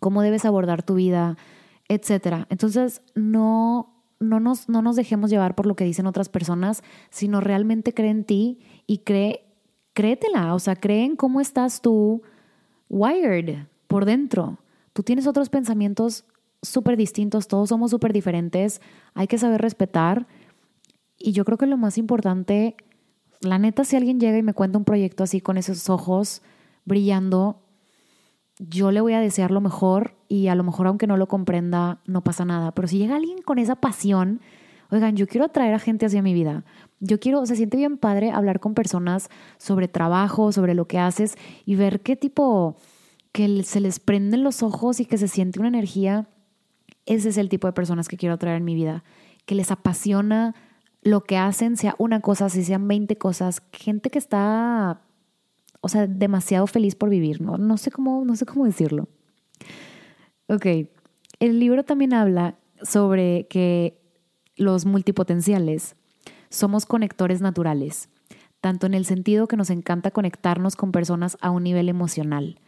cómo 0.00 0.22
debes 0.22 0.44
abordar 0.44 0.82
tu 0.82 0.94
vida, 0.94 1.36
etcétera? 1.88 2.46
Entonces, 2.50 3.02
no 3.14 3.96
no 4.18 4.40
nos, 4.40 4.68
no 4.68 4.82
nos 4.82 4.96
dejemos 4.96 5.30
llevar 5.30 5.54
por 5.54 5.66
lo 5.66 5.76
que 5.76 5.84
dicen 5.84 6.06
otras 6.06 6.28
personas, 6.28 6.82
sino 7.10 7.40
realmente 7.40 7.92
cree 7.92 8.10
en 8.10 8.24
ti 8.24 8.60
y 8.86 8.98
cree, 8.98 9.44
créetela, 9.92 10.54
o 10.54 10.58
sea, 10.58 10.76
cree 10.76 11.04
en 11.04 11.16
cómo 11.16 11.40
estás 11.40 11.80
tú, 11.82 12.22
wired 12.88 13.66
por 13.86 14.04
dentro. 14.04 14.58
Tú 14.92 15.02
tienes 15.02 15.26
otros 15.26 15.50
pensamientos 15.50 16.24
súper 16.62 16.96
distintos, 16.96 17.48
todos 17.48 17.68
somos 17.68 17.90
súper 17.90 18.12
diferentes, 18.12 18.80
hay 19.14 19.26
que 19.26 19.38
saber 19.38 19.60
respetar. 19.60 20.26
Y 21.18 21.32
yo 21.32 21.44
creo 21.44 21.58
que 21.58 21.66
lo 21.66 21.76
más 21.76 21.98
importante, 21.98 22.76
la 23.40 23.58
neta, 23.58 23.84
si 23.84 23.96
alguien 23.96 24.18
llega 24.18 24.38
y 24.38 24.42
me 24.42 24.54
cuenta 24.54 24.78
un 24.78 24.84
proyecto 24.84 25.24
así 25.24 25.40
con 25.40 25.58
esos 25.58 25.90
ojos 25.90 26.42
brillando, 26.84 27.62
yo 28.58 28.90
le 28.90 29.00
voy 29.00 29.12
a 29.12 29.20
desear 29.20 29.50
lo 29.50 29.60
mejor 29.60 30.16
y 30.28 30.48
a 30.48 30.54
lo 30.54 30.64
mejor 30.64 30.86
aunque 30.86 31.06
no 31.06 31.16
lo 31.16 31.28
comprenda, 31.28 32.00
no 32.06 32.22
pasa 32.22 32.44
nada. 32.44 32.72
Pero 32.72 32.88
si 32.88 32.98
llega 32.98 33.16
alguien 33.16 33.42
con 33.42 33.58
esa 33.58 33.76
pasión, 33.76 34.40
oigan, 34.90 35.16
yo 35.16 35.26
quiero 35.26 35.46
atraer 35.46 35.74
a 35.74 35.78
gente 35.78 36.06
hacia 36.06 36.22
mi 36.22 36.34
vida. 36.34 36.64
Yo 37.00 37.20
quiero, 37.20 37.44
se 37.46 37.56
siente 37.56 37.76
bien 37.76 37.98
padre 37.98 38.30
hablar 38.30 38.60
con 38.60 38.74
personas 38.74 39.28
sobre 39.58 39.88
trabajo, 39.88 40.52
sobre 40.52 40.74
lo 40.74 40.86
que 40.86 40.98
haces 40.98 41.36
y 41.64 41.76
ver 41.76 42.00
qué 42.00 42.16
tipo 42.16 42.76
que 43.32 43.62
se 43.64 43.80
les 43.80 44.00
prenden 44.00 44.42
los 44.42 44.62
ojos 44.62 45.00
y 45.00 45.04
que 45.04 45.18
se 45.18 45.28
siente 45.28 45.58
una 45.58 45.68
energía. 45.68 46.28
Ese 47.04 47.28
es 47.28 47.36
el 47.36 47.50
tipo 47.50 47.66
de 47.66 47.74
personas 47.74 48.08
que 48.08 48.16
quiero 48.16 48.34
atraer 48.34 48.56
en 48.56 48.64
mi 48.64 48.74
vida, 48.74 49.04
que 49.44 49.54
les 49.54 49.70
apasiona 49.70 50.54
lo 51.02 51.22
que 51.22 51.36
hacen, 51.36 51.76
sea 51.76 51.94
una 51.98 52.20
cosa, 52.20 52.48
si 52.48 52.64
sean 52.64 52.88
20 52.88 53.16
cosas, 53.16 53.62
gente 53.72 54.10
que 54.10 54.18
está, 54.18 55.02
o 55.80 55.88
sea, 55.88 56.06
demasiado 56.06 56.66
feliz 56.66 56.94
por 56.94 57.10
vivir, 57.10 57.40
¿no? 57.40 57.58
No 57.58 57.76
sé 57.76 57.90
cómo, 57.90 58.24
no 58.24 58.36
sé 58.36 58.46
cómo 58.46 58.64
decirlo. 58.64 59.08
Ok, 60.48 60.66
el 61.40 61.60
libro 61.60 61.84
también 61.84 62.14
habla 62.14 62.56
sobre 62.82 63.46
que 63.48 63.98
los 64.56 64.86
multipotenciales 64.86 65.96
somos 66.48 66.86
conectores 66.86 67.40
naturales, 67.40 68.08
tanto 68.60 68.86
en 68.86 68.94
el 68.94 69.04
sentido 69.04 69.48
que 69.48 69.56
nos 69.56 69.70
encanta 69.70 70.10
conectarnos 70.10 70.76
con 70.76 70.92
personas 70.92 71.36
a 71.40 71.50
un 71.50 71.64
nivel 71.64 71.88
emocional, 71.88 72.58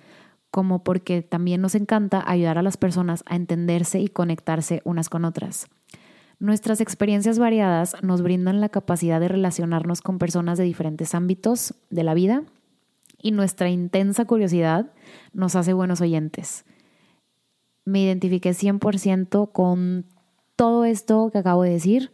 como 0.50 0.82
porque 0.82 1.22
también 1.22 1.60
nos 1.60 1.74
encanta 1.74 2.22
ayudar 2.26 2.58
a 2.58 2.62
las 2.62 2.76
personas 2.76 3.22
a 3.26 3.36
entenderse 3.36 4.00
y 4.00 4.08
conectarse 4.08 4.82
unas 4.84 5.08
con 5.08 5.24
otras. 5.24 5.66
Nuestras 6.40 6.80
experiencias 6.80 7.38
variadas 7.38 7.96
nos 8.02 8.22
brindan 8.22 8.60
la 8.60 8.68
capacidad 8.68 9.18
de 9.18 9.28
relacionarnos 9.28 10.02
con 10.02 10.18
personas 10.18 10.56
de 10.56 10.64
diferentes 10.64 11.14
ámbitos 11.14 11.74
de 11.90 12.04
la 12.04 12.14
vida 12.14 12.44
y 13.20 13.32
nuestra 13.32 13.68
intensa 13.68 14.24
curiosidad 14.24 14.92
nos 15.32 15.56
hace 15.56 15.72
buenos 15.72 16.00
oyentes. 16.00 16.64
Me 17.84 18.02
identifiqué 18.02 18.50
100% 18.50 19.50
con 19.52 20.06
todo 20.56 20.84
esto 20.84 21.30
que 21.32 21.38
acabo 21.38 21.62
de 21.62 21.70
decir 21.70 22.12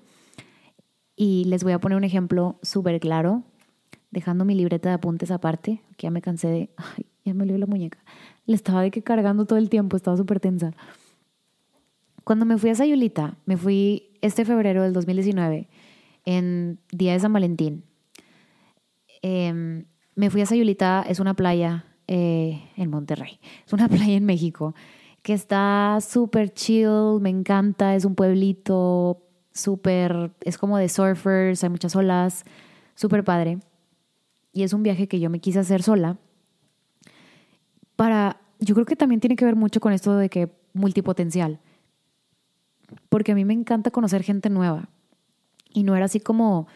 y 1.16 1.44
les 1.44 1.62
voy 1.62 1.72
a 1.72 1.78
poner 1.78 1.96
un 1.96 2.04
ejemplo 2.04 2.58
súper 2.62 2.98
claro, 3.00 3.42
dejando 4.10 4.44
mi 4.44 4.54
libreta 4.54 4.88
de 4.88 4.96
apuntes 4.96 5.30
aparte, 5.30 5.82
que 5.96 6.06
ya 6.06 6.10
me 6.10 6.22
cansé 6.22 6.48
de... 6.48 6.70
Ay, 6.76 7.06
ya 7.24 7.34
me 7.34 7.44
olió 7.44 7.56
la 7.58 7.66
muñeca. 7.66 7.98
Le 8.46 8.54
estaba 8.54 8.82
de 8.82 8.90
que 8.90 9.02
cargando 9.02 9.46
todo 9.46 9.58
el 9.58 9.70
tiempo, 9.70 9.96
estaba 9.96 10.16
súper 10.16 10.40
tensa. 10.40 10.72
Cuando 12.24 12.46
me 12.46 12.58
fui 12.58 12.70
a 12.70 12.74
Sayulita, 12.74 13.36
me 13.46 13.56
fui 13.56 14.10
este 14.20 14.44
febrero 14.44 14.82
del 14.82 14.92
2019, 14.92 15.68
en 16.24 16.78
Día 16.90 17.12
de 17.12 17.20
San 17.20 17.32
Valentín. 17.32 17.84
Em, 19.22 19.84
me 20.14 20.30
fui 20.30 20.40
a 20.40 20.46
Sayulita, 20.46 21.04
es 21.08 21.20
una 21.20 21.34
playa 21.34 21.84
eh, 22.06 22.62
en 22.76 22.90
Monterrey, 22.90 23.40
es 23.66 23.72
una 23.72 23.88
playa 23.90 24.14
en 24.14 24.24
México 24.24 24.74
que 25.22 25.32
está 25.32 25.98
súper 26.06 26.52
chill, 26.52 27.18
me 27.20 27.30
encanta, 27.30 27.94
es 27.94 28.04
un 28.04 28.14
pueblito 28.14 29.22
súper, 29.54 30.32
es 30.42 30.58
como 30.58 30.76
de 30.76 30.90
surfers, 30.90 31.64
hay 31.64 31.70
muchas 31.70 31.96
olas, 31.96 32.44
súper 32.94 33.24
padre. 33.24 33.58
Y 34.52 34.64
es 34.64 34.74
un 34.74 34.82
viaje 34.82 35.08
que 35.08 35.20
yo 35.20 35.30
me 35.30 35.40
quise 35.40 35.60
hacer 35.60 35.82
sola 35.82 36.18
para, 37.96 38.40
yo 38.58 38.74
creo 38.74 38.86
que 38.86 38.96
también 38.96 39.20
tiene 39.20 39.36
que 39.36 39.44
ver 39.46 39.56
mucho 39.56 39.80
con 39.80 39.94
esto 39.94 40.16
de 40.16 40.28
que 40.28 40.50
multipotencial. 40.74 41.60
porque 43.08 43.32
a 43.32 43.34
mí 43.34 43.44
me 43.46 43.54
encanta 43.54 43.90
conocer 43.90 44.22
gente 44.22 44.50
nueva. 44.50 44.90
Y 45.72 45.84
no 45.84 45.96
era 45.96 46.04
así 46.04 46.20
como, 46.20 46.68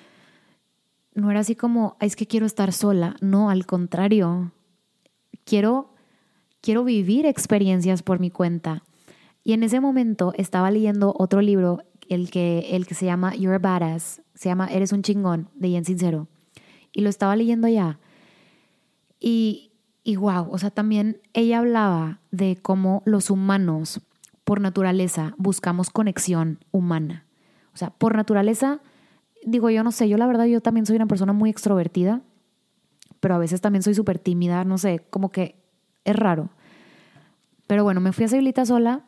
no 1.19 1.31
era 1.31 1.41
así 1.41 1.57
como, 1.57 1.97
es 2.01 2.16
que 2.16 2.27
quiero 2.27 2.47
estar 2.47 2.73
sola. 2.73 3.16
No, 3.21 3.51
al 3.51 3.66
contrario, 3.66 4.53
quiero, 5.45 5.95
quiero 6.61 6.85
vivir 6.85 7.27
experiencias 7.27 8.03
por 8.03 8.21
mi 8.21 8.31
cuenta. 8.31 8.85
Y 9.43 9.53
en 9.53 9.62
ese 9.62 9.81
momento 9.81 10.33
estaba 10.37 10.71
leyendo 10.71 11.14
otro 11.19 11.41
libro, 11.41 11.83
el 12.09 12.31
que, 12.31 12.77
el 12.77 12.87
que 12.87 12.95
se 12.95 13.07
llama 13.07 13.35
You're 13.35 13.57
a 13.57 13.59
Badass, 13.59 14.23
se 14.35 14.49
llama 14.49 14.69
Eres 14.69 14.93
un 14.93 15.03
chingón, 15.03 15.51
de 15.55 15.71
Jen 15.71 15.85
Sincero. 15.85 16.29
Y 16.93 17.03
lo 17.03 17.11
estaba 17.11 17.35
leyendo 17.35 17.66
ya. 17.66 17.99
Y, 19.19 19.73
y 20.05 20.16
wow, 20.16 20.49
o 20.51 20.59
sea, 20.59 20.71
también 20.71 21.21
ella 21.33 21.59
hablaba 21.59 22.21
de 22.31 22.59
cómo 22.62 23.03
los 23.05 23.31
humanos, 23.31 24.01
por 24.45 24.61
naturaleza, 24.61 25.35
buscamos 25.37 25.91
conexión 25.91 26.61
humana. 26.71 27.27
O 27.75 27.77
sea, 27.77 27.91
por 27.91 28.16
naturaleza, 28.16 28.81
digo, 29.45 29.70
yo 29.70 29.82
no 29.82 29.93
sé, 29.93 30.09
yo 30.09 30.16
la 30.16 30.26
verdad, 30.26 30.47
yo 30.47 30.61
también 30.61 30.86
soy 30.86 30.97
una 30.97 31.07
persona 31.07 31.32
muy 31.32 31.51
extrovertida, 31.51 32.22
pero 33.20 33.34
a 33.34 33.39
veces 33.39 33.61
también 33.61 33.82
soy 33.82 33.95
súper 33.95 34.18
tímida, 34.18 34.64
no 34.64 34.78
sé, 34.78 35.01
como 35.11 35.30
que 35.30 35.57
es 36.05 36.16
raro. 36.16 36.51
Pero 37.66 37.84
bueno, 37.84 38.01
me 38.01 38.12
fui 38.12 38.24
a 38.24 38.28
Sevillita 38.28 38.64
sola 38.64 39.05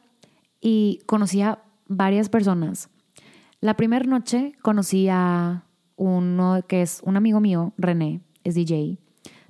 y 0.61 1.01
conocí 1.07 1.43
a 1.43 1.63
varias 1.87 2.29
personas. 2.29 2.91
La 3.61 3.75
primera 3.75 4.05
noche 4.05 4.53
conocí 4.63 5.09
a 5.11 5.65
uno 5.97 6.63
que 6.67 6.83
es 6.83 7.01
un 7.05 7.17
amigo 7.17 7.41
mío, 7.41 7.73
René, 7.77 8.21
es 8.45 8.55
DJ. 8.55 8.99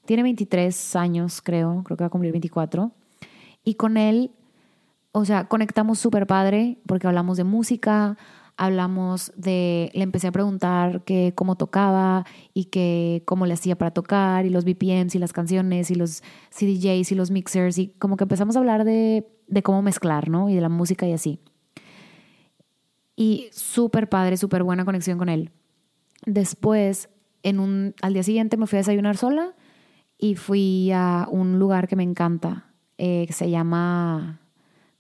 Tiene 0.05 0.23
23 0.25 0.97
años, 0.97 1.41
creo, 1.43 1.83
creo 1.85 1.97
que 1.97 2.05
va 2.05 2.09
a 2.09 2.11
cumplir 2.11 2.33
24. 2.33 2.93
Y 3.63 3.75
con 3.75 3.97
él, 3.97 4.33
o 5.13 5.25
sea, 5.25 5.47
conectamos 5.49 5.99
súper 5.99 6.27
padre 6.27 6.79
porque 6.87 7.07
hablamos 7.07 7.37
de 7.37 7.45
música, 7.45 8.17
hablamos 8.61 9.33
de, 9.37 9.91
le 9.95 10.03
empecé 10.03 10.29
a 10.29 10.33
preguntar 10.33 11.03
que 11.05 11.33
cómo 11.35 11.57
tocaba 11.57 12.27
y 12.53 12.67
que 12.67 13.23
cómo 13.25 13.47
le 13.47 13.55
hacía 13.55 13.77
para 13.77 13.91
tocar 13.91 14.45
y 14.45 14.51
los 14.51 14.67
BPMs 14.67 15.15
y 15.15 15.19
las 15.19 15.33
canciones 15.33 15.91
y 15.91 15.95
los 15.95 16.23
CDJs 16.51 17.11
y 17.11 17.15
los 17.15 17.31
mixers 17.31 17.79
y 17.79 17.89
como 17.99 18.19
que 18.19 18.25
empezamos 18.25 18.57
a 18.57 18.59
hablar 18.59 18.85
de, 18.85 19.27
de 19.47 19.63
cómo 19.63 19.81
mezclar, 19.81 20.29
¿no? 20.29 20.51
Y 20.51 20.55
de 20.55 20.61
la 20.61 20.69
música 20.69 21.09
y 21.09 21.13
así. 21.13 21.41
Y 23.17 23.49
súper 23.51 24.11
padre, 24.11 24.37
súper 24.37 24.63
buena 24.63 24.85
conexión 24.85 25.17
con 25.17 25.31
él. 25.31 25.53
Después, 26.27 27.09
en 27.43 27.61
un, 27.61 27.95
al 28.03 28.13
día 28.13 28.23
siguiente 28.23 28.59
me 28.59 28.67
fui 28.67 28.77
a 28.77 28.81
desayunar 28.81 29.17
sola 29.17 29.55
y 30.19 30.35
fui 30.35 30.93
a 30.93 31.27
un 31.31 31.59
lugar 31.59 31.89
que 31.89 31.97
me 31.97 32.03
encanta, 32.03 32.75
eh, 32.99 33.25
que 33.27 33.33
se 33.33 33.49
llama, 33.49 34.43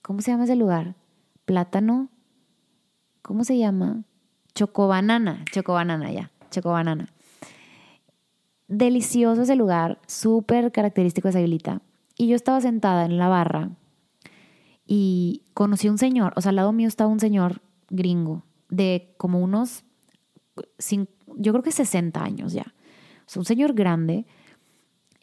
¿cómo 0.00 0.22
se 0.22 0.30
llama 0.30 0.44
ese 0.44 0.56
lugar? 0.56 0.96
Plátano 1.44 2.08
¿cómo 3.30 3.44
se 3.44 3.56
llama? 3.56 4.02
Chocobanana, 4.56 5.44
Chocobanana 5.52 6.10
ya, 6.10 6.32
Chocobanana. 6.50 7.06
Delicioso 8.66 9.42
ese 9.42 9.54
lugar, 9.54 10.00
súper 10.08 10.72
característico 10.72 11.28
de 11.28 11.32
Sevillita. 11.34 11.80
Y 12.18 12.26
yo 12.26 12.34
estaba 12.34 12.60
sentada 12.60 13.04
en 13.04 13.18
la 13.18 13.28
barra 13.28 13.70
y 14.84 15.44
conocí 15.54 15.86
a 15.86 15.92
un 15.92 15.98
señor, 15.98 16.32
o 16.34 16.40
sea, 16.40 16.50
al 16.50 16.56
lado 16.56 16.72
mío 16.72 16.88
estaba 16.88 17.08
un 17.08 17.20
señor 17.20 17.62
gringo 17.88 18.42
de 18.68 19.14
como 19.16 19.38
unos, 19.38 19.84
yo 21.36 21.52
creo 21.52 21.62
que 21.62 21.70
60 21.70 22.20
años 22.20 22.52
ya. 22.52 22.74
O 23.32 23.38
un 23.38 23.44
señor 23.44 23.74
grande. 23.74 24.26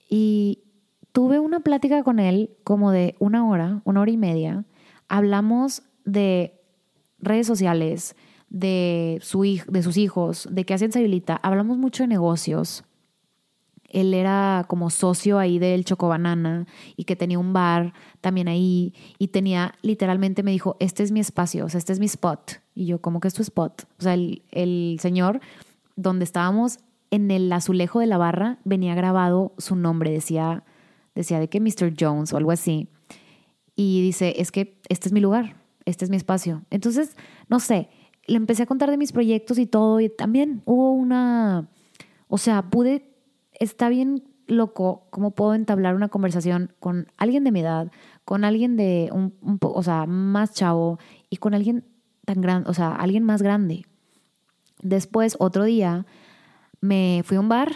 Y 0.10 0.64
tuve 1.12 1.40
una 1.40 1.60
plática 1.60 2.04
con 2.04 2.20
él 2.20 2.56
como 2.64 2.92
de 2.92 3.18
una 3.20 3.46
hora, 3.46 3.82
una 3.84 4.00
hora 4.00 4.12
y 4.12 4.18
media. 4.18 4.64
Hablamos 5.10 5.84
de 6.06 6.57
redes 7.20 7.48
sociales, 7.48 8.16
de, 8.50 9.20
su, 9.22 9.42
de 9.42 9.84
sus 9.84 9.98
hijos, 9.98 10.48
de 10.52 10.66
qué 10.66 10.74
hacen 10.74 10.92
Sayulita, 10.92 11.36
hablamos 11.42 11.78
mucho 11.78 12.04
de 12.04 12.08
negocios. 12.08 12.84
Él 13.90 14.14
era 14.14 14.66
como 14.68 14.90
socio 14.90 15.40
ahí 15.40 15.60
del 15.60 15.86
Chocobanana 15.86 16.68
y 16.98 17.06
que 17.06 17.16
tenía 17.16 17.40
un 17.40 17.54
bar 17.54 17.94
también 18.20 18.50
ahí 18.50 18.94
y 19.18 19.30
tenía, 19.30 19.76
literalmente 19.82 20.44
me 20.44 20.52
dijo, 20.52 20.76
este 20.80 21.04
es 21.04 21.12
mi 21.12 21.22
espacio, 21.22 21.66
o 21.66 21.70
sea, 21.70 21.78
este 21.78 21.94
es 21.94 22.00
mi 22.00 22.06
spot. 22.06 22.62
Y 22.76 22.86
yo, 22.86 23.02
¿cómo 23.02 23.22
que 23.22 23.30
es 23.30 23.34
tu 23.34 23.42
spot? 23.42 23.84
O 23.98 24.02
sea, 24.02 24.14
el, 24.14 24.44
el 24.52 24.98
señor 25.02 25.40
donde 25.96 26.26
estábamos 26.26 26.80
en 27.12 27.32
el 27.32 27.52
azulejo 27.52 28.02
de 28.02 28.08
la 28.08 28.18
barra 28.18 28.60
venía 28.66 28.94
grabado 28.94 29.54
su 29.58 29.78
nombre, 29.78 30.12
decía, 30.12 30.66
decía 31.16 31.40
de 31.40 31.48
que 31.48 31.62
Mr. 31.62 31.94
Jones 31.98 32.34
o 32.34 32.38
algo 32.38 32.52
así. 32.52 32.90
Y 33.76 34.02
dice, 34.02 34.36
es 34.38 34.52
que 34.52 34.80
este 34.90 35.08
es 35.08 35.14
mi 35.14 35.22
lugar, 35.22 35.56
este 35.88 36.04
es 36.06 36.12
mi 36.12 36.18
espacio. 36.18 36.64
Entonces, 36.70 37.16
no 37.48 37.60
sé, 37.60 37.90
le 38.26 38.36
empecé 38.36 38.64
a 38.64 38.66
contar 38.66 38.92
de 38.92 38.98
mis 38.98 39.14
proyectos 39.14 39.58
y 39.58 39.66
todo 39.66 40.00
y 40.02 40.10
también 40.10 40.62
hubo 40.66 40.92
una, 40.92 41.70
o 42.28 42.38
sea, 42.38 42.70
pude, 42.70 43.16
está 43.54 43.88
bien 43.88 44.24
loco 44.48 45.08
cómo 45.10 45.32
puedo 45.32 45.54
entablar 45.54 45.96
una 45.96 46.10
conversación 46.10 46.74
con 46.80 47.08
alguien 47.18 47.44
de 47.46 47.52
mi 47.52 47.62
edad, 47.62 47.90
con 48.26 48.44
alguien 48.44 48.76
de 48.76 49.10
un, 49.14 49.34
un 49.42 49.60
o 49.62 49.82
sea, 49.82 50.06
más 50.06 50.54
chavo 50.54 51.00
y 51.30 51.38
con 51.38 51.54
alguien 51.54 51.86
tan 52.26 52.42
grande, 52.42 52.70
o 52.70 52.74
sea, 52.74 52.94
alguien 52.94 53.24
más 53.24 53.42
grande. 53.42 53.86
Después, 54.82 55.38
otro 55.40 55.64
día, 55.64 56.06
me 56.82 57.22
fui 57.24 57.38
a 57.38 57.40
un 57.40 57.50
bar 57.50 57.72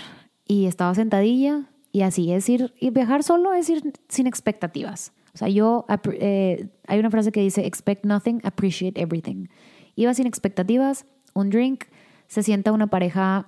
y 0.45 0.65
estaba 0.65 0.93
sentadilla 0.93 1.69
y 1.93 2.01
así, 2.01 2.31
es 2.33 2.49
ir, 2.49 2.73
y 2.77 2.89
viajar 2.89 3.23
solo 3.23 3.53
es 3.53 3.69
ir 3.69 3.93
sin 4.09 4.27
expectativas. 4.27 5.13
O 5.33 5.37
sea, 5.37 5.47
yo, 5.47 5.85
eh, 6.13 6.69
hay 6.87 6.99
una 6.99 7.09
frase 7.09 7.31
que 7.31 7.41
dice, 7.41 7.65
expect 7.65 8.05
nothing, 8.05 8.39
appreciate 8.43 8.99
everything. 8.99 9.47
Iba 9.95 10.13
sin 10.13 10.27
expectativas, 10.27 11.05
un 11.33 11.49
drink, 11.49 11.85
se 12.27 12.43
sienta 12.43 12.71
una 12.71 12.87
pareja, 12.87 13.47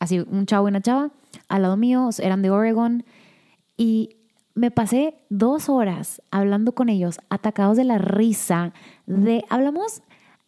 así, 0.00 0.20
un 0.20 0.46
chavo 0.46 0.68
y 0.68 0.70
una 0.70 0.80
chava, 0.80 1.10
al 1.48 1.62
lado 1.62 1.76
mío, 1.76 2.10
eran 2.18 2.42
de 2.42 2.50
Oregon, 2.50 3.04
y 3.76 4.16
me 4.54 4.70
pasé 4.70 5.14
dos 5.30 5.68
horas 5.68 6.22
hablando 6.30 6.72
con 6.72 6.88
ellos, 6.88 7.18
atacados 7.28 7.76
de 7.76 7.84
la 7.84 7.98
risa, 7.98 8.72
de, 9.06 9.44
hablamos 9.48 10.02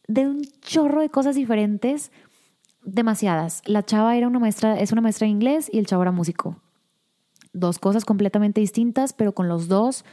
de 0.09 0.27
un 0.27 0.43
chorro 0.61 1.01
de 1.01 1.11
cosas 1.11 1.35
diferentes, 1.35 2.13
demasiadas. 2.85 3.63
La 3.67 3.83
chava 3.85 4.17
era 4.17 4.29
una 4.29 4.39
maestra, 4.39 4.79
es 4.79 4.93
una 4.93 5.01
maestra 5.01 5.27
de 5.27 5.33
inglés 5.33 5.69
y 5.73 5.79
el 5.79 5.87
chavo 5.87 6.03
era 6.03 6.13
músico. 6.13 6.57
Dos 7.53 7.79
cosas 7.79 8.05
completamente 8.05 8.61
distintas, 8.61 9.13
pero 9.13 9.33
con 9.33 9.49
los 9.49 9.67
dos 9.67 10.05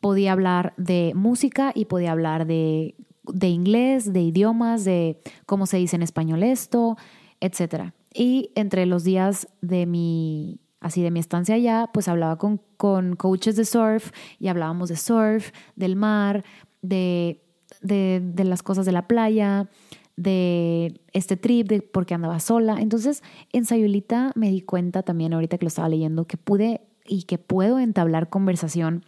podía 0.00 0.32
hablar 0.32 0.74
de 0.76 1.12
música 1.14 1.72
y 1.74 1.86
podía 1.86 2.12
hablar 2.12 2.46
de, 2.46 2.94
inglés, 3.42 4.12
de 4.12 4.20
idiomas, 4.20 4.84
de 4.84 5.20
cómo 5.46 5.66
se 5.66 5.78
dice 5.78 5.96
en 5.96 6.02
español 6.02 6.42
esto, 6.42 6.96
etc. 7.40 7.92
Y 8.14 8.50
entre 8.54 8.86
los 8.86 9.04
días 9.04 9.48
de 9.60 9.86
mi, 9.86 10.60
así 10.80 11.02
de 11.02 11.10
mi 11.10 11.20
estancia 11.20 11.56
allá, 11.56 11.90
pues 11.92 12.08
hablaba 12.08 12.36
con, 12.38 12.60
con 12.76 13.16
coaches 13.16 13.56
de 13.56 13.64
surf 13.64 14.12
y 14.38 14.48
hablábamos 14.48 14.88
de 14.88 14.96
surf, 14.96 15.50
del 15.76 15.96
mar, 15.96 16.44
de, 16.82 17.42
de, 17.82 18.20
de 18.22 18.44
las 18.44 18.62
cosas 18.62 18.86
de 18.86 18.92
la 18.92 19.08
playa, 19.08 19.68
de 20.16 21.00
este 21.12 21.36
trip, 21.36 21.68
de 21.68 21.80
por 21.80 22.04
qué 22.06 22.14
andaba 22.14 22.40
sola. 22.40 22.78
Entonces, 22.80 23.22
en 23.52 23.64
Sayulita 23.64 24.32
me 24.34 24.50
di 24.50 24.62
cuenta 24.62 25.02
también 25.02 25.32
ahorita 25.32 25.58
que 25.58 25.64
lo 25.64 25.68
estaba 25.68 25.88
leyendo 25.88 26.26
que 26.26 26.36
pude 26.36 26.82
y 27.06 27.22
que 27.22 27.38
puedo 27.38 27.78
entablar 27.78 28.28
conversación 28.28 29.04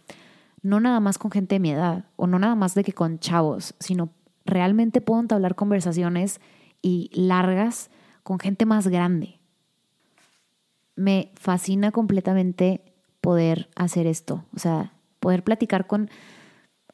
no 0.61 0.79
nada 0.79 0.99
más 0.99 1.17
con 1.17 1.31
gente 1.31 1.55
de 1.55 1.59
mi 1.59 1.71
edad 1.71 2.05
o 2.15 2.27
no 2.27 2.39
nada 2.39 2.55
más 2.55 2.75
de 2.75 2.83
que 2.83 2.93
con 2.93 3.19
chavos, 3.19 3.75
sino 3.79 4.09
realmente 4.45 5.01
puedo 5.01 5.19
entablar 5.19 5.55
conversaciones 5.55 6.39
y 6.81 7.09
largas 7.13 7.89
con 8.23 8.39
gente 8.39 8.65
más 8.65 8.87
grande. 8.87 9.39
Me 10.95 11.31
fascina 11.35 11.91
completamente 11.91 12.81
poder 13.21 13.69
hacer 13.75 14.07
esto, 14.07 14.45
o 14.55 14.59
sea, 14.59 14.93
poder 15.19 15.43
platicar 15.43 15.87
con, 15.87 16.09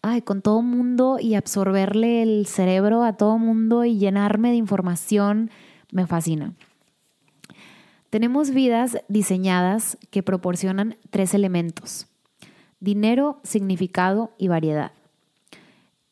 ay, 0.02 0.22
con 0.22 0.42
todo 0.42 0.62
mundo 0.62 1.18
y 1.20 1.36
absorberle 1.36 2.22
el 2.22 2.46
cerebro 2.46 3.04
a 3.04 3.14
todo 3.14 3.38
mundo 3.38 3.86
y 3.86 3.98
llenarme 3.98 4.50
de 4.50 4.56
información, 4.56 5.50
me 5.92 6.06
fascina. 6.06 6.54
Tenemos 8.10 8.52
vidas 8.52 9.00
diseñadas 9.10 9.98
que 10.10 10.24
proporcionan 10.24 10.98
tres 11.10 11.34
elementos 11.34 12.08
Dinero, 12.80 13.40
significado 13.44 14.32
y 14.38 14.48
variedad. 14.50 14.92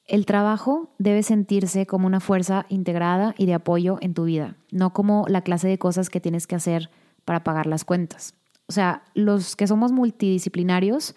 El 0.07 0.25
trabajo 0.25 0.89
debe 0.99 1.23
sentirse 1.23 1.87
como 1.87 2.05
una 2.05 2.19
fuerza 2.19 2.65
integrada 2.69 3.33
y 3.37 3.47
de 3.47 3.55
apoyo 3.55 3.97
en 4.01 4.13
tu 4.13 4.25
vida, 4.25 4.55
no 4.71 4.93
como 4.93 5.25
la 5.27 5.41
clase 5.41 5.67
de 5.67 5.79
cosas 5.79 6.09
que 6.09 6.19
tienes 6.19 6.45
que 6.45 6.55
hacer 6.55 6.91
para 7.23 7.43
pagar 7.43 7.65
las 7.65 7.85
cuentas. 7.85 8.35
O 8.67 8.71
sea, 8.71 9.03
los 9.15 9.55
que 9.55 9.65
somos 9.65 9.91
multidisciplinarios, 9.91 11.15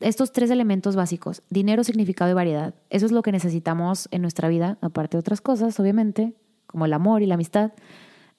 estos 0.00 0.32
tres 0.32 0.50
elementos 0.50 0.96
básicos, 0.96 1.42
dinero, 1.50 1.84
significado 1.84 2.30
y 2.30 2.34
variedad, 2.34 2.74
eso 2.90 3.06
es 3.06 3.12
lo 3.12 3.22
que 3.22 3.32
necesitamos 3.32 4.08
en 4.10 4.22
nuestra 4.22 4.48
vida, 4.48 4.78
aparte 4.80 5.16
de 5.16 5.20
otras 5.20 5.40
cosas, 5.40 5.78
obviamente, 5.78 6.34
como 6.66 6.84
el 6.84 6.92
amor 6.92 7.22
y 7.22 7.26
la 7.26 7.34
amistad. 7.34 7.72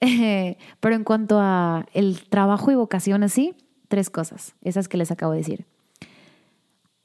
Pero 0.00 0.94
en 0.94 1.04
cuanto 1.04 1.38
a 1.40 1.86
el 1.92 2.28
trabajo 2.28 2.70
y 2.70 2.74
vocación 2.74 3.22
así, 3.22 3.54
tres 3.88 4.10
cosas, 4.10 4.54
esas 4.62 4.88
que 4.88 4.98
les 4.98 5.10
acabo 5.10 5.32
de 5.32 5.38
decir 5.38 5.69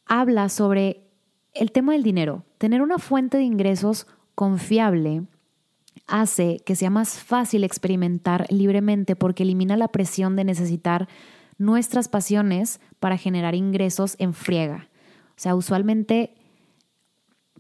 habla 0.06 0.50
sobre 0.50 1.06
el 1.54 1.72
tema 1.72 1.94
del 1.94 2.04
dinero, 2.04 2.44
tener 2.58 2.82
una 2.82 2.98
fuente 2.98 3.38
de 3.38 3.44
ingresos 3.44 4.08
confiable 4.36 5.24
hace 6.08 6.60
que 6.66 6.76
sea 6.76 6.90
más 6.90 7.20
fácil 7.20 7.64
experimentar 7.64 8.46
libremente 8.50 9.16
porque 9.16 9.44
elimina 9.44 9.78
la 9.78 9.88
presión 9.88 10.36
de 10.36 10.44
necesitar 10.44 11.08
nuestras 11.58 12.10
pasiones 12.10 12.82
para 13.00 13.18
generar 13.18 13.56
ingresos 13.56 14.16
en 14.20 14.34
friega. 14.34 14.90
O 15.30 15.38
sea, 15.38 15.56
usualmente, 15.56 16.36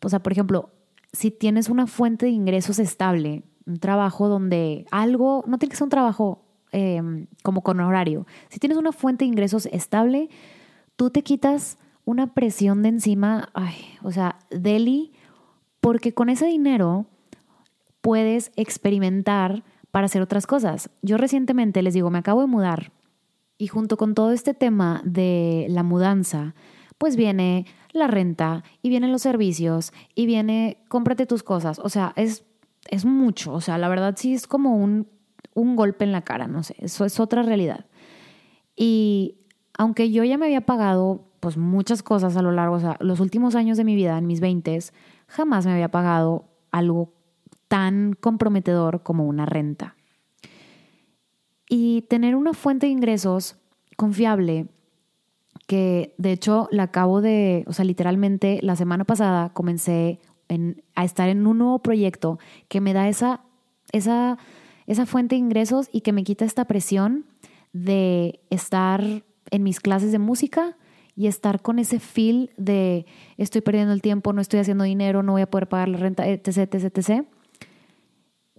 o 0.01 0.09
sea, 0.09 0.19
por 0.19 0.31
ejemplo, 0.31 0.69
si 1.13 1.31
tienes 1.31 1.69
una 1.69 1.87
fuente 1.87 2.25
de 2.25 2.33
ingresos 2.33 2.77
estable, 2.79 3.43
un 3.65 3.79
trabajo 3.79 4.27
donde 4.27 4.85
algo, 4.91 5.43
no 5.47 5.57
tiene 5.57 5.71
que 5.71 5.77
ser 5.77 5.85
un 5.85 5.89
trabajo 5.89 6.43
em, 6.71 7.27
como 7.41 7.61
con 7.61 7.79
horario, 7.79 8.27
si 8.49 8.59
tienes 8.59 8.77
una 8.77 8.91
fuente 8.91 9.23
de 9.25 9.29
ingresos 9.29 9.65
estable, 9.67 10.29
tú 10.95 11.09
te 11.09 11.23
quitas 11.23 11.77
una 12.05 12.33
presión 12.33 12.83
de 12.83 12.89
encima, 12.89 13.51
o 14.03 14.11
sea, 14.11 14.37
deli, 14.49 15.13
porque 15.81 16.13
con 16.13 16.29
ese 16.29 16.45
dinero 16.45 17.07
puedes 18.01 18.51
experimentar 18.55 19.63
para 19.91 20.05
hacer 20.05 20.21
otras 20.21 20.45
cosas. 20.45 20.89
Yo 21.01 21.17
recientemente 21.17 21.81
les 21.81 21.93
digo, 21.93 22.09
me 22.09 22.19
acabo 22.19 22.41
de 22.41 22.47
mudar 22.47 22.91
y 23.57 23.67
junto 23.67 23.97
con 23.97 24.13
todo 24.13 24.31
este 24.31 24.53
tema 24.53 25.01
de 25.05 25.65
la 25.69 25.83
mudanza, 25.83 26.53
pues 26.97 27.15
viene 27.15 27.65
la 27.91 28.07
renta 28.07 28.63
y 28.81 28.89
vienen 28.89 29.11
los 29.11 29.21
servicios 29.21 29.93
y 30.13 30.25
viene 30.25 30.77
cómprate 30.89 31.25
tus 31.25 31.43
cosas. 31.43 31.79
O 31.79 31.89
sea, 31.89 32.13
es, 32.15 32.43
es 32.89 33.05
mucho. 33.05 33.53
O 33.53 33.61
sea, 33.61 33.77
la 33.77 33.87
verdad 33.87 34.15
sí 34.17 34.33
es 34.33 34.47
como 34.47 34.75
un, 34.75 35.07
un 35.53 35.75
golpe 35.75 36.03
en 36.03 36.11
la 36.11 36.21
cara, 36.21 36.47
no 36.47 36.63
sé, 36.63 36.75
eso 36.79 37.05
es 37.05 37.19
otra 37.19 37.41
realidad. 37.41 37.85
Y 38.75 39.37
aunque 39.77 40.11
yo 40.11 40.23
ya 40.23 40.37
me 40.37 40.45
había 40.45 40.61
pagado 40.61 41.31
pues 41.45 41.57
muchas 41.57 42.01
cosas 42.01 42.35
a 42.37 42.41
lo 42.41 42.51
largo, 42.51 42.77
o 42.77 42.79
sea, 42.79 42.97
los 43.01 43.19
últimos 43.19 43.53
años 43.53 43.77
de 43.77 43.83
mi 43.83 43.93
vida, 43.93 44.17
en 44.17 44.25
mis 44.25 44.39
20 44.39 44.79
jamás 45.27 45.67
me 45.67 45.73
había 45.73 45.91
pagado 45.91 46.45
algo 46.71 47.13
tan 47.67 48.13
comprometedor 48.13 49.03
como 49.03 49.27
una 49.27 49.45
renta. 49.45 49.95
Y 51.69 52.01
tener 52.09 52.35
una 52.35 52.53
fuente 52.53 52.87
de 52.87 52.93
ingresos 52.93 53.57
confiable, 53.95 54.69
que 55.67 56.15
de 56.17 56.31
hecho 56.31 56.67
la 56.71 56.81
acabo 56.81 57.21
de, 57.21 57.63
o 57.67 57.73
sea, 57.73 57.85
literalmente 57.85 58.57
la 58.63 58.75
semana 58.75 59.03
pasada 59.03 59.53
comencé 59.53 60.21
a 60.95 61.05
estar 61.05 61.29
en 61.29 61.45
un 61.45 61.59
nuevo 61.59 61.77
proyecto 61.83 62.39
que 62.69 62.81
me 62.81 62.93
da 62.93 63.07
esa, 63.07 63.41
esa, 63.91 64.39
esa 64.87 65.05
fuente 65.05 65.35
de 65.35 65.41
ingresos 65.41 65.89
y 65.91 66.01
que 66.01 66.11
me 66.11 66.23
quita 66.23 66.43
esta 66.43 66.65
presión 66.65 67.27
de 67.71 68.39
estar 68.49 69.03
en 69.51 69.61
mis 69.61 69.79
clases 69.79 70.11
de 70.11 70.17
música 70.17 70.75
y 71.15 71.27
estar 71.27 71.61
con 71.61 71.79
ese 71.79 71.99
feel 71.99 72.51
de 72.57 73.05
estoy 73.37 73.61
perdiendo 73.61 73.93
el 73.93 74.01
tiempo, 74.01 74.33
no 74.33 74.41
estoy 74.41 74.59
haciendo 74.59 74.83
dinero, 74.83 75.23
no 75.23 75.33
voy 75.33 75.43
a 75.43 75.49
poder 75.49 75.67
pagar 75.67 75.89
la 75.89 75.97
renta, 75.97 76.27
etc, 76.27 76.57
etc, 76.57 76.97
etc. 76.97 77.25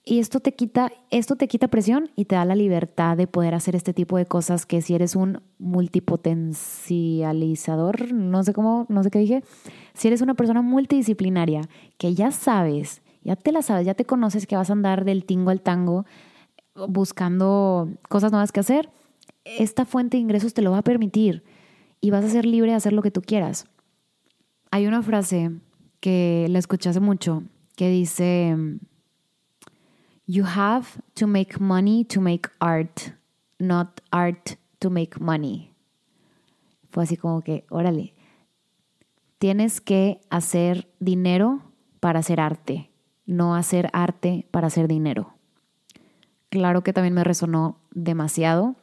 Y 0.09 0.21
esto 0.21 0.39
te 0.39 0.55
quita, 0.55 0.93
esto 1.11 1.35
te 1.35 1.49
quita 1.49 1.67
presión 1.69 2.11
y 2.15 2.27
te 2.27 2.37
da 2.37 2.45
la 2.45 2.55
libertad 2.55 3.17
de 3.17 3.27
poder 3.27 3.55
hacer 3.55 3.75
este 3.75 3.93
tipo 3.93 4.17
de 4.17 4.25
cosas 4.25 4.65
que 4.65 4.81
si 4.81 4.95
eres 4.95 5.17
un 5.17 5.43
multipotencializador, 5.59 8.13
no 8.13 8.45
sé 8.45 8.53
cómo, 8.53 8.87
no 8.89 9.03
sé 9.03 9.11
qué 9.11 9.19
dije, 9.19 9.43
si 9.95 10.07
eres 10.07 10.23
una 10.23 10.35
persona 10.35 10.63
multidisciplinaria 10.63 11.63
que 11.99 12.15
ya 12.15 12.31
sabes, 12.31 13.03
ya 13.23 13.35
te 13.35 13.51
la 13.51 13.63
sabes, 13.63 13.85
ya 13.85 13.95
te 13.95 14.05
conoces 14.05 14.47
que 14.47 14.55
vas 14.55 14.71
a 14.71 14.75
andar 14.75 15.05
del 15.05 15.25
tingo 15.25 15.51
al 15.51 15.61
tango 15.61 16.07
buscando 16.89 17.89
cosas 18.09 18.31
nuevas 18.31 18.53
que 18.53 18.61
hacer, 18.61 18.89
esta 19.45 19.85
fuente 19.85 20.19
de 20.19 20.23
ingresos 20.23 20.55
te 20.55 20.63
lo 20.63 20.71
va 20.71 20.79
a 20.79 20.83
permitir 20.83 21.43
y 22.07 22.11
vas 22.11 22.25
a 22.25 22.29
ser 22.29 22.47
libre 22.47 22.71
de 22.71 22.77
hacer 22.77 22.93
lo 22.93 23.03
que 23.03 23.11
tú 23.11 23.21
quieras. 23.21 23.67
Hay 24.71 24.87
una 24.87 25.03
frase 25.03 25.51
que 25.99 26.47
la 26.51 26.61
escuché 26.61 26.89
hace 26.89 27.01
mucho 27.01 27.43
que 27.75 27.91
dice 27.91 28.57
You 30.25 30.45
have 30.47 30.87
to 31.15 31.27
make 31.27 31.59
money 31.59 32.05
to 32.05 32.21
make 32.21 32.49
art, 32.61 33.01
not 33.59 34.01
art 34.13 34.51
to 34.79 34.89
make 34.89 35.19
money. 35.19 35.73
Fue 36.91 37.03
así 37.03 37.17
como 37.17 37.41
que, 37.41 37.67
órale, 37.71 38.15
tienes 39.39 39.81
que 39.81 40.21
hacer 40.31 40.89
dinero 41.01 41.73
para 41.99 42.21
hacer 42.21 42.39
arte, 42.39 42.93
no 43.27 43.57
hacer 43.57 43.91
arte 43.93 44.47
para 44.53 44.69
hacer 44.69 44.87
dinero. 44.87 45.35
Claro 46.51 46.85
que 46.85 46.93
también 46.93 47.15
me 47.15 47.25
resonó 47.25 47.81
demasiado 47.91 48.77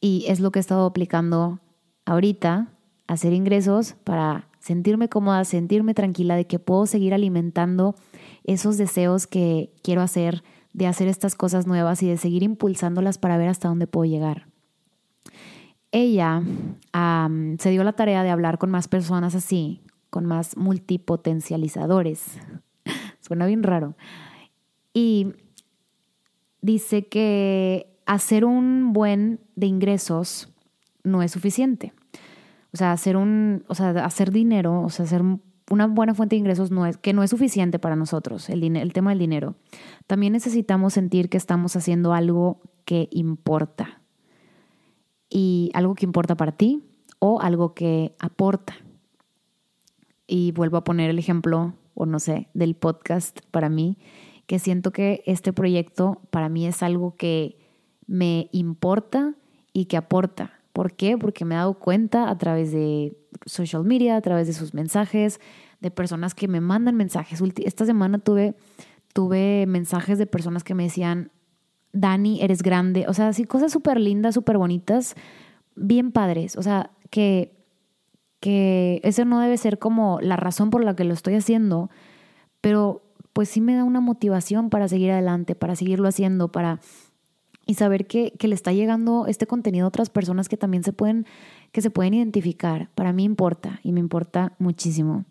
y 0.00 0.24
es 0.26 0.40
lo 0.40 0.50
que 0.50 0.58
he 0.58 0.60
estado 0.60 0.86
aplicando 0.86 1.60
ahorita, 2.06 2.72
hacer 3.06 3.32
ingresos 3.32 3.94
para 4.04 4.48
sentirme 4.58 5.08
cómoda, 5.08 5.44
sentirme 5.44 5.94
tranquila 5.94 6.34
de 6.34 6.46
que 6.46 6.58
puedo 6.58 6.86
seguir 6.86 7.14
alimentando 7.14 7.94
esos 8.44 8.78
deseos 8.78 9.26
que 9.26 9.72
quiero 9.82 10.02
hacer, 10.02 10.42
de 10.72 10.86
hacer 10.86 11.08
estas 11.08 11.34
cosas 11.34 11.66
nuevas 11.66 12.02
y 12.02 12.08
de 12.08 12.16
seguir 12.16 12.42
impulsándolas 12.42 13.18
para 13.18 13.36
ver 13.36 13.48
hasta 13.48 13.68
dónde 13.68 13.86
puedo 13.86 14.10
llegar. 14.10 14.48
Ella 15.92 16.42
se 17.58 17.70
dio 17.70 17.84
la 17.84 17.92
tarea 17.92 18.22
de 18.22 18.30
hablar 18.30 18.58
con 18.58 18.70
más 18.70 18.88
personas 18.88 19.34
así, 19.34 19.82
con 20.10 20.26
más 20.26 20.56
multipotencializadores. 20.56 22.38
Suena 23.20 23.46
bien 23.46 23.62
raro. 23.62 23.96
Y 24.92 25.34
dice 26.60 27.06
que 27.06 27.98
hacer 28.04 28.44
un 28.44 28.92
buen 28.92 29.40
de 29.54 29.66
ingresos 29.66 30.55
no 31.06 31.22
es 31.22 31.32
suficiente. 31.32 31.92
O 32.72 32.76
sea, 32.76 32.92
hacer 32.92 33.16
un, 33.16 33.64
o 33.68 33.74
sea, 33.74 33.90
hacer 34.04 34.30
dinero, 34.30 34.82
o 34.82 34.90
sea, 34.90 35.04
hacer 35.04 35.22
una 35.70 35.86
buena 35.86 36.14
fuente 36.14 36.36
de 36.36 36.40
ingresos 36.40 36.70
no 36.70 36.86
es, 36.86 36.96
que 36.96 37.12
no 37.12 37.22
es 37.22 37.30
suficiente 37.30 37.78
para 37.78 37.96
nosotros, 37.96 38.50
el, 38.50 38.76
el 38.76 38.92
tema 38.92 39.10
del 39.10 39.18
dinero. 39.18 39.56
También 40.06 40.32
necesitamos 40.32 40.92
sentir 40.92 41.28
que 41.28 41.36
estamos 41.36 41.74
haciendo 41.76 42.12
algo 42.12 42.60
que 42.84 43.08
importa. 43.10 44.02
Y 45.28 45.70
algo 45.74 45.94
que 45.94 46.04
importa 46.04 46.36
para 46.36 46.52
ti 46.52 46.84
o 47.18 47.40
algo 47.40 47.74
que 47.74 48.14
aporta. 48.18 48.76
Y 50.26 50.52
vuelvo 50.52 50.76
a 50.76 50.84
poner 50.84 51.10
el 51.10 51.18
ejemplo, 51.18 51.74
o 51.94 52.06
no 52.06 52.20
sé, 52.20 52.48
del 52.54 52.74
podcast 52.74 53.40
para 53.50 53.68
mí, 53.68 53.98
que 54.46 54.58
siento 54.58 54.92
que 54.92 55.22
este 55.26 55.52
proyecto 55.52 56.20
para 56.30 56.48
mí 56.48 56.66
es 56.66 56.82
algo 56.82 57.16
que 57.16 57.58
me 58.06 58.48
importa 58.52 59.34
y 59.72 59.86
que 59.86 59.96
aporta. 59.96 60.55
¿Por 60.76 60.92
qué? 60.92 61.16
Porque 61.16 61.46
me 61.46 61.54
he 61.54 61.56
dado 61.56 61.78
cuenta 61.78 62.28
a 62.28 62.36
través 62.36 62.70
de 62.70 63.16
social 63.46 63.82
media, 63.82 64.14
a 64.14 64.20
través 64.20 64.46
de 64.46 64.52
sus 64.52 64.74
mensajes, 64.74 65.40
de 65.80 65.90
personas 65.90 66.34
que 66.34 66.48
me 66.48 66.60
mandan 66.60 66.96
mensajes. 66.96 67.42
Esta 67.64 67.86
semana 67.86 68.18
tuve, 68.18 68.56
tuve 69.14 69.64
mensajes 69.66 70.18
de 70.18 70.26
personas 70.26 70.64
que 70.64 70.74
me 70.74 70.82
decían, 70.82 71.32
Dani, 71.94 72.42
eres 72.42 72.62
grande. 72.62 73.06
O 73.08 73.14
sea, 73.14 73.32
sí, 73.32 73.44
cosas 73.44 73.72
súper 73.72 73.98
lindas, 73.98 74.34
súper 74.34 74.58
bonitas, 74.58 75.14
bien 75.76 76.12
padres. 76.12 76.56
O 76.56 76.62
sea, 76.62 76.90
que, 77.08 77.56
que 78.40 79.00
eso 79.02 79.24
no 79.24 79.40
debe 79.40 79.56
ser 79.56 79.78
como 79.78 80.18
la 80.20 80.36
razón 80.36 80.68
por 80.68 80.84
la 80.84 80.94
que 80.94 81.04
lo 81.04 81.14
estoy 81.14 81.36
haciendo, 81.36 81.88
pero 82.60 83.02
pues 83.32 83.48
sí 83.48 83.62
me 83.62 83.74
da 83.74 83.84
una 83.84 84.02
motivación 84.02 84.68
para 84.68 84.88
seguir 84.88 85.10
adelante, 85.10 85.54
para 85.54 85.74
seguirlo 85.74 86.06
haciendo, 86.06 86.52
para 86.52 86.80
y 87.66 87.74
saber 87.74 88.06
que, 88.06 88.32
que, 88.38 88.48
le 88.48 88.54
está 88.54 88.72
llegando 88.72 89.26
este 89.26 89.46
contenido 89.46 89.84
a 89.84 89.88
otras 89.88 90.08
personas 90.08 90.48
que 90.48 90.56
también 90.56 90.84
se 90.84 90.92
pueden, 90.92 91.26
que 91.72 91.82
se 91.82 91.90
pueden 91.90 92.14
identificar. 92.14 92.90
Para 92.94 93.12
mí 93.12 93.24
importa 93.24 93.80
y 93.82 93.92
me 93.92 94.00
importa 94.00 94.54
muchísimo. 94.58 95.24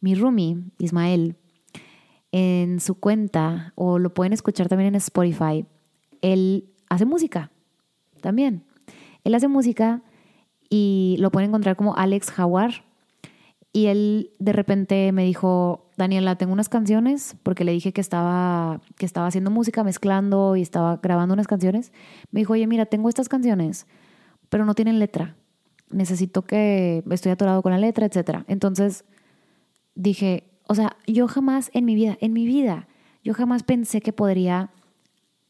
Mi 0.00 0.14
roomie, 0.14 0.58
Ismael, 0.78 1.36
en 2.32 2.80
su 2.80 2.94
cuenta, 2.94 3.72
o 3.76 3.98
lo 3.98 4.14
pueden 4.14 4.32
escuchar 4.32 4.68
también 4.68 4.88
en 4.88 4.94
Spotify, 4.96 5.66
él 6.22 6.70
hace 6.88 7.04
música 7.04 7.50
también. 8.20 8.64
Él 9.24 9.34
hace 9.34 9.48
música 9.48 10.02
y 10.70 11.16
lo 11.18 11.30
pueden 11.30 11.50
encontrar 11.50 11.76
como 11.76 11.94
Alex 11.96 12.30
Jaguar. 12.30 12.84
Y 13.72 13.86
él 13.86 14.30
de 14.38 14.52
repente 14.52 15.12
me 15.12 15.24
dijo, 15.24 15.90
Daniela, 15.96 16.36
tengo 16.36 16.52
unas 16.52 16.68
canciones, 16.68 17.36
porque 17.42 17.64
le 17.64 17.72
dije 17.72 17.92
que 17.92 18.02
estaba, 18.02 18.82
que 18.98 19.06
estaba 19.06 19.26
haciendo 19.26 19.50
música, 19.50 19.82
mezclando 19.82 20.56
y 20.56 20.62
estaba 20.62 20.98
grabando 21.02 21.32
unas 21.32 21.46
canciones. 21.46 21.92
Me 22.30 22.40
dijo, 22.40 22.52
oye, 22.52 22.66
mira, 22.66 22.84
tengo 22.84 23.08
estas 23.08 23.30
canciones, 23.30 23.86
pero 24.50 24.66
no 24.66 24.74
tienen 24.74 24.98
letra. 24.98 25.36
Necesito 25.90 26.42
que 26.42 27.02
estoy 27.10 27.32
atorado 27.32 27.62
con 27.62 27.72
la 27.72 27.78
letra, 27.78 28.04
etc. 28.04 28.44
Entonces 28.46 29.04
dije, 29.94 30.44
o 30.68 30.74
sea, 30.74 30.96
yo 31.06 31.26
jamás 31.26 31.70
en 31.72 31.86
mi 31.86 31.94
vida, 31.94 32.18
en 32.20 32.34
mi 32.34 32.44
vida, 32.44 32.88
yo 33.24 33.32
jamás 33.32 33.62
pensé 33.62 34.02
que 34.02 34.12
podría 34.12 34.70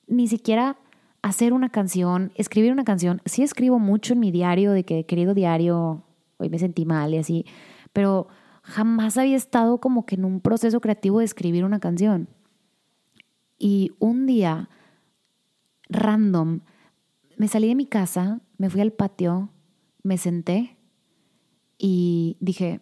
ni 0.06 0.28
siquiera 0.28 0.76
hacer 1.22 1.52
una 1.52 1.70
canción, 1.70 2.32
escribir 2.36 2.72
una 2.72 2.84
canción. 2.84 3.20
Sí 3.24 3.42
escribo 3.42 3.78
mucho 3.78 4.12
en 4.12 4.20
mi 4.20 4.30
diario, 4.30 4.72
de 4.72 4.84
que 4.84 5.06
querido 5.06 5.34
diario, 5.34 6.04
hoy 6.38 6.50
me 6.50 6.58
sentí 6.58 6.84
mal 6.84 7.14
y 7.14 7.18
así, 7.18 7.46
pero 7.92 8.28
jamás 8.62 9.18
había 9.18 9.36
estado 9.36 9.78
como 9.78 10.06
que 10.06 10.14
en 10.14 10.24
un 10.24 10.40
proceso 10.40 10.80
creativo 10.80 11.18
de 11.18 11.24
escribir 11.24 11.64
una 11.64 11.80
canción. 11.80 12.28
Y 13.58 13.92
un 13.98 14.26
día, 14.26 14.68
random, 15.88 16.60
me 17.36 17.48
salí 17.48 17.68
de 17.68 17.74
mi 17.74 17.86
casa, 17.86 18.40
me 18.58 18.70
fui 18.70 18.80
al 18.80 18.92
patio, 18.92 19.50
me 20.02 20.18
senté 20.18 20.76
y 21.78 22.36
dije, 22.40 22.80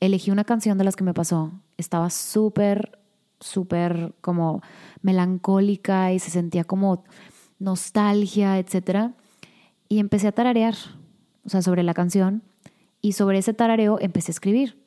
elegí 0.00 0.30
una 0.30 0.44
canción 0.44 0.78
de 0.78 0.84
las 0.84 0.96
que 0.96 1.04
me 1.04 1.14
pasó. 1.14 1.52
Estaba 1.76 2.10
súper 2.10 3.00
súper 3.40 4.14
como 4.20 4.62
melancólica 5.02 6.12
y 6.12 6.18
se 6.18 6.30
sentía 6.30 6.64
como 6.64 7.04
nostalgia, 7.58 8.58
etc. 8.58 9.12
Y 9.88 9.98
empecé 9.98 10.28
a 10.28 10.32
tararear, 10.32 10.74
o 11.44 11.48
sea, 11.48 11.62
sobre 11.62 11.82
la 11.82 11.94
canción. 11.94 12.42
Y 13.02 13.12
sobre 13.12 13.38
ese 13.38 13.54
tarareo 13.54 13.98
empecé 14.00 14.30
a 14.30 14.34
escribir. 14.34 14.78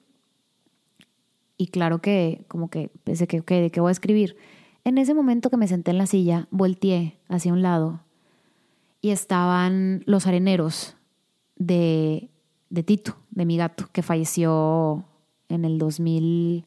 Y 1.57 1.67
claro 1.67 2.01
que, 2.01 2.45
como 2.47 2.69
que 2.69 2.89
pensé 3.03 3.27
que, 3.27 3.41
¿de 3.41 3.69
qué 3.69 3.79
voy 3.79 3.89
a 3.89 3.91
escribir? 3.91 4.35
En 4.83 4.97
ese 4.97 5.13
momento 5.13 5.49
que 5.49 5.57
me 5.57 5.67
senté 5.67 5.91
en 5.91 5.97
la 5.97 6.07
silla, 6.07 6.47
volteé 6.51 7.17
hacia 7.29 7.53
un 7.53 7.61
lado 7.61 8.01
y 9.01 9.11
estaban 9.11 10.03
los 10.05 10.27
areneros 10.27 10.95
de, 11.55 12.29
de 12.69 12.83
Tito, 12.83 13.17
de 13.31 13.45
mi 13.45 13.57
gato, 13.57 13.89
que 13.91 14.01
falleció 14.01 15.05
en 15.47 15.63
el 15.65 15.77
2000, 15.77 16.65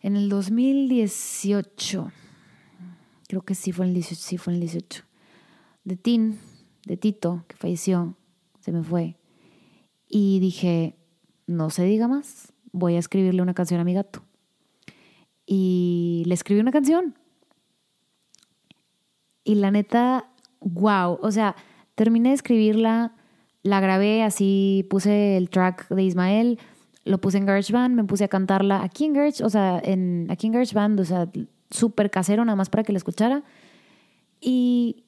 en 0.00 0.16
el 0.16 0.28
2018. 0.28 2.12
Creo 3.28 3.42
que 3.42 3.54
sí 3.54 3.72
fue 3.72 3.86
en 3.86 3.90
el 3.90 3.94
18, 3.94 4.20
sí 4.20 4.36
fue 4.36 4.52
en 4.52 4.56
el 4.56 4.60
18. 4.62 5.04
De 5.84 5.96
Tin, 5.96 6.38
de 6.86 6.96
Tito, 6.96 7.44
que 7.48 7.56
falleció, 7.56 8.16
se 8.60 8.72
me 8.72 8.82
fue. 8.82 9.16
Y 10.16 10.38
dije, 10.38 10.94
no 11.48 11.70
se 11.70 11.82
diga 11.82 12.06
más, 12.06 12.52
voy 12.70 12.94
a 12.94 13.00
escribirle 13.00 13.42
una 13.42 13.52
canción 13.52 13.80
a 13.80 13.84
mi 13.84 13.94
gato. 13.94 14.22
Y 15.44 16.22
le 16.26 16.34
escribí 16.34 16.60
una 16.60 16.70
canción. 16.70 17.18
Y 19.42 19.56
la 19.56 19.72
neta, 19.72 20.30
wow, 20.60 21.18
o 21.20 21.32
sea, 21.32 21.56
terminé 21.96 22.28
de 22.28 22.36
escribirla, 22.36 23.16
la 23.64 23.80
grabé 23.80 24.22
así, 24.22 24.86
puse 24.88 25.36
el 25.36 25.50
track 25.50 25.88
de 25.88 26.04
Ismael, 26.04 26.60
lo 27.04 27.20
puse 27.20 27.38
en 27.38 27.46
GarageBand, 27.46 27.96
me 27.96 28.04
puse 28.04 28.22
a 28.22 28.28
cantarla 28.28 28.84
aquí 28.84 29.06
en 29.06 29.14
Garage, 29.14 29.42
o 29.42 29.50
sea, 29.50 29.80
en, 29.82 30.28
aquí 30.30 30.46
en 30.46 30.52
GarageBand, 30.52 31.00
o 31.00 31.04
sea, 31.04 31.28
súper 31.70 32.12
casero 32.12 32.44
nada 32.44 32.54
más 32.54 32.70
para 32.70 32.84
que 32.84 32.92
la 32.92 32.98
escuchara. 32.98 33.42
Y 34.40 35.06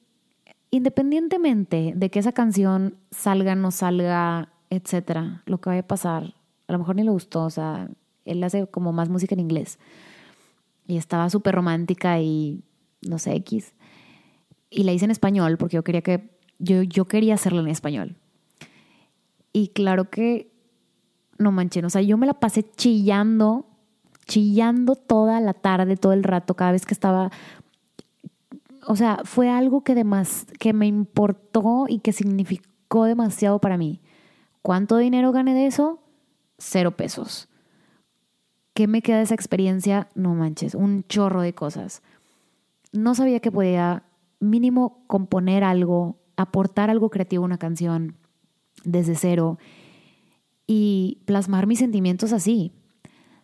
independientemente 0.69 1.93
de 1.95 2.09
que 2.09 2.19
esa 2.19 2.33
canción 2.33 2.97
salga, 3.09 3.55
no 3.55 3.71
salga, 3.71 4.49
etcétera, 4.69 5.43
lo 5.45 5.59
que 5.59 5.69
vaya 5.69 5.81
a 5.81 5.87
pasar, 5.87 6.33
a 6.67 6.73
lo 6.73 6.79
mejor 6.79 6.95
ni 6.95 7.03
le 7.03 7.11
gustó, 7.11 7.43
o 7.43 7.49
sea, 7.49 7.89
él 8.25 8.43
hace 8.43 8.67
como 8.67 8.91
más 8.91 9.09
música 9.09 9.33
en 9.35 9.39
inglés. 9.39 9.79
Y 10.87 10.97
estaba 10.97 11.29
súper 11.29 11.55
romántica 11.55 12.19
y 12.19 12.63
no 13.01 13.19
sé, 13.19 13.35
X. 13.35 13.73
Y 14.69 14.83
la 14.83 14.93
hice 14.93 15.05
en 15.05 15.11
español 15.11 15.57
porque 15.57 15.75
yo 15.75 15.83
quería 15.83 16.01
que, 16.01 16.29
yo, 16.59 16.83
yo 16.83 17.05
quería 17.05 17.35
hacerla 17.35 17.61
en 17.61 17.67
español. 17.67 18.15
Y 19.53 19.69
claro 19.69 20.09
que, 20.09 20.51
no 21.37 21.51
manchen, 21.51 21.85
o 21.85 21.89
sea, 21.89 22.01
yo 22.01 22.17
me 22.17 22.27
la 22.27 22.33
pasé 22.33 22.63
chillando, 22.63 23.67
chillando 24.25 24.95
toda 24.95 25.39
la 25.39 25.53
tarde, 25.53 25.95
todo 25.97 26.13
el 26.13 26.23
rato, 26.23 26.55
cada 26.55 26.71
vez 26.71 26.85
que 26.85 26.93
estaba 26.93 27.31
o 28.87 28.95
sea, 28.95 29.19
fue 29.25 29.49
algo 29.49 29.83
que, 29.83 29.95
demás, 29.95 30.47
que 30.59 30.71
me 30.71 30.87
importó 30.87 31.85
y 31.89 31.99
que 31.99 32.13
significó 32.13 33.03
demasiado 33.03 33.59
para 33.59 33.77
mí. 33.77 33.99
¿Cuánto 34.67 34.97
dinero 34.97 35.31
gané 35.31 35.53
de 35.53 35.65
eso? 35.65 36.01
cero 36.57 36.97
pesos. 36.97 37.47
¿Qué 38.73 38.85
me 38.85 39.01
queda 39.01 39.19
de 39.19 39.23
esa 39.23 39.33
experiencia? 39.33 40.09
No 40.13 40.35
manches, 40.35 40.75
un 40.75 41.05
chorro 41.07 41.39
de 41.39 41.55
cosas. 41.55 42.01
No 42.91 43.15
sabía 43.15 43.39
que 43.39 43.49
podía 43.49 44.03
mínimo 44.41 45.05
componer 45.07 45.63
algo, 45.63 46.17
aportar 46.35 46.89
algo 46.89 47.09
creativo 47.09 47.43
a 47.43 47.45
una 47.45 47.57
canción 47.57 48.17
desde 48.83 49.15
cero 49.15 49.57
y 50.65 51.21
plasmar 51.23 51.65
mis 51.65 51.79
sentimientos 51.79 52.33
así. 52.33 52.73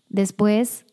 Después, 0.09 0.85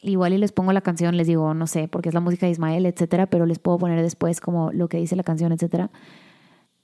igual 0.00 0.32
y 0.32 0.38
les 0.38 0.52
pongo 0.52 0.72
la 0.72 0.80
canción, 0.80 1.18
les 1.18 1.26
digo, 1.26 1.52
no 1.52 1.66
sé, 1.66 1.86
porque 1.86 2.08
es 2.08 2.14
la 2.14 2.20
música 2.20 2.46
de 2.46 2.52
Ismael, 2.52 2.86
etcétera, 2.86 3.26
pero 3.26 3.44
les 3.44 3.58
puedo 3.58 3.76
poner 3.76 4.00
después 4.00 4.40
como 4.40 4.72
lo 4.72 4.88
que 4.88 4.96
dice 4.96 5.16
la 5.16 5.22
canción, 5.22 5.52
etcétera. 5.52 5.90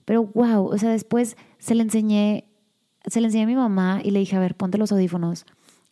Pero 0.05 0.25
wow, 0.25 0.67
o 0.67 0.77
sea, 0.77 0.91
después 0.91 1.39
se 1.57 1.75
le 1.75 1.83
enseñé 1.83 2.51
se 3.07 3.21
le 3.21 3.27
enseñé 3.27 3.45
a 3.45 3.47
mi 3.47 3.57
mamá 3.57 4.01
y 4.03 4.11
le 4.11 4.19
dije, 4.19 4.37
a 4.37 4.41
ver, 4.41 4.57
ponte 4.57 4.79
los 4.79 4.93
audífonos. 4.93 5.47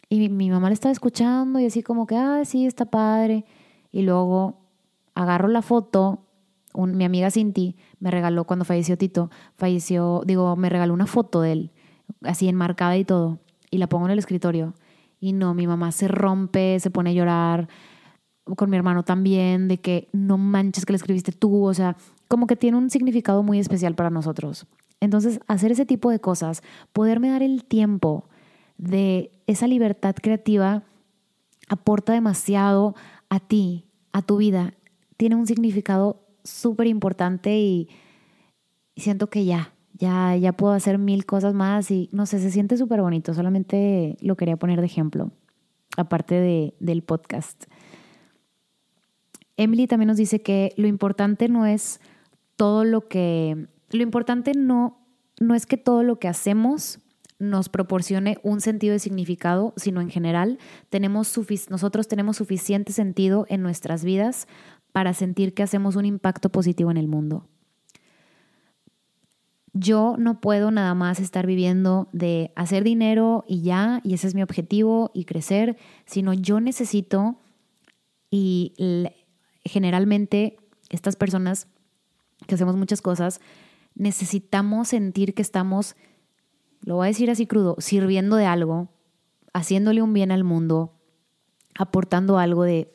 Y 0.08 0.28
mi, 0.28 0.50
mamá 0.50 0.68
le 0.68 0.74
estaba 0.74 0.92
escuchando 0.92 1.58
y 1.60 1.66
así 1.66 1.82
como 1.82 2.06
que, 2.06 2.16
ah, 2.16 2.44
sí, 2.44 2.66
está 2.66 2.84
padre. 2.84 3.44
Y 3.90 4.02
luego 4.02 4.60
agarro 5.14 5.48
la 5.48 5.62
foto, 5.62 6.20
mi 6.74 7.04
amiga 7.04 7.30
Cinti 7.30 7.76
me 8.00 8.10
regaló 8.10 8.44
cuando 8.44 8.64
falleció 8.64 8.98
Tito, 8.98 9.30
falleció, 9.54 10.22
digo, 10.26 10.56
me 10.56 10.68
regaló 10.68 10.92
una 10.92 11.06
foto 11.06 11.40
de 11.40 11.52
él, 11.52 11.70
así 12.22 12.48
enmarcada 12.48 12.96
y 12.96 13.04
todo, 13.04 13.38
y 13.70 13.78
la 13.78 13.88
pongo 13.88 14.06
en 14.06 14.12
el 14.12 14.18
escritorio. 14.18 14.74
Y 15.20 15.32
no, 15.32 15.54
mi 15.54 15.66
mamá 15.66 15.92
se 15.92 16.08
rompe, 16.08 16.78
se 16.80 16.90
pone 16.90 17.10
a 17.10 17.12
llorar, 17.12 17.68
con 18.56 18.68
mi 18.68 18.76
hermano 18.76 19.04
también, 19.04 19.68
de 19.68 19.78
que 19.78 20.08
no 20.12 20.36
manches 20.36 20.84
que 20.84 20.92
le 20.92 20.96
escribiste 20.96 21.32
tú, 21.32 21.64
o 21.64 21.72
sea, 21.72 21.96
como 22.28 22.46
que 22.46 22.56
tiene 22.56 22.76
un 22.76 22.90
significado 22.90 23.42
muy 23.42 23.58
especial 23.58 23.94
para 23.94 24.10
nosotros. 24.10 24.66
Entonces, 25.00 25.40
hacer 25.46 25.72
ese 25.72 25.86
tipo 25.86 26.10
de 26.10 26.20
cosas, 26.20 26.62
poderme 26.92 27.28
dar 27.28 27.42
el 27.42 27.64
tiempo 27.64 28.28
de 28.78 29.30
esa 29.46 29.66
libertad 29.66 30.14
creativa, 30.20 30.82
aporta 31.68 32.12
demasiado 32.12 32.94
a 33.28 33.40
ti, 33.40 33.86
a 34.12 34.22
tu 34.22 34.38
vida. 34.38 34.74
Tiene 35.16 35.36
un 35.36 35.46
significado 35.46 36.26
súper 36.42 36.86
importante 36.86 37.58
y, 37.58 37.88
siento 38.96 39.28
que 39.28 39.44
ya, 39.44 39.74
ya, 39.92 40.36
ya 40.36 40.52
puedo 40.52 40.72
hacer 40.72 40.98
mil 40.98 41.26
cosas 41.26 41.52
más 41.54 41.90
y 41.90 42.08
no 42.12 42.26
sé, 42.26 42.38
se 42.38 42.50
siente 42.50 42.76
súper 42.76 43.00
bonito. 43.02 43.34
Solamente 43.34 44.16
lo 44.20 44.36
quería 44.36 44.56
poner 44.56 44.80
de 44.80 44.86
ejemplo, 44.86 45.32
aparte 45.96 46.36
de, 46.36 46.74
del 46.80 47.02
podcast. 47.02 47.64
Emily 49.56 49.86
también 49.86 50.08
nos 50.08 50.16
dice 50.16 50.42
que 50.42 50.72
lo 50.76 50.86
importante 50.86 51.48
no 51.48 51.66
es 51.66 52.00
todo 52.56 52.84
lo 52.84 53.08
que 53.08 53.68
lo 53.90 54.02
importante 54.02 54.52
no, 54.54 55.06
no 55.40 55.54
es 55.54 55.66
que 55.66 55.76
todo 55.76 56.02
lo 56.02 56.18
que 56.18 56.28
hacemos 56.28 56.98
nos 57.38 57.68
proporcione 57.68 58.38
un 58.42 58.60
sentido 58.60 58.92
de 58.92 58.98
significado, 58.98 59.74
sino 59.76 60.00
en 60.00 60.10
general 60.10 60.58
tenemos 60.88 61.36
nosotros 61.68 62.08
tenemos 62.08 62.36
suficiente 62.36 62.92
sentido 62.92 63.46
en 63.48 63.62
nuestras 63.62 64.04
vidas 64.04 64.46
para 64.92 65.12
sentir 65.14 65.54
que 65.54 65.62
hacemos 65.62 65.96
un 65.96 66.06
impacto 66.06 66.50
positivo 66.50 66.90
en 66.90 66.96
el 66.96 67.08
mundo. 67.08 67.48
Yo 69.72 70.14
no 70.18 70.40
puedo 70.40 70.70
nada 70.70 70.94
más 70.94 71.18
estar 71.18 71.46
viviendo 71.46 72.08
de 72.12 72.52
hacer 72.54 72.84
dinero 72.84 73.44
y 73.48 73.62
ya, 73.62 74.00
y 74.04 74.14
ese 74.14 74.28
es 74.28 74.34
mi 74.36 74.42
objetivo, 74.42 75.10
y 75.12 75.24
crecer, 75.24 75.76
sino 76.06 76.32
yo 76.32 76.60
necesito, 76.60 77.40
y 78.30 78.72
generalmente 79.64 80.58
estas 80.90 81.16
personas 81.16 81.66
que 82.46 82.54
hacemos 82.54 82.76
muchas 82.76 83.02
cosas, 83.02 83.40
necesitamos 83.94 84.88
sentir 84.88 85.34
que 85.34 85.42
estamos, 85.42 85.96
lo 86.82 86.96
voy 86.96 87.06
a 87.06 87.08
decir 87.08 87.30
así 87.30 87.46
crudo, 87.46 87.76
sirviendo 87.78 88.36
de 88.36 88.46
algo, 88.46 88.88
haciéndole 89.52 90.02
un 90.02 90.12
bien 90.12 90.32
al 90.32 90.44
mundo, 90.44 90.92
aportando 91.78 92.38
algo 92.38 92.64
de, 92.64 92.92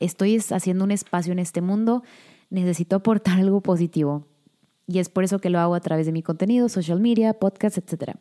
estoy 0.00 0.36
haciendo 0.36 0.84
un 0.84 0.90
espacio 0.90 1.32
en 1.32 1.38
este 1.38 1.60
mundo, 1.60 2.02
necesito 2.50 2.96
aportar 2.96 3.38
algo 3.40 3.60
positivo. 3.60 4.26
Y 4.86 4.98
es 4.98 5.08
por 5.08 5.24
eso 5.24 5.38
que 5.38 5.50
lo 5.50 5.58
hago 5.58 5.74
a 5.74 5.80
través 5.80 6.06
de 6.06 6.12
mi 6.12 6.22
contenido, 6.22 6.68
social 6.68 7.00
media, 7.00 7.32
podcast, 7.34 7.78
etc. 7.78 8.16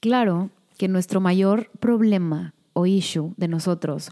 Claro 0.00 0.50
que 0.78 0.88
nuestro 0.88 1.20
mayor 1.20 1.70
problema 1.78 2.54
o 2.72 2.86
issue 2.86 3.34
de 3.36 3.48
nosotros, 3.48 4.10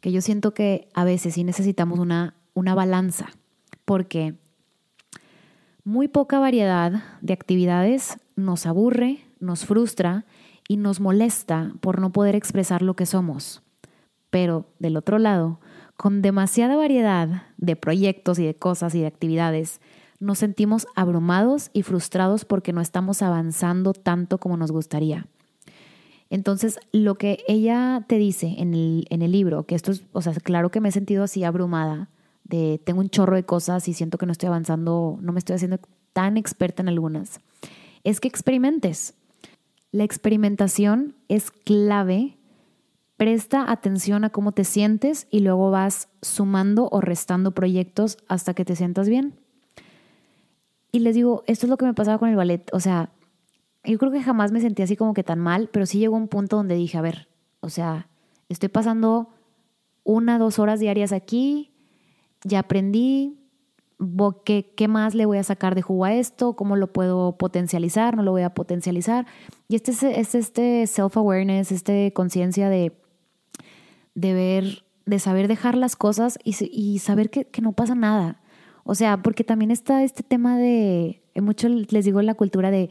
que 0.00 0.12
yo 0.12 0.20
siento 0.20 0.54
que 0.54 0.88
a 0.94 1.04
veces 1.04 1.34
sí 1.34 1.44
necesitamos 1.44 1.98
una, 1.98 2.34
una 2.54 2.74
balanza, 2.74 3.28
porque 3.84 4.34
muy 5.84 6.08
poca 6.08 6.38
variedad 6.38 7.04
de 7.20 7.32
actividades 7.34 8.18
nos 8.36 8.66
aburre, 8.66 9.20
nos 9.38 9.66
frustra 9.66 10.24
y 10.66 10.78
nos 10.78 11.00
molesta 11.00 11.74
por 11.80 12.00
no 12.00 12.10
poder 12.10 12.34
expresar 12.34 12.82
lo 12.82 12.96
que 12.96 13.06
somos. 13.06 13.62
Pero, 14.30 14.66
del 14.78 14.96
otro 14.96 15.18
lado, 15.18 15.60
con 15.96 16.22
demasiada 16.22 16.76
variedad 16.76 17.44
de 17.58 17.76
proyectos 17.76 18.38
y 18.38 18.46
de 18.46 18.54
cosas 18.54 18.94
y 18.94 19.00
de 19.00 19.06
actividades, 19.06 19.80
nos 20.18 20.38
sentimos 20.38 20.86
abrumados 20.96 21.70
y 21.72 21.82
frustrados 21.82 22.44
porque 22.44 22.72
no 22.72 22.80
estamos 22.80 23.20
avanzando 23.20 23.92
tanto 23.92 24.38
como 24.38 24.56
nos 24.56 24.72
gustaría. 24.72 25.28
Entonces, 26.30 26.80
lo 26.92 27.16
que 27.16 27.44
ella 27.46 28.04
te 28.08 28.16
dice 28.16 28.56
en 28.58 28.74
el, 28.74 29.32
libro, 29.32 29.64
que 29.66 29.74
esto 29.74 29.92
es, 29.92 30.04
o 30.12 30.22
sea, 30.22 30.32
claro 30.32 30.70
que 30.70 30.80
me 30.80 30.88
he 30.88 30.92
sentido 30.92 31.22
así 31.22 31.44
abrumada, 31.44 32.08
de 32.44 32.80
tengo 32.84 33.00
un 33.00 33.10
chorro 33.10 33.36
de 33.36 33.44
cosas 33.44 33.88
y 33.88 33.94
siento 33.94 34.18
que 34.18 34.26
no 34.26 34.32
estoy 34.32 34.48
avanzando, 34.48 35.18
no 35.20 35.32
me 35.32 35.38
estoy 35.38 35.56
haciendo 35.56 35.78
tan 36.12 36.36
experta 36.36 36.82
en 36.82 36.88
algunas, 36.88 37.40
es 38.04 38.20
que 38.20 38.28
experimentes. 38.28 39.14
La 39.90 40.04
experimentación 40.04 41.14
es 41.28 41.50
clave. 41.50 42.36
Presta 43.16 43.70
atención 43.70 44.24
a 44.24 44.30
cómo 44.30 44.52
te 44.52 44.64
sientes 44.64 45.28
y 45.30 45.40
luego 45.40 45.70
vas 45.70 46.08
sumando 46.20 46.88
o 46.90 47.00
restando 47.00 47.52
proyectos 47.52 48.18
hasta 48.28 48.54
que 48.54 48.64
te 48.64 48.74
sientas 48.74 49.08
bien. 49.08 49.34
Y 50.90 50.98
les 50.98 51.14
digo, 51.14 51.44
esto 51.46 51.66
es 51.66 51.70
lo 51.70 51.76
que 51.76 51.86
me 51.86 51.94
pasaba 51.94 52.18
con 52.18 52.28
el 52.28 52.36
ballet. 52.36 52.68
O 52.72 52.80
sea, 52.80 53.10
yo 53.84 53.98
creo 53.98 54.10
que 54.10 54.22
jamás 54.22 54.50
me 54.50 54.60
sentí 54.60 54.82
así 54.82 54.96
como 54.96 55.14
que 55.14 55.22
tan 55.22 55.38
mal, 55.38 55.68
pero 55.72 55.86
sí 55.86 55.98
llegó 55.98 56.16
un 56.16 56.28
punto 56.28 56.56
donde 56.56 56.74
dije, 56.74 56.98
a 56.98 57.02
ver, 57.02 57.28
o 57.60 57.68
sea, 57.68 58.08
estoy 58.48 58.68
pasando 58.68 59.28
una, 60.02 60.38
dos 60.38 60.58
horas 60.58 60.80
diarias 60.80 61.12
aquí, 61.12 61.73
ya 62.44 62.60
aprendí, 62.60 63.38
¿qué, 64.44 64.72
qué 64.76 64.88
más 64.88 65.14
le 65.14 65.26
voy 65.26 65.38
a 65.38 65.42
sacar 65.42 65.74
de 65.74 65.82
jugo 65.82 66.04
a 66.04 66.14
esto? 66.14 66.54
¿Cómo 66.54 66.76
lo 66.76 66.92
puedo 66.92 67.36
potencializar? 67.36 68.16
¿No 68.16 68.22
lo 68.22 68.32
voy 68.32 68.42
a 68.42 68.54
potencializar? 68.54 69.26
Y 69.68 69.76
este 69.76 69.92
es, 69.92 70.34
este 70.34 70.86
self-awareness, 70.86 71.72
este 71.72 72.12
conciencia 72.12 72.68
de, 72.68 72.92
de 74.14 74.34
ver, 74.34 74.84
de 75.06 75.18
saber 75.18 75.48
dejar 75.48 75.76
las 75.76 75.96
cosas 75.96 76.38
y, 76.44 76.98
saber 76.98 77.30
que, 77.30 77.46
que 77.46 77.62
no 77.62 77.72
pasa 77.72 77.94
nada. 77.94 78.40
O 78.84 78.94
sea, 78.94 79.22
porque 79.22 79.44
también 79.44 79.70
está 79.70 80.02
este 80.04 80.22
tema 80.22 80.58
de, 80.58 81.22
mucho 81.36 81.68
les 81.68 82.04
digo 82.04 82.20
en 82.20 82.26
la 82.26 82.34
cultura 82.34 82.70
de, 82.70 82.90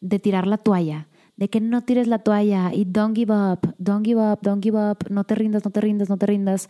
de 0.00 0.18
tirar 0.18 0.46
la 0.46 0.58
toalla 0.58 1.08
de 1.36 1.50
que 1.50 1.60
no 1.60 1.82
tires 1.82 2.06
la 2.06 2.20
toalla 2.20 2.72
y 2.72 2.84
don't 2.84 3.16
give 3.16 3.32
up, 3.32 3.74
don't 3.78 4.04
give 4.04 4.20
up, 4.20 4.40
don't 4.42 4.62
give 4.62 4.78
up, 4.78 4.98
no 5.10 5.24
te 5.24 5.34
rindas, 5.34 5.64
no 5.64 5.70
te 5.70 5.80
rindas, 5.80 6.08
no 6.08 6.16
te 6.16 6.26
rindas. 6.26 6.68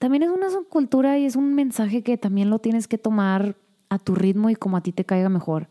También 0.00 0.22
es 0.22 0.30
una 0.30 0.46
cultura 0.70 1.18
y 1.18 1.26
es 1.26 1.36
un 1.36 1.54
mensaje 1.54 2.02
que 2.02 2.16
también 2.16 2.48
lo 2.48 2.58
tienes 2.58 2.88
que 2.88 2.96
tomar 2.96 3.54
a 3.90 3.98
tu 3.98 4.14
ritmo 4.14 4.48
y 4.48 4.54
como 4.54 4.78
a 4.78 4.80
ti 4.80 4.92
te 4.92 5.04
caiga 5.04 5.28
mejor. 5.28 5.68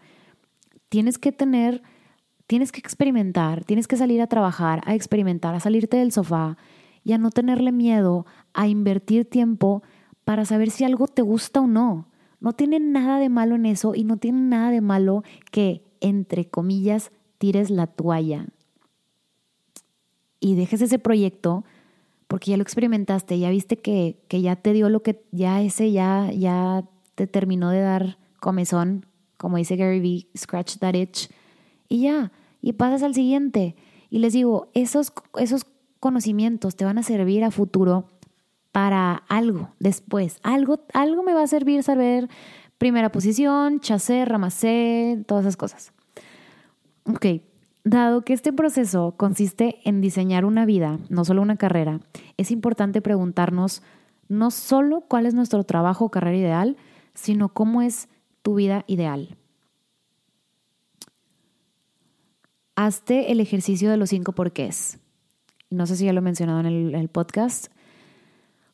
Tienes 0.87 1.17
que 1.17 1.31
tener, 1.31 1.81
tienes 2.45 2.71
que 2.71 2.79
experimentar, 2.79 3.63
tienes 3.63 3.87
que 3.87 3.97
salir 3.97 4.21
a 4.21 4.27
trabajar, 4.27 4.83
a 4.85 4.93
experimentar, 4.93 5.55
a 5.55 5.59
salirte 5.59 5.97
del 5.97 6.11
sofá 6.11 6.57
y 7.03 7.13
a 7.13 7.17
no 7.17 7.31
tenerle 7.31 7.71
miedo 7.71 8.27
a 8.53 8.67
invertir 8.67 9.27
tiempo 9.27 9.81
para 10.25 10.45
saber 10.45 10.69
si 10.69 10.83
algo 10.83 11.07
te 11.07 11.23
gusta 11.23 11.61
o 11.61 11.67
no. 11.67 12.07
No 12.39 12.53
tiene 12.53 12.79
nada 12.79 13.17
de 13.17 13.29
malo 13.29 13.55
en 13.55 13.65
eso 13.65 13.95
y 13.95 14.03
no 14.03 14.17
tiene 14.17 14.41
nada 14.41 14.69
de 14.69 14.81
malo 14.81 15.23
que, 15.49 15.83
entre 16.01 16.47
comillas, 16.47 17.11
tires 17.39 17.71
la 17.71 17.87
toalla 17.87 18.45
y 20.39 20.53
dejes 20.53 20.83
ese 20.83 20.99
proyecto 20.99 21.65
porque 22.29 22.51
ya 22.51 22.57
lo 22.57 22.63
experimentaste, 22.63 23.39
ya 23.39 23.49
viste 23.49 23.77
que, 23.79 24.19
que 24.27 24.39
ya 24.39 24.55
te 24.55 24.71
dio 24.71 24.87
lo 24.89 25.01
que, 25.01 25.25
ya 25.31 25.63
ese 25.63 25.91
ya, 25.91 26.31
ya 26.31 26.87
te 27.15 27.25
terminó 27.25 27.71
de 27.71 27.81
dar 27.81 28.19
comezón, 28.39 29.07
como 29.37 29.57
dice 29.57 29.75
Gary 29.75 29.99
Vee, 29.99 30.27
scratch 30.37 30.77
that 30.77 30.93
itch, 30.93 31.31
y 31.87 32.01
ya, 32.03 32.31
y 32.61 32.73
pasas 32.73 33.01
al 33.01 33.15
siguiente. 33.15 33.75
Y 34.11 34.19
les 34.19 34.33
digo, 34.33 34.69
esos, 34.75 35.11
esos 35.39 35.65
conocimientos 35.99 36.75
te 36.75 36.85
van 36.85 36.99
a 36.99 37.03
servir 37.03 37.43
a 37.43 37.49
futuro 37.49 38.05
para 38.71 39.23
algo 39.27 39.71
después. 39.79 40.37
Algo, 40.43 40.85
algo 40.93 41.23
me 41.23 41.33
va 41.33 41.41
a 41.41 41.47
servir 41.47 41.81
saber 41.81 42.29
primera 42.77 43.11
posición, 43.11 43.79
chassé, 43.79 44.23
ramacé, 44.25 45.23
todas 45.25 45.45
esas 45.45 45.57
cosas. 45.57 45.93
Ok, 47.05 47.25
dado 47.83 48.23
que 48.23 48.33
este 48.33 48.53
proceso 48.53 49.15
consiste 49.17 49.79
en 49.83 50.01
diseñar 50.01 50.45
una 50.45 50.65
vida, 50.65 50.99
no 51.09 51.25
solo 51.25 51.41
una 51.41 51.57
carrera, 51.57 51.99
es 52.37 52.51
importante 52.51 53.01
preguntarnos 53.01 53.81
no 54.27 54.51
solo 54.51 55.01
cuál 55.01 55.25
es 55.25 55.33
nuestro 55.33 55.63
trabajo 55.63 56.05
o 56.05 56.11
carrera 56.11 56.37
ideal, 56.37 56.77
sino 57.13 57.49
cómo 57.49 57.81
es 57.81 58.07
tu 58.41 58.55
vida 58.55 58.85
ideal. 58.87 59.35
Hazte 62.75 63.31
el 63.31 63.41
ejercicio 63.41 63.89
de 63.89 63.97
los 63.97 64.09
cinco 64.09 64.31
porqués. 64.33 64.99
No 65.69 65.85
sé 65.85 65.97
si 65.97 66.05
ya 66.05 66.13
lo 66.13 66.19
he 66.19 66.21
mencionado 66.21 66.61
en 66.61 66.95
el, 66.95 67.09
podcast. 67.09 67.67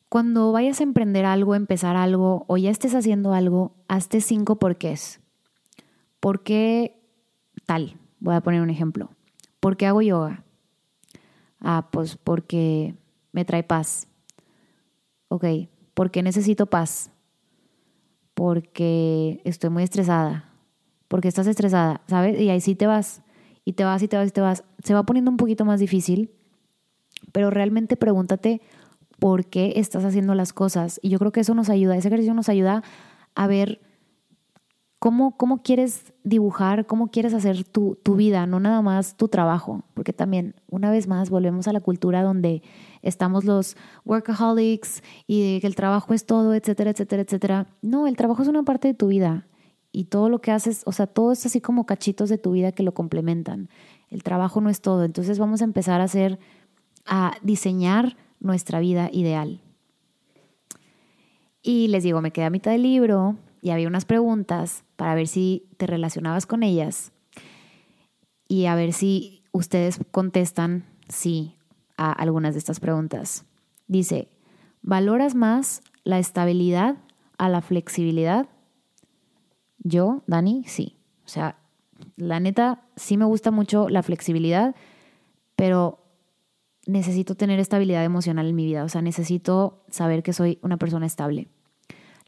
Cuando 0.08 0.52
vayas 0.52 0.80
a 0.80 0.84
emprender 0.84 1.24
algo, 1.24 1.54
empezar 1.54 1.96
algo 1.96 2.44
o 2.46 2.56
ya 2.56 2.70
estés 2.70 2.94
haciendo 2.94 3.32
algo, 3.32 3.74
hazte 3.88 4.20
cinco 4.20 4.60
porqués. 4.60 5.20
¿Por 6.20 6.42
qué 6.42 7.02
tal? 7.66 7.96
Voy 8.20 8.34
a 8.34 8.40
poner 8.40 8.60
un 8.60 8.70
ejemplo. 8.70 9.10
¿Por 9.60 9.76
qué 9.76 9.86
hago 9.86 10.02
yoga? 10.02 10.44
Ah, 11.60 11.88
pues 11.90 12.16
porque 12.16 12.94
me 13.32 13.44
trae 13.44 13.62
paz. 13.62 14.08
Ok, 15.28 15.44
¿por 15.94 16.10
qué 16.10 16.22
necesito 16.22 16.66
paz? 16.66 17.10
Porque 18.34 19.40
estoy 19.44 19.70
muy 19.70 19.82
estresada. 19.82 20.50
Porque 21.08 21.28
estás 21.28 21.46
estresada, 21.46 22.02
¿sabes? 22.06 22.40
Y 22.40 22.50
ahí 22.50 22.60
sí 22.60 22.74
te 22.74 22.86
vas. 22.86 23.22
Y 23.64 23.72
te 23.72 23.84
vas 23.84 24.02
y 24.02 24.08
te 24.08 24.16
vas 24.16 24.28
y 24.28 24.32
te 24.32 24.40
vas. 24.40 24.64
Se 24.82 24.94
va 24.94 25.04
poniendo 25.04 25.30
un 25.30 25.36
poquito 25.36 25.64
más 25.64 25.80
difícil, 25.80 26.30
pero 27.32 27.50
realmente 27.50 27.96
pregúntate 27.96 28.60
por 29.18 29.46
qué 29.46 29.74
estás 29.76 30.04
haciendo 30.04 30.34
las 30.34 30.52
cosas. 30.52 31.00
Y 31.02 31.08
yo 31.08 31.18
creo 31.18 31.32
que 31.32 31.40
eso 31.40 31.54
nos 31.54 31.70
ayuda, 31.70 31.96
ese 31.96 32.08
ejercicio 32.08 32.34
nos 32.34 32.48
ayuda 32.48 32.82
a 33.34 33.46
ver 33.46 33.80
cómo, 35.06 35.36
cómo 35.36 35.62
quieres 35.62 36.12
dibujar, 36.24 36.84
cómo 36.84 37.12
quieres 37.12 37.32
hacer 37.32 37.62
tu, 37.62 37.96
tu, 38.02 38.16
vida, 38.16 38.44
no 38.44 38.58
nada 38.58 38.82
más 38.82 39.16
tu 39.16 39.28
trabajo, 39.28 39.84
porque 39.94 40.12
también, 40.12 40.56
una 40.68 40.90
vez 40.90 41.06
más, 41.06 41.30
volvemos 41.30 41.68
a 41.68 41.72
la 41.72 41.80
cultura 41.80 42.24
donde 42.24 42.60
estamos 43.02 43.44
los 43.44 43.76
workaholics 44.04 45.04
y 45.28 45.60
que 45.60 45.68
el 45.68 45.76
trabajo 45.76 46.12
es 46.12 46.26
todo, 46.26 46.54
etcétera, 46.54 46.90
etcétera, 46.90 47.22
etcétera. 47.22 47.66
No, 47.82 48.08
el 48.08 48.16
trabajo 48.16 48.42
es 48.42 48.48
una 48.48 48.64
parte 48.64 48.88
de 48.88 48.94
tu 48.94 49.06
vida 49.06 49.46
y 49.92 50.06
todo 50.06 50.28
lo 50.28 50.40
que 50.40 50.50
haces, 50.50 50.82
o 50.86 50.90
sea, 50.90 51.06
todo 51.06 51.30
es 51.30 51.46
así 51.46 51.60
como 51.60 51.86
cachitos 51.86 52.28
de 52.28 52.38
tu 52.38 52.50
vida 52.50 52.72
que 52.72 52.82
lo 52.82 52.92
complementan. 52.92 53.68
El 54.10 54.24
trabajo 54.24 54.60
no 54.60 54.70
es 54.70 54.80
todo, 54.80 55.04
entonces 55.04 55.38
vamos 55.38 55.60
a 55.60 55.66
empezar 55.66 56.00
a 56.00 56.04
hacer, 56.04 56.40
a 57.04 57.36
diseñar 57.42 58.16
nuestra 58.40 58.80
vida 58.80 59.08
ideal. 59.12 59.60
Y 61.62 61.86
les 61.86 62.02
digo, 62.02 62.20
me 62.20 62.32
quedé 62.32 62.46
a 62.46 62.50
mitad 62.50 62.72
del 62.72 62.82
libro, 62.82 63.36
y 63.66 63.70
había 63.72 63.88
unas 63.88 64.04
preguntas 64.04 64.84
para 64.94 65.16
ver 65.16 65.26
si 65.26 65.66
te 65.76 65.88
relacionabas 65.88 66.46
con 66.46 66.62
ellas 66.62 67.10
y 68.46 68.66
a 68.66 68.76
ver 68.76 68.92
si 68.92 69.42
ustedes 69.50 69.98
contestan 70.12 70.84
sí 71.08 71.56
a 71.96 72.12
algunas 72.12 72.54
de 72.54 72.60
estas 72.60 72.78
preguntas. 72.78 73.44
Dice, 73.88 74.28
¿valoras 74.82 75.34
más 75.34 75.82
la 76.04 76.20
estabilidad 76.20 76.98
a 77.38 77.48
la 77.48 77.60
flexibilidad? 77.60 78.48
Yo, 79.78 80.22
Dani, 80.28 80.62
sí. 80.68 80.96
O 81.24 81.28
sea, 81.28 81.58
la 82.14 82.38
neta, 82.38 82.84
sí 82.94 83.16
me 83.16 83.24
gusta 83.24 83.50
mucho 83.50 83.88
la 83.88 84.04
flexibilidad, 84.04 84.76
pero 85.56 86.04
necesito 86.86 87.34
tener 87.34 87.58
estabilidad 87.58 88.04
emocional 88.04 88.46
en 88.46 88.54
mi 88.54 88.64
vida. 88.64 88.84
O 88.84 88.88
sea, 88.88 89.02
necesito 89.02 89.82
saber 89.88 90.22
que 90.22 90.32
soy 90.32 90.60
una 90.62 90.76
persona 90.76 91.06
estable. 91.06 91.48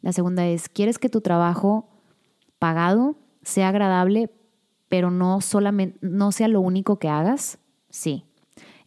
La 0.00 0.12
segunda 0.12 0.46
es, 0.46 0.68
¿quieres 0.68 0.98
que 0.98 1.08
tu 1.08 1.20
trabajo 1.20 1.88
pagado 2.58 3.16
sea 3.42 3.68
agradable, 3.68 4.30
pero 4.88 5.10
no 5.10 5.40
solamente 5.40 5.98
no 6.00 6.32
sea 6.32 6.48
lo 6.48 6.60
único 6.60 6.98
que 6.98 7.08
hagas? 7.08 7.58
Sí. 7.90 8.24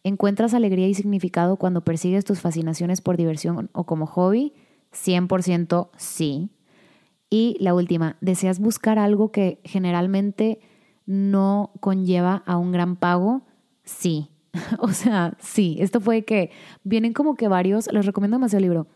¿Encuentras 0.04 0.54
alegría 0.54 0.88
y 0.88 0.94
significado 0.94 1.56
cuando 1.56 1.84
persigues 1.84 2.24
tus 2.24 2.40
fascinaciones 2.40 3.00
por 3.00 3.16
diversión 3.16 3.70
o 3.72 3.84
como 3.84 4.06
hobby? 4.06 4.52
100% 4.92 5.90
sí. 5.96 6.50
Y 7.30 7.56
la 7.60 7.74
última, 7.74 8.16
¿deseas 8.20 8.58
buscar 8.58 8.98
algo 8.98 9.30
que 9.30 9.60
generalmente 9.64 10.60
no 11.06 11.72
conlleva 11.80 12.42
a 12.46 12.56
un 12.56 12.72
gran 12.72 12.96
pago? 12.96 13.42
Sí. 13.84 14.30
o 14.80 14.88
sea, 14.88 15.36
sí. 15.38 15.76
Esto 15.78 16.00
fue 16.00 16.24
que 16.24 16.50
vienen 16.84 17.12
como 17.12 17.34
que 17.36 17.48
varios, 17.48 17.90
les 17.92 18.06
recomiendo 18.06 18.36
demasiado 18.36 18.58
el 18.58 18.64
libro 18.64 18.86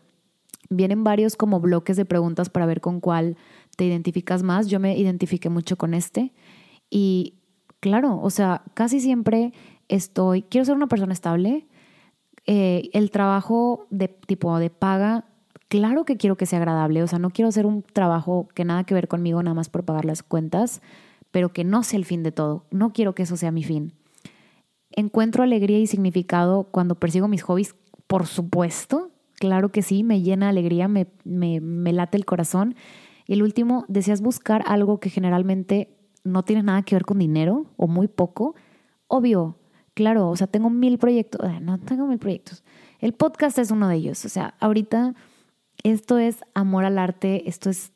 Vienen 0.69 1.03
varios 1.03 1.35
como 1.35 1.59
bloques 1.59 1.97
de 1.97 2.05
preguntas 2.05 2.49
para 2.49 2.65
ver 2.65 2.81
con 2.81 2.99
cuál 2.99 3.37
te 3.75 3.85
identificas 3.85 4.43
más. 4.43 4.67
Yo 4.67 4.79
me 4.79 4.97
identifiqué 4.97 5.49
mucho 5.49 5.77
con 5.77 5.93
este 5.93 6.33
y 6.89 7.35
claro, 7.79 8.19
o 8.21 8.29
sea, 8.29 8.63
casi 8.73 8.99
siempre 8.99 9.53
estoy, 9.87 10.43
quiero 10.43 10.65
ser 10.65 10.75
una 10.75 10.87
persona 10.87 11.13
estable. 11.13 11.67
Eh, 12.45 12.89
el 12.93 13.11
trabajo 13.11 13.87
de 13.89 14.07
tipo 14.07 14.57
de 14.59 14.69
paga, 14.69 15.25
claro 15.67 16.05
que 16.05 16.17
quiero 16.17 16.37
que 16.37 16.45
sea 16.45 16.59
agradable, 16.59 17.03
o 17.03 17.07
sea, 17.07 17.19
no 17.19 17.29
quiero 17.29 17.49
hacer 17.49 17.65
un 17.65 17.83
trabajo 17.83 18.47
que 18.55 18.65
nada 18.65 18.85
que 18.85 18.93
ver 18.93 19.07
conmigo 19.07 19.43
nada 19.43 19.53
más 19.53 19.69
por 19.69 19.83
pagar 19.83 20.05
las 20.05 20.23
cuentas, 20.23 20.81
pero 21.31 21.51
que 21.51 21.63
no 21.63 21.83
sea 21.83 21.99
el 21.99 22.05
fin 22.05 22.23
de 22.23 22.31
todo. 22.31 22.65
No 22.71 22.93
quiero 22.93 23.13
que 23.15 23.23
eso 23.23 23.35
sea 23.35 23.51
mi 23.51 23.63
fin. 23.63 23.93
Encuentro 24.91 25.43
alegría 25.43 25.79
y 25.79 25.87
significado 25.87 26.63
cuando 26.71 26.95
persigo 26.95 27.27
mis 27.27 27.43
hobbies, 27.43 27.75
por 28.07 28.25
supuesto, 28.25 29.11
Claro 29.39 29.69
que 29.69 29.81
sí, 29.83 30.03
me 30.03 30.21
llena 30.21 30.49
alegría, 30.49 30.87
me, 30.87 31.07
me, 31.23 31.93
late 31.93 32.17
el 32.17 32.25
corazón. 32.25 32.75
Y 33.27 33.33
el 33.33 33.43
último, 33.43 33.85
deseas 33.87 34.21
buscar 34.21 34.63
algo 34.65 34.99
que 34.99 35.09
generalmente 35.09 35.95
no 36.23 36.43
tiene 36.43 36.63
nada 36.63 36.81
que 36.81 36.95
ver 36.95 37.05
con 37.05 37.19
dinero 37.19 37.67
o 37.77 37.87
muy 37.87 38.07
poco. 38.07 38.55
Obvio, 39.07 39.59
claro, 39.93 40.29
o 40.29 40.35
sea, 40.35 40.47
tengo 40.47 40.69
mil 40.69 40.97
proyectos, 40.97 41.47
eh, 41.47 41.59
no 41.61 41.77
tengo 41.77 42.07
mil 42.07 42.17
proyectos. 42.17 42.63
El 42.99 43.13
podcast 43.13 43.59
es 43.59 43.69
uno 43.69 43.87
de 43.87 43.95
ellos, 43.95 44.25
o 44.25 44.29
sea, 44.29 44.55
ahorita 44.59 45.13
esto 45.83 46.17
es 46.17 46.39
amor 46.55 46.85
al 46.85 46.97
arte, 46.97 47.47
esto 47.47 47.69
es, 47.69 47.93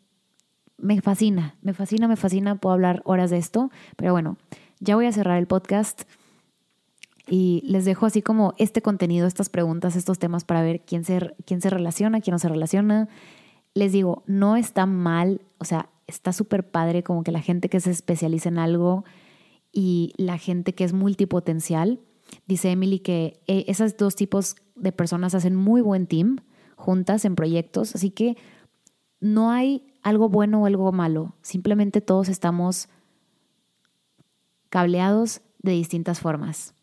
me 0.77 1.01
fascina, 1.01 1.55
me 1.61 1.73
fascina, 1.73 2.07
me 2.07 2.15
fascina, 2.15 2.55
puedo 2.55 2.73
hablar 2.73 3.01
horas 3.05 3.31
de 3.31 3.37
esto, 3.37 3.71
pero 3.95 4.11
bueno, 4.11 4.37
ya 4.79 4.95
voy 4.95 5.07
a 5.07 5.11
cerrar 5.11 5.39
el 5.39 5.47
podcast. 5.47 6.03
Y 7.27 7.63
les 7.65 7.85
dejo 7.85 8.05
así 8.05 8.21
como 8.21 8.53
este 8.57 8.81
contenido, 8.81 9.27
estas 9.27 9.49
preguntas, 9.49 9.95
estos 9.95 10.19
temas 10.19 10.43
para 10.43 10.61
ver 10.61 10.81
quién 10.81 11.03
se, 11.03 11.35
quién 11.45 11.61
se 11.61 11.69
relaciona, 11.69 12.21
quién 12.21 12.33
no 12.33 12.39
se 12.39 12.49
relaciona. 12.49 13.09
Les 13.73 13.91
digo, 13.91 14.23
no 14.25 14.57
está 14.57 14.85
mal, 14.85 15.41
o 15.59 15.65
sea, 15.65 15.89
está 16.07 16.33
súper 16.33 16.69
padre 16.69 17.03
como 17.03 17.23
que 17.23 17.31
la 17.31 17.41
gente 17.41 17.69
que 17.69 17.79
se 17.79 17.91
especializa 17.91 18.49
en 18.49 18.59
algo 18.59 19.05
y 19.71 20.13
la 20.17 20.37
gente 20.37 20.73
que 20.73 20.83
es 20.83 20.93
multipotencial. 20.93 21.99
Dice 22.47 22.71
Emily 22.71 22.99
que 22.99 23.41
eh, 23.47 23.65
esos 23.67 23.97
dos 23.97 24.15
tipos 24.15 24.55
de 24.75 24.91
personas 24.91 25.35
hacen 25.35 25.55
muy 25.55 25.81
buen 25.81 26.07
team 26.07 26.37
juntas 26.75 27.25
en 27.25 27.35
proyectos, 27.35 27.95
así 27.95 28.09
que 28.09 28.37
no 29.19 29.51
hay 29.51 29.93
algo 30.01 30.29
bueno 30.29 30.63
o 30.63 30.65
algo 30.65 30.91
malo, 30.91 31.35
simplemente 31.41 32.01
todos 32.01 32.27
estamos 32.27 32.89
cableados 34.69 35.41
de 35.59 35.73
distintas 35.73 36.19
formas. 36.19 36.73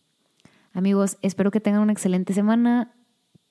Amigos, 0.72 1.18
espero 1.22 1.50
que 1.50 1.60
tengan 1.60 1.82
una 1.82 1.92
excelente 1.92 2.32
semana, 2.32 2.94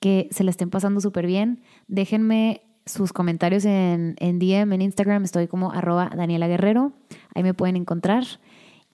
que 0.00 0.28
se 0.30 0.44
la 0.44 0.50
estén 0.50 0.70
pasando 0.70 1.00
súper 1.00 1.26
bien. 1.26 1.62
Déjenme 1.86 2.62
sus 2.86 3.12
comentarios 3.12 3.64
en, 3.64 4.16
en, 4.18 4.38
DM, 4.38 4.72
en 4.72 4.82
Instagram, 4.82 5.24
estoy 5.24 5.46
como 5.46 5.72
arroba 5.72 6.10
Daniela 6.14 6.48
Guerrero, 6.48 6.92
ahí 7.34 7.42
me 7.42 7.54
pueden 7.54 7.76
encontrar. 7.76 8.24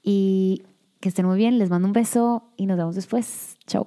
Y 0.03 0.65
que 1.01 1.09
estén 1.09 1.27
muy 1.27 1.37
bien, 1.37 1.59
les 1.59 1.71
mando 1.71 1.87
un 1.87 1.93
beso 1.93 2.53
y 2.57 2.67
nos 2.67 2.77
vemos 2.77 2.95
después. 2.95 3.57
Chao. 3.67 3.87